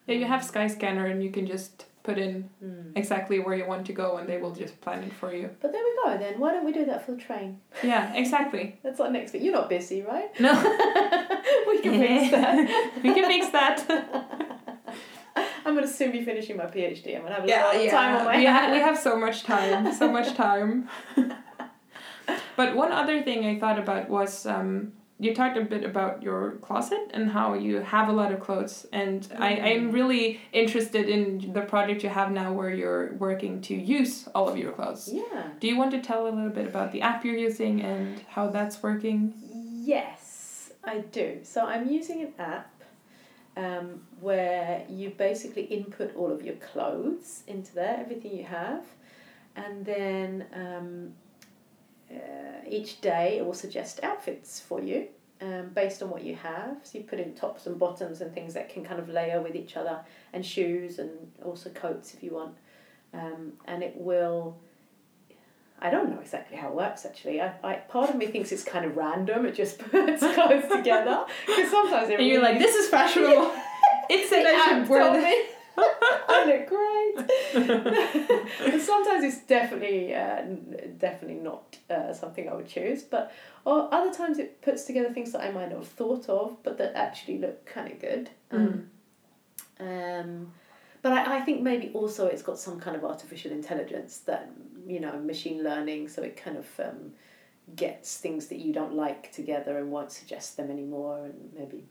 Yeah, 0.07 0.15
you 0.15 0.25
have 0.25 0.41
Skyscanner 0.41 1.09
and 1.09 1.23
you 1.23 1.31
can 1.31 1.45
just 1.47 1.85
put 2.03 2.17
in 2.17 2.49
Mm. 2.63 2.91
exactly 2.95 3.39
where 3.39 3.55
you 3.55 3.65
want 3.67 3.85
to 3.85 3.93
go 3.93 4.17
and 4.17 4.27
they 4.27 4.37
will 4.39 4.55
just 4.55 4.81
plan 4.81 5.03
it 5.03 5.13
for 5.13 5.33
you. 5.33 5.49
But 5.61 5.71
there 5.71 5.83
we 5.83 5.91
go 6.03 6.17
then. 6.17 6.39
Why 6.39 6.51
don't 6.53 6.65
we 6.65 6.71
do 6.73 6.85
that 6.85 7.05
for 7.05 7.11
the 7.11 7.21
train? 7.21 7.59
Yeah, 7.83 8.11
exactly. 8.15 8.79
That's 8.83 8.99
our 8.99 9.11
next 9.11 9.31
bit. 9.33 9.41
You're 9.43 9.53
not 9.53 9.69
busy, 9.69 10.01
right? 10.01 10.29
No, 10.39 10.51
we 11.67 11.79
can 11.81 11.99
fix 11.99 12.31
that. 12.31 13.01
we 13.03 13.13
can 13.13 13.25
fix 13.27 13.49
that. 13.51 13.77
I'm 15.63 15.75
going 15.75 15.87
to 15.87 15.93
soon 15.93 16.11
be 16.11 16.25
finishing 16.25 16.57
my 16.57 16.65
PhD. 16.65 17.15
I'm 17.15 17.21
going 17.21 17.27
to 17.33 17.39
have 17.39 17.45
a 17.45 17.47
yeah, 17.47 17.63
lot 17.65 17.75
of 17.75 17.83
yeah. 17.83 17.91
time 17.91 18.15
on 18.17 18.25
my 18.25 18.37
we, 18.37 18.45
ha- 18.45 18.53
hands. 18.53 18.73
we 18.73 18.79
have 18.79 18.97
so 18.97 19.15
much 19.15 19.43
time, 19.43 19.93
so 19.93 20.11
much 20.11 20.33
time. 20.35 20.89
but 22.57 22.75
one 22.75 22.91
other 22.91 23.21
thing 23.21 23.45
I 23.45 23.59
thought 23.59 23.77
about 23.79 24.09
was 24.09 24.45
um, 24.47 24.93
you 25.21 25.35
talked 25.35 25.55
a 25.55 25.61
bit 25.61 25.83
about 25.91 26.23
your 26.23 26.41
closet 26.67 27.11
and 27.13 27.29
how 27.29 27.53
you 27.53 27.75
have 27.95 28.09
a 28.09 28.15
lot 28.21 28.31
of 28.33 28.39
clothes, 28.39 28.87
and 28.91 29.19
I 29.37 29.49
Mm. 29.53 29.63
I'm 29.67 29.91
really 29.99 30.25
interested 30.51 31.05
in 31.15 31.53
the 31.57 31.61
project 31.73 31.97
you 32.05 32.09
have 32.09 32.29
now 32.41 32.49
where 32.59 32.73
you're 32.81 33.05
working 33.27 33.53
to 33.67 33.73
use 33.97 34.13
all 34.35 34.47
of 34.51 34.57
your 34.57 34.71
clothes. 34.77 35.03
Yeah. 35.13 35.43
Do 35.61 35.65
you 35.67 35.77
want 35.81 35.91
to 35.91 36.01
tell 36.09 36.21
a 36.27 36.31
little 36.37 36.55
bit 36.59 36.67
about 36.73 36.91
the 36.91 37.01
app 37.09 37.23
you're 37.25 37.43
using 37.49 37.81
and 37.81 38.11
how 38.35 38.47
that's 38.55 38.77
working? 38.81 39.19
Yes, 39.95 40.71
I 40.83 40.95
do. 41.19 41.27
So 41.43 41.59
I'm 41.73 41.85
using 41.99 42.17
an 42.27 42.33
app 42.39 42.73
um, 43.63 43.87
where 44.21 44.83
you 44.89 45.11
basically 45.11 45.65
input 45.77 46.15
all 46.15 46.31
of 46.31 46.41
your 46.47 46.55
clothes 46.71 47.43
into 47.53 47.71
there, 47.75 47.97
everything 47.99 48.33
you 48.35 48.47
have, 48.61 48.83
and 49.55 49.85
then 49.85 50.45
um, 50.63 51.13
uh, 52.13 52.67
each 52.67 53.01
day 53.01 53.37
it 53.37 53.45
will 53.45 53.53
suggest 53.53 53.99
outfits 54.03 54.59
for 54.59 54.81
you. 54.81 55.07
Um, 55.41 55.69
based 55.73 56.03
on 56.03 56.11
what 56.11 56.23
you 56.23 56.35
have, 56.35 56.77
so 56.83 56.99
you 56.99 57.03
put 57.03 57.19
in 57.19 57.33
tops 57.33 57.65
and 57.65 57.79
bottoms 57.79 58.21
and 58.21 58.31
things 58.31 58.53
that 58.53 58.69
can 58.69 58.85
kind 58.85 58.99
of 58.99 59.09
layer 59.09 59.41
with 59.41 59.55
each 59.55 59.75
other, 59.75 59.99
and 60.33 60.45
shoes 60.45 60.99
and 60.99 61.09
also 61.43 61.71
coats 61.71 62.13
if 62.13 62.21
you 62.21 62.35
want, 62.35 62.53
um, 63.15 63.53
and 63.65 63.81
it 63.81 63.95
will 63.97 64.55
I 65.81 65.89
don't 65.89 66.11
know 66.11 66.19
exactly 66.19 66.57
how 66.57 66.69
it 66.69 66.75
works 66.75 67.05
actually. 67.05 67.41
I, 67.41 67.53
I 67.63 67.73
part 67.73 68.11
of 68.11 68.15
me 68.15 68.27
thinks 68.27 68.51
it's 68.51 68.63
kind 68.63 68.85
of 68.85 68.95
random. 68.95 69.45
It 69.47 69.55
just 69.55 69.79
puts 69.91 70.21
clothes 70.21 70.67
together 70.71 71.25
because 71.47 71.71
sometimes 71.71 72.09
it 72.09 72.19
And 72.19 72.27
you're 72.27 72.41
like, 72.41 72.59
this 72.59 72.75
is 72.75 72.87
fashionable. 72.87 73.51
it's 74.09 74.31
an 74.31 74.43
the 74.43 74.49
app 74.49 74.83
app 74.83 74.87
where 74.87 75.01
told 75.03 75.15
the- 75.15 75.45
I 76.29 76.45
look 76.45 76.67
great. 76.69 76.90
sometimes 78.79 79.23
it's 79.23 79.41
definitely 79.45 80.15
uh, 80.15 80.41
definitely 80.97 81.41
not 81.41 81.77
uh, 81.89 82.13
something 82.13 82.47
I 82.47 82.53
would 82.53 82.67
choose. 82.67 83.03
But 83.03 83.33
or 83.65 83.93
other 83.93 84.13
times 84.13 84.39
it 84.39 84.61
puts 84.61 84.85
together 84.85 85.11
things 85.13 85.31
that 85.33 85.41
I 85.41 85.51
might 85.51 85.69
not 85.69 85.79
have 85.79 85.87
thought 85.87 86.29
of, 86.29 86.61
but 86.63 86.77
that 86.77 86.95
actually 86.95 87.39
look 87.39 87.65
kind 87.65 87.91
of 87.91 87.99
good. 87.99 88.29
Um, 88.51 88.89
um, 89.79 90.53
but 91.01 91.13
I, 91.13 91.37
I 91.37 91.41
think 91.41 91.61
maybe 91.61 91.91
also 91.93 92.27
it's 92.27 92.41
got 92.41 92.59
some 92.59 92.79
kind 92.79 92.95
of 92.95 93.03
artificial 93.03 93.51
intelligence 93.51 94.19
that 94.19 94.49
you 94.87 94.99
know 94.99 95.19
machine 95.19 95.63
learning, 95.63 96.07
so 96.07 96.21
it 96.21 96.37
kind 96.37 96.57
of 96.57 96.67
um, 96.79 97.11
gets 97.75 98.17
things 98.17 98.47
that 98.47 98.59
you 98.59 98.73
don't 98.73 98.93
like 98.95 99.31
together 99.31 99.77
and 99.77 99.91
won't 99.91 100.11
suggest 100.11 100.57
them 100.57 100.69
anymore, 100.69 101.25
and 101.25 101.51
maybe. 101.57 101.85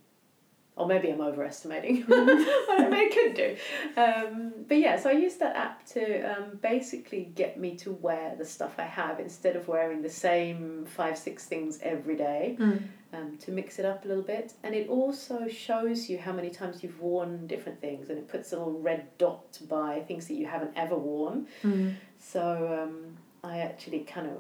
Or 0.77 0.87
maybe 0.87 1.11
I'm 1.11 1.21
overestimating 1.21 2.03
what 2.07 2.29
it 2.29 3.13
could 3.13 3.35
do. 3.35 3.57
Um, 4.01 4.53
but 4.67 4.79
yeah, 4.79 4.99
so 4.99 5.11
I 5.11 5.13
use 5.13 5.35
that 5.37 5.55
app 5.57 5.85
to 5.89 6.23
um, 6.23 6.59
basically 6.63 7.33
get 7.35 7.59
me 7.59 7.77
to 7.79 7.93
wear 7.93 8.35
the 8.39 8.45
stuff 8.47 8.75
I 8.79 8.85
have 8.85 9.21
instead 9.21 9.57
of 9.57 9.69
wearing 9.69 10.01
the 10.01 10.09
same 10.09 10.87
five, 10.87 11.19
six 11.19 11.45
things 11.47 11.79
every 11.83 12.17
day 12.17 12.57
Mm. 12.59 12.83
um, 13.13 13.37
to 13.39 13.51
mix 13.51 13.79
it 13.79 13.85
up 13.85 14.05
a 14.05 14.09
little 14.09 14.23
bit. 14.23 14.55
And 14.63 14.75
it 14.75 14.89
also 14.89 15.49
shows 15.49 16.09
you 16.09 16.17
how 16.19 16.33
many 16.33 16.49
times 16.51 16.83
you've 16.83 17.01
worn 17.01 17.47
different 17.47 17.81
things, 17.81 18.09
and 18.09 18.17
it 18.19 18.29
puts 18.29 18.53
a 18.53 18.57
little 18.59 18.81
red 18.81 19.07
dot 19.19 19.59
by 19.69 20.01
things 20.09 20.29
that 20.29 20.35
you 20.35 20.47
haven't 20.47 20.73
ever 20.77 20.97
worn. 20.97 21.47
Mm. 21.63 21.95
So 22.19 22.81
um, 22.83 23.17
I 23.45 23.59
actually 23.59 24.01
kind 24.01 24.29
of 24.29 24.39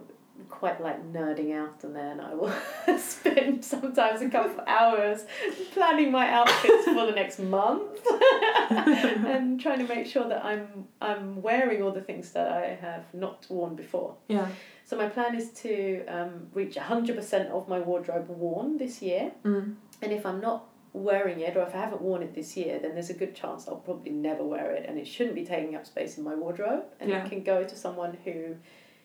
quite 0.49 0.80
like 0.82 1.12
nerding 1.12 1.55
out 1.55 1.82
and 1.84 1.95
then 1.95 2.20
I 2.20 2.34
will 2.38 2.53
spend 2.99 3.64
sometimes 3.64 4.20
a 4.22 4.28
couple 4.28 4.53
of 4.53 4.61
hours 4.66 5.24
planning 5.72 6.11
my 6.11 6.28
outfits 6.30 6.84
for 6.84 7.07
the 7.07 7.12
next 7.12 7.38
month 7.38 7.99
and 8.70 9.61
trying 9.61 9.78
to 9.78 9.95
make 9.95 10.07
sure 10.07 10.28
that 10.28 10.45
I'm 10.45 10.86
I'm 11.01 11.43
wearing 11.43 11.82
all 11.82 11.93
the 11.93 12.01
things 12.01 12.32
that 12.32 12.49
I 12.53 12.78
have 12.80 13.05
not 13.12 13.47
worn 13.49 13.74
before. 13.76 14.16
Yeah. 14.28 14.49
So 14.84 14.97
my 14.97 15.09
plan 15.09 15.34
is 15.36 15.51
to 15.64 16.05
um, 16.07 16.49
reach 16.55 16.76
hundred 16.76 17.16
percent 17.16 17.49
of 17.51 17.68
my 17.68 17.78
wardrobe 17.80 18.28
worn 18.28 18.78
this 18.78 19.01
year. 19.03 19.32
Mm. 19.45 19.74
And 20.03 20.12
if 20.12 20.24
I'm 20.26 20.41
not 20.41 20.66
wearing 20.93 21.38
it, 21.41 21.57
or 21.57 21.62
if 21.62 21.74
I 21.74 21.78
haven't 21.78 22.03
worn 22.03 22.22
it 22.22 22.34
this 22.34 22.57
year, 22.57 22.80
then 22.80 22.95
there's 22.95 23.11
a 23.11 23.14
good 23.14 23.34
chance 23.34 23.68
I'll 23.68 23.76
probably 23.76 24.11
never 24.11 24.43
wear 24.43 24.72
it, 24.72 24.86
and 24.88 24.99
it 24.99 25.07
shouldn't 25.07 25.36
be 25.36 25.45
taking 25.45 25.76
up 25.76 25.86
space 25.86 26.18
in 26.18 26.24
my 26.24 26.34
wardrobe, 26.34 26.82
and 26.99 27.11
Yeah. 27.11 27.24
it 27.24 27.28
can 27.28 27.45
go 27.45 27.62
to 27.62 27.76
someone 27.76 28.16
who 28.24 28.57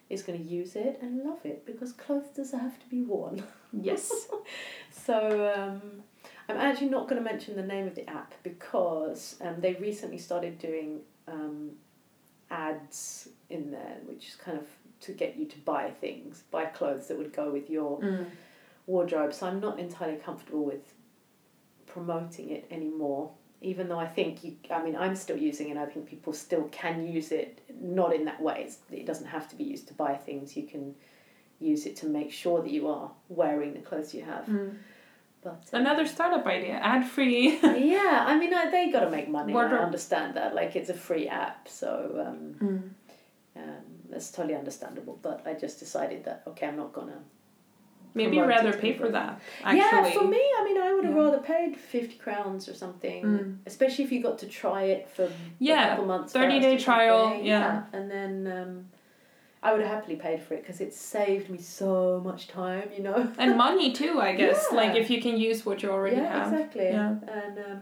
is 0.09 0.21
going 0.23 0.37
to 0.37 0.45
use 0.45 0.75
it 0.75 0.99
and 1.01 1.23
love 1.23 1.39
it 1.45 1.65
because 1.65 1.91
clothes 1.93 2.27
does 2.35 2.51
have 2.51 2.79
to 2.79 2.85
be 2.89 3.01
worn. 3.01 3.43
Yes. 3.73 4.11
So 4.91 5.53
um, 5.55 5.81
I'm 6.49 6.57
actually 6.57 6.89
not 6.89 7.07
going 7.07 7.21
to 7.23 7.29
mention 7.29 7.55
the 7.55 7.61
name 7.63 7.85
of 7.85 7.93
the 7.95 8.09
app 8.09 8.33
because 8.41 9.35
um, 9.41 9.55
they 9.59 9.73
recently 9.73 10.17
started 10.17 10.57
doing 10.57 11.01
um, 11.27 11.71
ads 12.49 13.29
in 13.49 13.69
there, 13.71 13.97
which 14.05 14.29
is 14.29 14.35
kind 14.35 14.57
of 14.57 14.65
to 15.01 15.11
get 15.11 15.35
you 15.35 15.45
to 15.45 15.57
buy 15.59 15.91
things, 15.91 16.43
buy 16.49 16.65
clothes 16.65 17.07
that 17.07 17.17
would 17.17 17.33
go 17.33 17.51
with 17.51 17.69
your 17.69 17.99
Mm. 17.99 18.25
wardrobe. 18.87 19.33
So 19.33 19.45
I'm 19.47 19.59
not 19.59 19.79
entirely 19.79 20.17
comfortable 20.17 20.63
with 20.65 20.93
promoting 21.85 22.49
it 22.49 22.65
anymore. 22.71 23.31
Even 23.71 23.87
though 23.89 23.99
I 24.07 24.09
think 24.17 24.43
you, 24.43 24.51
I 24.77 24.79
mean, 24.85 24.95
I'm 25.03 25.15
still 25.15 25.37
using 25.37 25.67
it. 25.71 25.77
I 25.77 25.85
think 25.91 26.03
people 26.15 26.33
still 26.33 26.65
can 26.81 26.95
use 27.17 27.29
it, 27.41 27.49
not 27.99 28.09
in 28.17 28.23
that 28.29 28.39
way. 28.47 28.57
It's, 28.65 28.77
it 29.01 29.05
doesn't 29.05 29.27
have 29.27 29.45
to 29.51 29.55
be 29.61 29.63
used 29.73 29.87
to 29.89 29.93
buy 30.03 30.13
things. 30.27 30.55
You 30.59 30.63
can 30.73 30.95
use 31.59 31.85
it 31.89 31.95
to 32.01 32.05
make 32.19 32.31
sure 32.31 32.61
that 32.63 32.71
you 32.77 32.87
are 32.87 33.09
wearing 33.29 33.71
the 33.73 33.79
clothes 33.87 34.13
you 34.13 34.23
have. 34.33 34.45
Mm. 34.45 34.75
But 35.43 35.61
uh, 35.73 35.77
Another 35.77 36.05
startup 36.15 36.45
idea, 36.45 36.75
ad 36.93 37.03
free. 37.15 37.59
yeah, 37.63 38.25
I 38.27 38.33
mean, 38.39 38.53
I, 38.53 38.69
they 38.69 38.91
got 38.91 39.01
to 39.01 39.09
make 39.09 39.29
money. 39.29 39.53
Wardrobe. 39.53 39.81
I 39.81 39.85
understand 39.85 40.35
that. 40.35 40.53
Like, 40.59 40.75
it's 40.75 40.89
a 40.89 40.99
free 41.07 41.27
app, 41.27 41.67
so 41.67 41.89
um, 42.27 42.55
Mm. 42.65 42.89
um, 43.61 43.83
that's 44.09 44.29
totally 44.31 44.55
understandable. 44.55 45.17
But 45.21 45.37
I 45.45 45.53
just 45.65 45.79
decided 45.79 46.19
that 46.25 46.43
okay, 46.49 46.67
I'm 46.67 46.77
not 46.77 46.93
gonna. 46.93 47.19
Maybe 48.15 48.37
you'd 48.37 48.47
rather 48.47 48.71
pay 48.73 48.93
for 48.93 49.09
that. 49.09 49.39
Actually. 49.63 49.77
Yeah, 49.79 50.03
for 50.11 50.23
me, 50.25 50.37
I 50.59 50.63
mean, 50.63 50.77
I 50.81 50.93
would 50.93 51.03
have 51.05 51.13
Yeah. 51.15 51.21
rather 51.21 51.39
paid 51.39 51.75
fifty 51.77 52.15
crowns 52.15 52.67
or 52.69 52.73
something, 52.73 53.23
Mm. 53.23 53.57
especially 53.65 54.05
if 54.05 54.11
you 54.11 54.21
got 54.23 54.39
to 54.39 54.47
try 54.47 54.83
it 54.83 55.07
for 55.09 55.29
Yeah, 55.59 55.85
a 55.85 55.89
couple 55.89 56.05
months. 56.05 56.31
30 56.33 56.59
day 56.61 56.77
trial, 56.77 57.25
something. 57.25 57.45
yeah. 57.45 57.83
and 57.93 58.09
then 58.09 58.47
um, 58.59 58.85
I 59.61 59.73
would 59.73 59.81
have 59.81 59.89
happily 59.91 60.15
paid 60.15 60.41
for 60.41 60.53
it 60.53 60.61
because 60.61 60.79
it 60.79 60.93
saved 60.93 61.49
me 61.49 61.57
so 61.57 62.21
much 62.23 62.47
time, 62.47 62.89
you 62.95 63.03
know. 63.03 63.31
And 63.37 63.57
money 63.67 63.91
too, 63.91 64.21
I 64.21 64.33
guess. 64.33 64.67
Yeah. 64.71 64.77
Like 64.77 64.95
if 64.95 65.09
you 65.09 65.21
can 65.21 65.37
use 65.37 65.65
what 65.65 65.83
you 65.83 65.89
already 65.91 66.15
yeah, 66.15 66.31
have. 66.45 66.53
exactly. 66.53 66.85
Yeah. 66.85 67.15
And 67.27 67.57
um, 67.59 67.81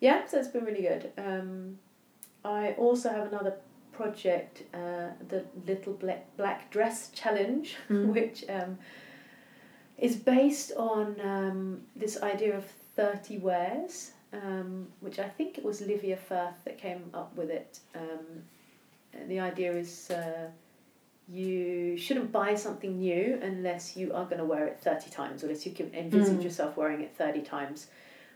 yeah, 0.00 0.26
so 0.26 0.38
it's 0.38 0.48
been 0.48 0.64
really 0.64 0.82
good. 0.82 1.10
Um, 1.16 1.78
I 2.44 2.72
also 2.72 3.08
have 3.08 3.28
another 3.32 3.54
project, 3.98 4.54
uh, 4.74 5.08
the 5.32 5.40
Little 5.66 5.94
Black, 6.04 6.22
Black 6.36 6.60
Dress 6.74 7.10
Challenge, 7.20 7.68
Mm. 7.90 8.06
which 8.14 8.38
um, 8.58 8.78
is 10.06 10.14
based 10.16 10.70
on 10.76 11.06
um, 11.34 11.58
this 12.02 12.14
idea 12.22 12.56
of 12.56 12.64
30 12.96 13.38
wears, 13.38 14.12
um, 14.32 14.86
which 15.00 15.18
I 15.18 15.28
think 15.36 15.58
it 15.58 15.64
was 15.64 15.80
Livia 15.80 16.16
Firth 16.16 16.58
that 16.64 16.76
came 16.78 17.02
up 17.14 17.30
with 17.36 17.50
it. 17.50 17.80
Um, 17.94 18.26
the 19.28 19.40
idea 19.40 19.72
is 19.84 20.10
uh, 20.10 20.48
you 21.28 21.96
shouldn't 21.96 22.30
buy 22.32 22.54
something 22.54 22.98
new 22.98 23.38
unless 23.42 23.96
you 23.96 24.06
are 24.14 24.24
going 24.30 24.38
to 24.38 24.44
wear 24.44 24.66
it 24.66 24.78
30 24.80 25.10
times, 25.10 25.42
unless 25.42 25.66
you 25.66 25.72
can 25.72 25.88
envisage 25.94 26.40
Mm. 26.40 26.44
yourself 26.44 26.76
wearing 26.76 27.00
it 27.02 27.12
30 27.16 27.42
times, 27.42 27.88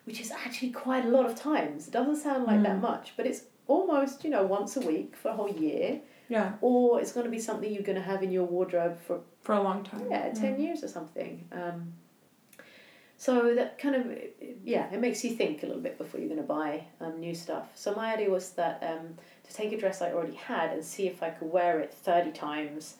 which 0.07 0.21
is 0.21 0.31
actually 0.45 0.71
quite 0.71 1.05
a 1.05 1.09
lot 1.17 1.27
of 1.31 1.35
times. 1.37 1.87
It 1.89 1.93
doesn't 1.93 2.17
sound 2.17 2.45
like 2.51 2.63
that 2.63 2.79
Mm. 2.79 2.91
much, 2.91 3.07
but 3.17 3.27
it's 3.27 3.43
almost, 3.67 4.25
you 4.25 4.31
know, 4.31 4.45
once 4.45 4.77
a 4.77 4.81
week 4.81 5.15
for 5.17 5.31
a 5.31 5.35
whole 5.35 5.51
year, 5.51 6.01
Yeah, 6.29 6.53
or 6.61 7.01
it's 7.01 7.13
going 7.13 7.25
to 7.25 7.31
be 7.31 7.39
something 7.39 7.73
you're 7.73 7.83
going 7.83 7.99
to 7.99 8.03
have 8.05 8.23
in 8.23 8.31
your 8.33 8.45
wardrobe 8.45 8.99
for 9.07 9.21
for 9.43 9.55
a 9.55 9.63
long 9.63 9.83
time. 9.85 10.07
yeah, 10.11 10.33
10 10.33 10.61
years 10.61 10.85
or 10.85 10.89
something. 10.89 11.49
Um, 11.53 11.93
so 13.17 13.55
that 13.55 13.79
kind 13.79 13.95
of, 13.95 14.19
yeah, 14.65 14.93
it 14.93 15.01
makes 15.01 15.23
you 15.25 15.31
think 15.37 15.63
a 15.63 15.67
little 15.67 15.83
bit 15.83 15.97
before 15.97 16.19
you're 16.19 16.29
going 16.29 16.41
to 16.41 16.47
buy 16.47 16.85
um, 17.01 17.21
new 17.21 17.35
stuff. 17.35 17.69
So 17.75 17.95
my 17.95 18.15
idea 18.15 18.31
was 18.31 18.51
that 18.53 18.83
um, 18.83 19.15
to 19.49 19.55
take 19.55 19.73
a 19.73 19.79
dress 19.79 20.03
I 20.03 20.13
already 20.13 20.35
had 20.35 20.71
and 20.73 20.85
see 20.85 21.07
if 21.07 21.23
I 21.23 21.31
could 21.31 21.51
wear 21.53 21.79
it 21.81 21.93
30 21.93 22.33
times 22.33 22.97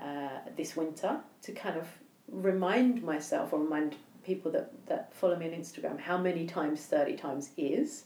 uh, 0.00 0.40
this 0.56 0.76
winter 0.76 1.20
to 1.42 1.52
kind 1.52 1.78
of 1.78 1.86
remind 2.28 3.02
myself 3.02 3.52
or 3.52 3.60
remind 3.60 3.96
people 4.24 4.50
that, 4.52 4.72
that 4.86 5.14
follow 5.14 5.36
me 5.36 5.46
on 5.46 5.52
Instagram 5.52 5.98
how 5.98 6.18
many 6.18 6.46
times 6.46 6.82
30 6.84 7.16
times 7.16 7.50
is, 7.56 8.04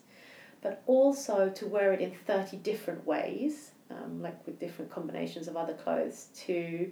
but 0.63 0.83
also 0.87 1.49
to 1.51 1.67
wear 1.67 1.93
it 1.93 2.01
in 2.01 2.13
30 2.27 2.59
different 2.59 3.07
ways, 3.07 3.71
um, 3.91 4.23
like 4.23 4.47
with 4.47 4.59
different 4.59 4.91
combinations 4.91 5.49
of 5.49 5.57
other 5.57 5.75
clothes 5.75 6.29
to 6.47 6.91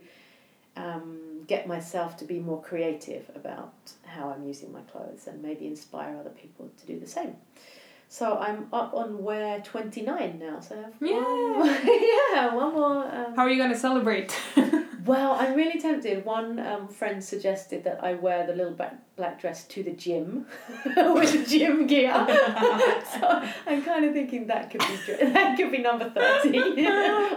um, 0.77 1.43
get 1.47 1.67
myself 1.67 2.17
to 2.19 2.25
be 2.25 2.39
more 2.39 2.63
creative 2.63 3.31
about 3.35 3.75
how 4.07 4.31
I'm 4.31 4.47
using 4.47 4.73
my 4.73 4.81
clothes 4.83 5.27
and 5.27 5.43
maybe 5.43 5.67
inspire 5.67 6.17
other 6.19 6.31
people 6.31 6.71
to 6.79 6.87
do 6.87 6.99
the 6.99 7.07
same. 7.07 7.37
So 8.09 8.39
I'm 8.39 8.69
up 8.73 8.95
on 8.95 9.23
wear 9.23 9.61
29 9.61 10.39
now, 10.39 10.61
so 10.61 10.79
I 10.79 10.83
have 10.83 10.95
one, 11.59 11.79
yeah, 12.33 12.55
one 12.55 12.73
more. 12.75 13.05
Um, 13.05 13.37
How 13.37 13.43
are 13.43 13.51
you 13.51 13.61
gonna 13.61 13.77
celebrate? 13.77 14.35
well, 15.09 15.33
I'm 15.33 15.55
really 15.55 15.81
tempted. 15.81 16.25
One 16.25 16.59
um, 16.71 16.89
friend 16.89 17.23
suggested 17.25 17.83
that 17.85 17.99
I 18.05 18.15
wear 18.15 18.47
the 18.47 18.55
little 18.55 18.75
black, 18.81 18.95
black 19.17 19.41
dress 19.41 19.65
to 19.75 19.83
the 19.83 19.93
gym 20.05 20.47
with 20.97 21.49
gym 21.49 21.87
gear. 21.87 22.13
so 23.15 23.43
I'm 23.67 23.83
kind 23.91 24.05
of 24.05 24.13
thinking 24.13 24.47
that 24.49 24.71
could 24.71 24.81
be 24.81 24.97
that 25.37 25.57
could 25.57 25.71
be 25.73 25.79
number 25.79 26.09
thirty 26.11 26.87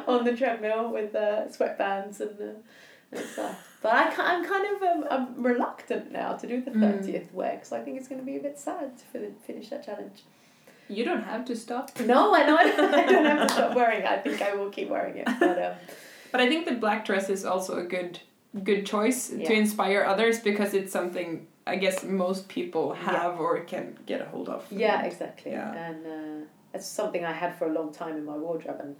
on 0.08 0.24
the 0.26 0.36
treadmill 0.36 0.92
with 0.92 1.16
uh, 1.16 1.48
sweatbands 1.56 2.20
and, 2.20 2.36
uh, 2.42 2.54
and 3.18 3.26
stuff. 3.26 3.56
But 3.82 3.94
I 3.94 4.04
I'm 4.32 4.46
kind 4.46 4.66
of 4.76 4.78
um, 4.90 5.06
I'm 5.10 5.44
reluctant 5.44 6.12
now 6.12 6.34
to 6.34 6.46
do 6.48 6.62
the 6.62 6.72
Mm. 6.72 6.82
thirtieth 6.82 7.34
wear 7.34 7.54
because 7.56 7.72
I 7.72 7.80
think 7.84 7.98
it's 8.00 8.08
going 8.08 8.22
to 8.22 8.26
be 8.26 8.38
a 8.38 8.44
bit 8.48 8.58
sad 8.60 8.92
to 9.00 9.04
finish 9.48 9.70
that 9.70 9.86
challenge. 9.86 10.20
you 10.98 11.04
don't 11.06 11.24
have 11.24 11.44
to 11.46 11.56
stop. 11.56 11.86
No, 12.02 12.22
I 12.36 12.46
know 12.48 12.58
I 12.58 12.64
don't, 12.76 12.94
I 12.94 13.06
don't 13.12 13.26
have 13.26 13.48
to 13.48 13.54
stop 13.54 13.76
wearing 13.76 14.02
it. 14.02 14.08
I 14.08 14.18
think 14.18 14.42
I 14.42 14.54
will 14.56 14.70
keep 14.78 14.90
wearing 14.90 15.18
it. 15.24 15.28
But 15.40 15.58
um, 15.68 15.76
But 16.32 16.42
I 16.42 16.48
think 16.50 16.66
the 16.66 16.74
black 16.76 17.06
dress 17.06 17.30
is 17.30 17.46
also 17.46 17.78
a 17.78 17.84
good 17.84 18.20
good 18.64 18.86
choice 18.86 19.30
to 19.30 19.54
inspire 19.54 20.04
others 20.04 20.40
because 20.40 20.74
it's 20.74 20.92
something 20.92 21.48
I 21.66 21.76
guess 21.78 22.04
most 22.04 22.48
people 22.50 22.94
have 22.94 23.40
or 23.40 23.60
can 23.62 23.98
get 24.06 24.20
a 24.22 24.26
hold 24.26 24.50
of. 24.50 24.66
Yeah, 24.72 25.04
exactly. 25.04 25.52
Yeah. 25.52 25.74
And 25.74 26.06
uh, 26.06 26.46
it's 26.74 26.88
something 26.88 27.24
I 27.24 27.32
had 27.32 27.56
for 27.56 27.68
a 27.68 27.72
long 27.74 27.92
time 27.94 28.18
in 28.18 28.26
my 28.26 28.36
wardrobe, 28.36 28.80
and 28.82 28.96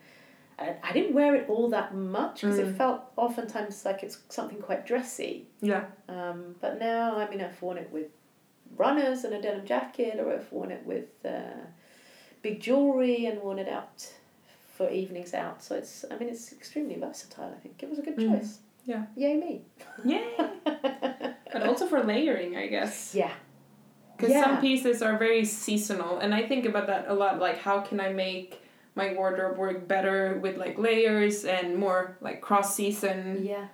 I, 0.60 0.76
I 0.84 0.94
didn't 0.94 1.14
wear 1.16 1.36
it 1.36 1.50
all 1.50 1.70
that 1.70 1.94
much 1.96 2.42
because 2.42 2.60
Mm. 2.60 2.68
it 2.70 2.78
felt 2.78 3.02
oftentimes 3.18 3.84
like 3.84 4.04
it's 4.04 4.20
something 4.30 4.60
quite 4.60 4.86
dressy. 4.86 5.48
Yeah. 5.62 5.86
Um, 6.08 6.56
but 6.62 6.80
now, 6.80 7.18
I 7.18 7.30
mean, 7.30 7.42
I've 7.42 7.60
worn 7.62 7.78
it 7.78 7.90
with 7.92 8.08
runners 8.78 9.24
and 9.26 9.34
a 9.34 9.42
denim 9.42 9.66
jacket, 9.66 10.20
or 10.20 10.32
I've 10.34 10.52
worn 10.52 10.72
it 10.72 10.86
with 10.86 11.10
uh, 11.26 11.60
big 12.42 12.62
jewelry 12.62 13.26
and 13.26 13.42
worn 13.42 13.60
it 13.60 13.68
out 13.70 14.12
for 14.82 14.92
evenings 14.92 15.34
out. 15.34 15.62
So 15.64 15.76
it's, 15.76 16.06
I 16.10 16.18
mean, 16.18 16.30
it's 16.30 16.52
extremely 16.52 16.96
versatile. 16.96 17.54
I 17.56 17.60
think 17.60 17.82
it 17.84 17.90
was 17.90 18.00
a 18.00 18.02
good 18.02 18.18
Mm. 18.18 18.40
choice. 18.40 18.60
Yeah. 18.86 19.06
Yay 19.16 19.38
me. 19.38 19.62
Yeah. 20.04 20.24
but 21.54 21.64
also 21.64 21.86
for 21.88 22.04
layering, 22.04 22.58
I 22.58 22.68
guess. 22.68 23.14
Yeah. 23.14 23.32
Because 24.18 24.32
Yeah. 24.34 24.44
some 24.44 24.62
pieces 24.62 25.02
are 25.02 25.18
very 25.18 25.46
seasonal, 25.46 26.20
and 26.20 26.34
I 26.34 26.48
think 26.48 26.66
about 26.66 26.88
that 26.88 27.06
a 27.08 27.14
lot. 27.14 27.40
Like, 27.40 27.58
how 27.60 27.82
can 27.82 28.00
I 28.00 28.10
make 28.14 28.62
my 28.96 29.14
wardrobe 29.14 29.58
work 29.58 29.88
better 29.88 30.40
with 30.42 30.58
like 30.58 30.78
layers 30.78 31.46
and 31.46 31.78
more 31.78 32.18
like 32.22 32.42
cross 32.42 32.76
season? 32.76 33.42
Yeah. 33.44 33.68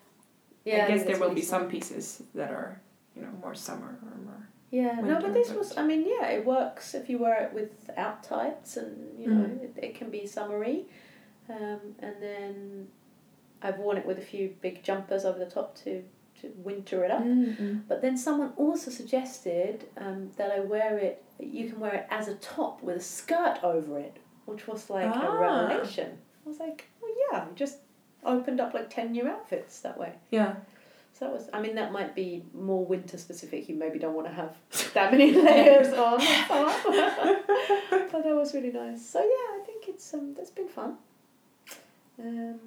Yeah. 0.66 0.86
I 0.86 0.88
guess 0.90 1.04
there 1.06 1.20
will 1.20 1.34
be 1.34 1.42
some 1.42 1.70
pieces 1.70 2.22
that 2.36 2.52
are, 2.52 2.82
you 3.16 3.22
know, 3.22 3.32
more 3.42 3.56
summer 3.56 3.98
or 4.04 4.18
more. 4.26 4.37
Yeah, 4.70 5.00
no, 5.02 5.22
but 5.22 5.34
this 5.34 5.52
was, 5.52 5.78
I 5.78 5.84
mean, 5.86 6.06
yeah, 6.06 6.28
it 6.28 6.46
works 6.46 6.94
if 6.94 7.10
you 7.10 7.18
wear 7.20 7.42
it 7.44 7.54
without 7.54 8.22
tights 8.24 8.76
and, 8.76 9.18
you 9.20 9.28
know, 9.30 9.46
Mm. 9.48 9.64
it, 9.64 9.74
it 9.82 9.96
can 9.96 10.10
be 10.10 10.26
summery. 10.28 10.86
Um, 11.50 11.80
and 12.00 12.16
then 12.22 12.88
I've 13.62 13.78
worn 13.80 13.96
it 13.98 14.06
with 14.06 14.18
a 14.18 14.22
few 14.22 14.54
big 14.62 14.84
jumpers 14.84 15.24
over 15.24 15.40
the 15.40 15.46
top 15.46 15.76
to, 15.84 16.04
to 16.42 16.52
winter 16.58 17.06
it 17.06 17.12
up. 17.12 17.24
Mm-mm. 17.24 17.84
But 17.88 18.02
then 18.02 18.18
someone 18.18 18.52
also 18.58 18.92
suggested 18.92 19.86
um, 19.98 20.32
that 20.36 20.52
I 20.52 20.60
wear 20.60 20.98
it, 20.98 21.24
you 21.40 21.70
can 21.70 21.80
wear 21.80 21.94
it 21.96 22.08
as 22.10 22.28
a 22.28 22.36
top 22.36 22.84
with 22.84 22.98
a 22.98 23.02
skirt 23.02 23.60
over 23.64 23.98
it, 24.00 24.18
which 24.46 24.68
was 24.68 24.90
like 24.90 25.06
a 25.06 25.18
Ah. 25.18 25.40
revelation. 25.70 26.18
I 26.46 26.50
was 26.50 26.60
like, 26.60 26.90
oh 27.02 27.16
yeah, 27.32 27.46
just 27.56 27.78
opened 28.26 28.60
up 28.60 28.74
like 28.74 28.90
10 28.90 29.14
new 29.14 29.28
outfits 29.30 29.80
that 29.80 29.98
way. 29.98 30.14
Yeah. 30.30 30.56
So 31.18 31.26
that 31.26 31.34
was, 31.34 31.50
I 31.52 31.60
mean, 31.60 31.74
that 31.76 31.92
might 31.92 32.14
be 32.14 32.44
more 32.54 32.86
winter 32.86 33.18
specific. 33.18 33.68
You 33.68 33.76
maybe 33.76 33.98
don't 33.98 34.14
want 34.14 34.28
to 34.28 34.34
have 34.34 34.56
that 34.94 35.12
many 35.12 35.32
layers 35.44 35.88
on. 35.88 36.20
but 37.90 38.24
that 38.24 38.36
was 38.36 38.54
really 38.54 38.72
nice. 38.72 39.04
So 39.04 39.20
yeah, 39.20 39.26
I 39.26 39.64
think 39.66 39.88
it's 39.88 40.14
um, 40.14 40.36
that's 40.36 40.52
been 40.52 40.68
fun. 40.68 40.98
Um, 42.20 42.60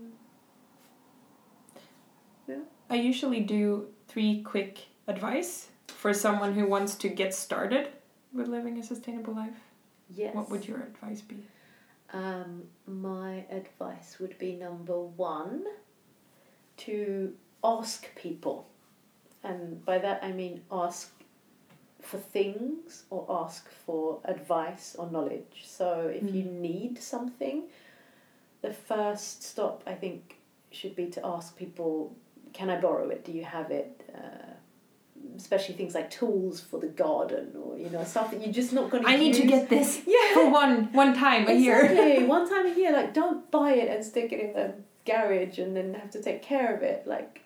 yeah. 2.49 2.57
I 2.89 2.97
usually 2.97 3.41
do 3.41 3.87
three 4.09 4.43
quick 4.43 4.79
advice 5.07 5.69
for 5.87 6.13
someone 6.13 6.55
who 6.55 6.67
wants 6.67 6.97
to 6.97 7.09
get 7.09 7.33
started 7.33 7.91
with 8.33 8.49
living 8.49 8.79
a 8.79 8.83
sustainable 8.83 9.35
life. 9.35 9.61
yes. 10.13 10.35
What 10.35 10.51
would 10.51 10.67
your 10.67 10.79
advice 10.79 11.21
be? 11.21 11.37
Um, 12.13 12.65
my 12.89 13.45
advice 13.51 14.17
would 14.19 14.37
be 14.39 14.57
number 14.57 14.99
one, 14.99 15.65
to 16.79 17.33
ask 17.63 18.15
people, 18.15 18.67
and 19.43 19.85
by 19.85 19.99
that 19.99 20.23
I 20.23 20.33
mean 20.33 20.63
ask 20.71 21.13
for 22.01 22.19
things 22.19 23.05
or 23.11 23.27
ask 23.29 23.69
for 23.87 24.21
advice 24.25 24.97
or 24.99 25.11
knowledge. 25.11 25.65
So 25.65 26.11
if 26.15 26.35
you 26.35 26.45
need 26.45 26.99
something, 27.03 27.65
the 28.63 28.73
first 28.73 29.43
stop 29.43 29.83
I 29.87 29.95
think 29.95 30.39
should 30.71 30.97
be 30.97 31.07
to 31.07 31.27
ask 31.27 31.57
people, 31.57 32.15
can 32.53 32.71
I 32.71 32.81
borrow 32.81 33.09
it? 33.11 33.25
Do 33.25 33.33
you 33.33 33.45
have 33.45 33.71
it? 33.71 34.03
Uh, 34.15 34.51
especially 35.37 35.75
things 35.75 35.95
like 35.95 36.11
tools 36.11 36.61
for 36.61 36.79
the 36.81 36.87
garden 36.87 37.53
or 37.63 37.79
you 37.79 37.89
know 37.91 38.05
stuff 38.05 38.31
that 38.31 38.41
you're 38.41 38.53
just 38.53 38.73
not 38.73 38.91
going 38.91 39.03
to 39.03 39.09
I 39.09 39.17
need 39.17 39.35
to 39.35 39.47
get 39.47 39.69
this 39.69 40.03
yeah 40.07 40.35
for 40.35 40.51
one 40.51 40.93
one 40.93 41.15
time 41.15 41.49
a 41.49 41.53
year. 41.53 42.27
One 42.27 42.49
time 42.49 42.67
a 42.67 42.75
year, 42.75 42.93
like 42.93 43.13
don't 43.15 43.51
buy 43.51 43.73
it 43.73 43.89
and 43.89 44.05
stick 44.05 44.33
it 44.33 44.41
in 44.41 44.53
the 44.53 44.75
garage 45.05 45.59
and 45.59 45.77
then 45.77 45.95
have 45.95 46.11
to 46.13 46.23
take 46.23 46.43
care 46.43 46.75
of 46.75 46.83
it. 46.83 47.07
Like 47.07 47.43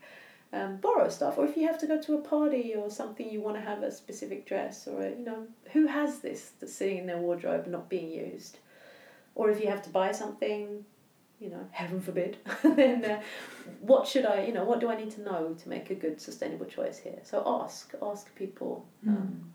um, 0.55 0.77
borrow 0.77 1.09
stuff, 1.09 1.37
or 1.37 1.45
if 1.45 1.57
you 1.57 1.67
have 1.67 1.79
to 1.81 1.87
go 1.87 2.01
to 2.01 2.15
a 2.15 2.21
party 2.21 2.75
or 2.77 2.89
something, 2.89 3.29
you 3.29 3.41
want 3.41 3.57
to 3.57 3.63
have 3.63 3.83
a 3.83 3.91
specific 3.91 4.47
dress, 4.47 4.87
or 4.87 5.03
a, 5.03 5.11
you 5.11 5.25
know, 5.25 5.47
who 5.73 5.87
has 5.87 6.21
this 6.21 6.53
that's 6.61 6.73
sitting 6.73 6.99
in 6.99 7.07
their 7.07 7.19
wardrobe 7.19 7.67
not 7.67 7.89
being 7.89 8.11
used, 8.11 8.59
or 9.35 9.51
if 9.51 9.61
you 9.61 9.69
have 9.69 9.83
to 9.83 9.91
buy 9.91 10.13
something, 10.13 10.85
you 11.41 11.51
know, 11.51 11.67
heaven 11.73 12.01
forbid, 12.01 12.37
then 12.63 13.05
uh, 13.05 13.21
what 13.81 14.07
should 14.07 14.25
I, 14.25 14.45
you 14.45 14.53
know, 14.53 14.65
what 14.65 14.79
do 14.81 14.89
I 14.89 14.97
need 14.97 15.11
to 15.13 15.23
know 15.23 15.57
to 15.61 15.69
make 15.69 15.91
a 15.91 15.95
good 15.95 16.21
sustainable 16.21 16.67
choice 16.67 16.99
here? 16.99 17.19
So 17.25 17.43
ask, 17.45 17.93
ask 18.01 18.33
people 18.37 18.87
um, 19.09 19.53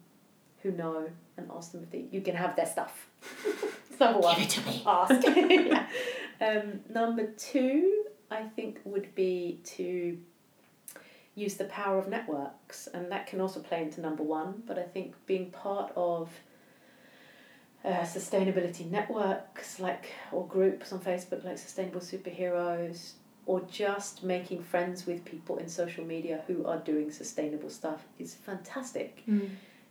who 0.62 0.72
know, 0.72 1.10
and 1.38 1.50
ask 1.56 1.72
them 1.72 1.84
if 1.84 1.91
they, 1.91 2.06
you 2.12 2.20
can 2.20 2.36
have 2.36 2.58
their 2.58 2.66
stuff. 2.66 3.08
Number 4.00 4.20
one. 4.20 4.36
Give 4.36 4.43
it 4.45 4.50
to 4.52 4.66
me. 4.68 4.84
Ask. 4.86 5.28
Yeah. 5.36 5.88
um, 6.41 6.80
number 6.89 7.26
two, 7.38 8.06
I 8.32 8.43
think, 8.43 8.80
would 8.86 9.14
be 9.14 9.60
to 9.76 10.18
use 11.36 11.56
the 11.56 11.66
power 11.66 11.98
of 11.98 12.08
networks, 12.08 12.88
and 12.88 13.12
that 13.12 13.28
can 13.28 13.40
also 13.42 13.60
play 13.60 13.82
into 13.82 14.02
number 14.02 14.24
one. 14.24 14.64
But 14.68 14.78
I 14.78 14.84
think 14.84 15.16
being 15.26 15.52
part 15.52 15.92
of 15.96 16.30
uh, 17.86 18.02
sustainability 18.02 18.90
networks, 18.90 19.80
like 19.80 20.12
or 20.32 20.46
groups 20.48 20.92
on 20.92 21.00
Facebook, 21.00 21.44
like 21.46 21.58
Sustainable 21.58 22.02
Superheroes, 22.02 23.14
or 23.46 23.62
just 23.62 24.24
making 24.24 24.62
friends 24.64 25.08
with 25.08 25.26
people 25.26 25.58
in 25.58 25.68
social 25.68 26.06
media 26.06 26.44
who 26.46 26.66
are 26.66 26.78
doing 26.78 27.12
sustainable 27.12 27.70
stuff 27.70 28.06
is 28.20 28.36
fantastic 28.36 29.24
Mm. 29.28 29.50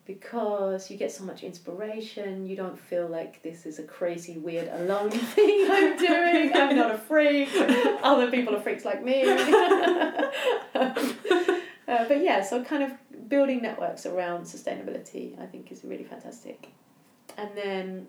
Because 0.09 0.91
you 0.91 0.97
get 0.97 1.13
so 1.13 1.23
much 1.23 1.45
inspiration. 1.45 2.47
You 2.47 2.57
don't 2.57 2.79
feel 2.79 3.07
like 3.07 3.43
this 3.43 3.67
is 3.67 3.79
a 3.79 3.83
crazy, 3.83 4.39
weird, 4.39 4.67
alone 4.73 5.11
thing 5.37 5.69
I'm 5.71 5.99
doing. 5.99 6.51
I'm 6.55 6.75
not 6.75 6.91
a 6.91 6.99
freak. 6.99 7.51
Other 8.03 8.31
people 8.31 8.57
are 8.57 8.61
freaks 8.61 8.87
like 8.87 9.05
me. 9.05 9.23
uh, 10.75 10.95
but 11.85 12.23
yeah, 12.23 12.43
so 12.43 12.65
kind 12.65 12.83
of 12.83 12.93
building 13.29 13.61
networks 13.61 14.07
around 14.07 14.45
sustainability, 14.45 15.39
I 15.39 15.45
think, 15.45 15.71
is 15.71 15.85
really 15.85 16.05
fantastic. 16.05 16.69
And 17.37 17.51
then, 17.55 18.09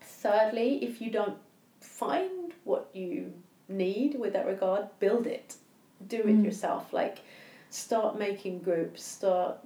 thirdly, 0.00 0.82
if 0.82 1.02
you 1.02 1.10
don't 1.10 1.36
find 1.80 2.54
what 2.64 2.88
you 2.94 3.34
need 3.68 4.18
with 4.18 4.32
that 4.32 4.46
regard, 4.46 4.88
build 5.00 5.26
it. 5.26 5.56
Do 6.08 6.16
it 6.20 6.26
Mm. 6.26 6.44
yourself. 6.46 6.94
Like, 6.94 7.18
start 7.68 8.18
making 8.18 8.60
groups, 8.60 9.02
start 9.02 9.58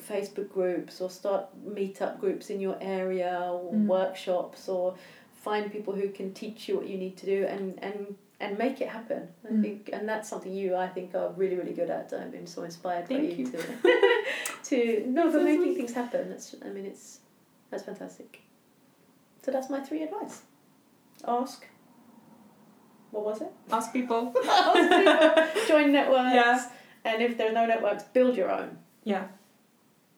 Facebook 0.00 0.50
groups, 0.52 1.00
or 1.00 1.10
start 1.10 1.46
meetup 1.66 2.18
groups 2.20 2.50
in 2.50 2.60
your 2.60 2.76
area, 2.80 3.48
or 3.52 3.72
Mm. 3.72 3.86
workshops, 3.86 4.68
or 4.68 4.94
find 5.34 5.70
people 5.72 5.94
who 5.94 6.08
can 6.10 6.32
teach 6.34 6.68
you 6.68 6.76
what 6.76 6.86
you 6.88 6.98
need 6.98 7.16
to 7.16 7.26
do 7.26 7.44
and, 7.46 7.78
and, 7.82 8.16
and 8.40 8.58
make 8.58 8.80
it 8.80 8.88
happen. 8.88 9.28
I 9.44 9.52
Mm. 9.52 9.62
think, 9.62 9.90
and 9.92 10.08
that's 10.08 10.28
something 10.28 10.52
you, 10.52 10.76
I 10.76 10.88
think, 10.88 11.14
are 11.14 11.30
really, 11.30 11.56
really 11.56 11.72
good 11.72 11.90
at. 11.90 12.12
I've 12.12 12.32
been 12.32 12.46
so 12.46 12.62
inspired 12.64 13.08
by 13.08 13.16
you, 13.16 13.30
you. 13.44 13.46
to, 13.50 13.58
to 14.64 15.04
no, 15.06 15.30
but 15.32 15.42
making 15.42 15.74
things 15.76 15.92
happen. 15.94 16.28
That's, 16.30 16.54
I 16.64 16.68
mean, 16.68 16.86
it's 16.86 17.20
that's 17.70 17.84
fantastic. 17.84 18.40
So 19.42 19.50
that's 19.50 19.70
my 19.70 19.80
three 19.80 20.02
advice. 20.02 20.42
Ask. 21.26 21.66
What 23.10 23.24
was 23.24 23.40
it? 23.42 23.50
Ask 23.72 23.92
people. 23.92 24.32
Ask 24.44 24.90
people. 24.90 25.66
Join 25.68 25.92
networks. 25.92 26.34
Yeah. 26.34 26.68
And 27.04 27.22
if 27.22 27.36
there 27.38 27.48
are 27.50 27.52
no 27.52 27.66
networks, 27.66 28.04
build 28.04 28.36
your 28.36 28.50
own. 28.50 28.78
Yeah. 29.04 29.24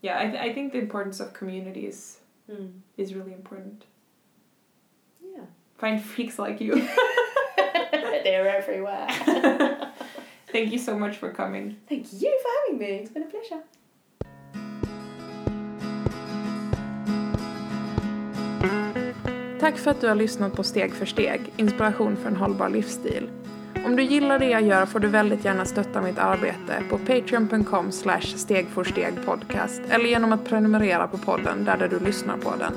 Yeah, 0.03 0.19
I, 0.19 0.31
th- 0.31 0.51
I 0.51 0.53
think 0.53 0.73
the 0.73 0.79
importance 0.79 1.21
of 1.21 1.33
communities 1.33 2.19
Mm. 2.51 2.81
is 2.97 3.15
really 3.15 3.33
important. 3.33 3.85
Yeah. 5.23 5.45
Find 5.79 6.03
freaks 6.03 6.39
like 6.41 6.61
you. 6.61 6.75
They're 8.25 8.49
everywhere. 8.49 9.07
Thank 10.53 10.73
you 10.73 10.79
so 10.79 10.99
much 10.99 11.17
for 11.17 11.31
coming. 11.33 11.77
Thank 11.89 12.13
you 12.13 12.41
for 12.43 12.51
having 12.59 12.79
me. 12.81 12.97
It's 13.03 13.11
been 13.13 13.23
a 13.23 13.27
pleasure. 13.27 13.63
Tack 19.61 19.79
för 19.79 19.91
att 19.91 20.01
du 20.01 20.09
har 20.09 20.15
lyssnat 20.15 20.53
på 20.57 20.63
Steg 20.63 20.95
för 20.95 21.07
steg, 21.07 21.41
inspiration 21.57 22.17
för 22.17 22.29
en 22.29 22.37
hållbar 22.37 22.69
livsstil. 22.69 23.29
Om 23.85 23.97
du 23.97 24.03
gillar 24.03 24.39
det 24.39 24.49
jag 24.49 24.62
gör 24.62 24.87
får 24.87 25.01
du 25.01 25.09
väldigt 25.09 25.45
gärna 25.45 25.64
stötta 25.64 26.03
mitt 26.03 26.18
arbete 26.18 26.83
på 26.91 26.99
patreon.com 26.99 27.93
slash 27.93 28.20
stegforstegpodcast 28.20 29.83
eller 29.89 30.05
genom 30.05 30.33
att 30.33 30.49
prenumerera 30.49 31.07
på 31.07 31.18
podden 31.18 31.64
där, 31.64 31.76
där 31.76 31.89
du 31.89 31.99
lyssnar 31.99 32.37
på 32.37 32.55
den. 32.59 32.72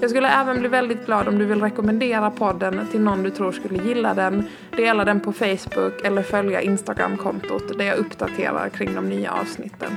Jag 0.00 0.10
skulle 0.10 0.28
även 0.28 0.60
bli 0.60 0.68
väldigt 0.68 1.06
glad 1.06 1.28
om 1.28 1.38
du 1.38 1.44
vill 1.44 1.62
rekommendera 1.62 2.30
podden 2.30 2.86
till 2.90 3.00
någon 3.00 3.22
du 3.22 3.30
tror 3.30 3.52
skulle 3.52 3.84
gilla 3.84 4.14
den, 4.14 4.44
dela 4.76 5.04
den 5.04 5.20
på 5.20 5.32
Facebook 5.32 6.04
eller 6.04 6.22
följa 6.22 6.60
Instagram-kontot 6.60 7.78
där 7.78 7.84
jag 7.84 7.98
uppdaterar 7.98 8.68
kring 8.68 8.94
de 8.94 9.08
nya 9.08 9.32
avsnitten. 9.32 9.90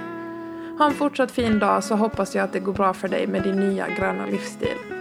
Ha 0.77 0.85
en 0.85 0.93
fortsatt 0.93 1.31
fin 1.31 1.59
dag 1.59 1.83
så 1.83 1.95
hoppas 1.95 2.35
jag 2.35 2.43
att 2.43 2.53
det 2.53 2.59
går 2.59 2.73
bra 2.73 2.93
för 2.93 3.07
dig 3.07 3.27
med 3.27 3.43
din 3.43 3.59
nya 3.59 3.89
gröna 3.89 4.25
livsstil. 4.25 4.92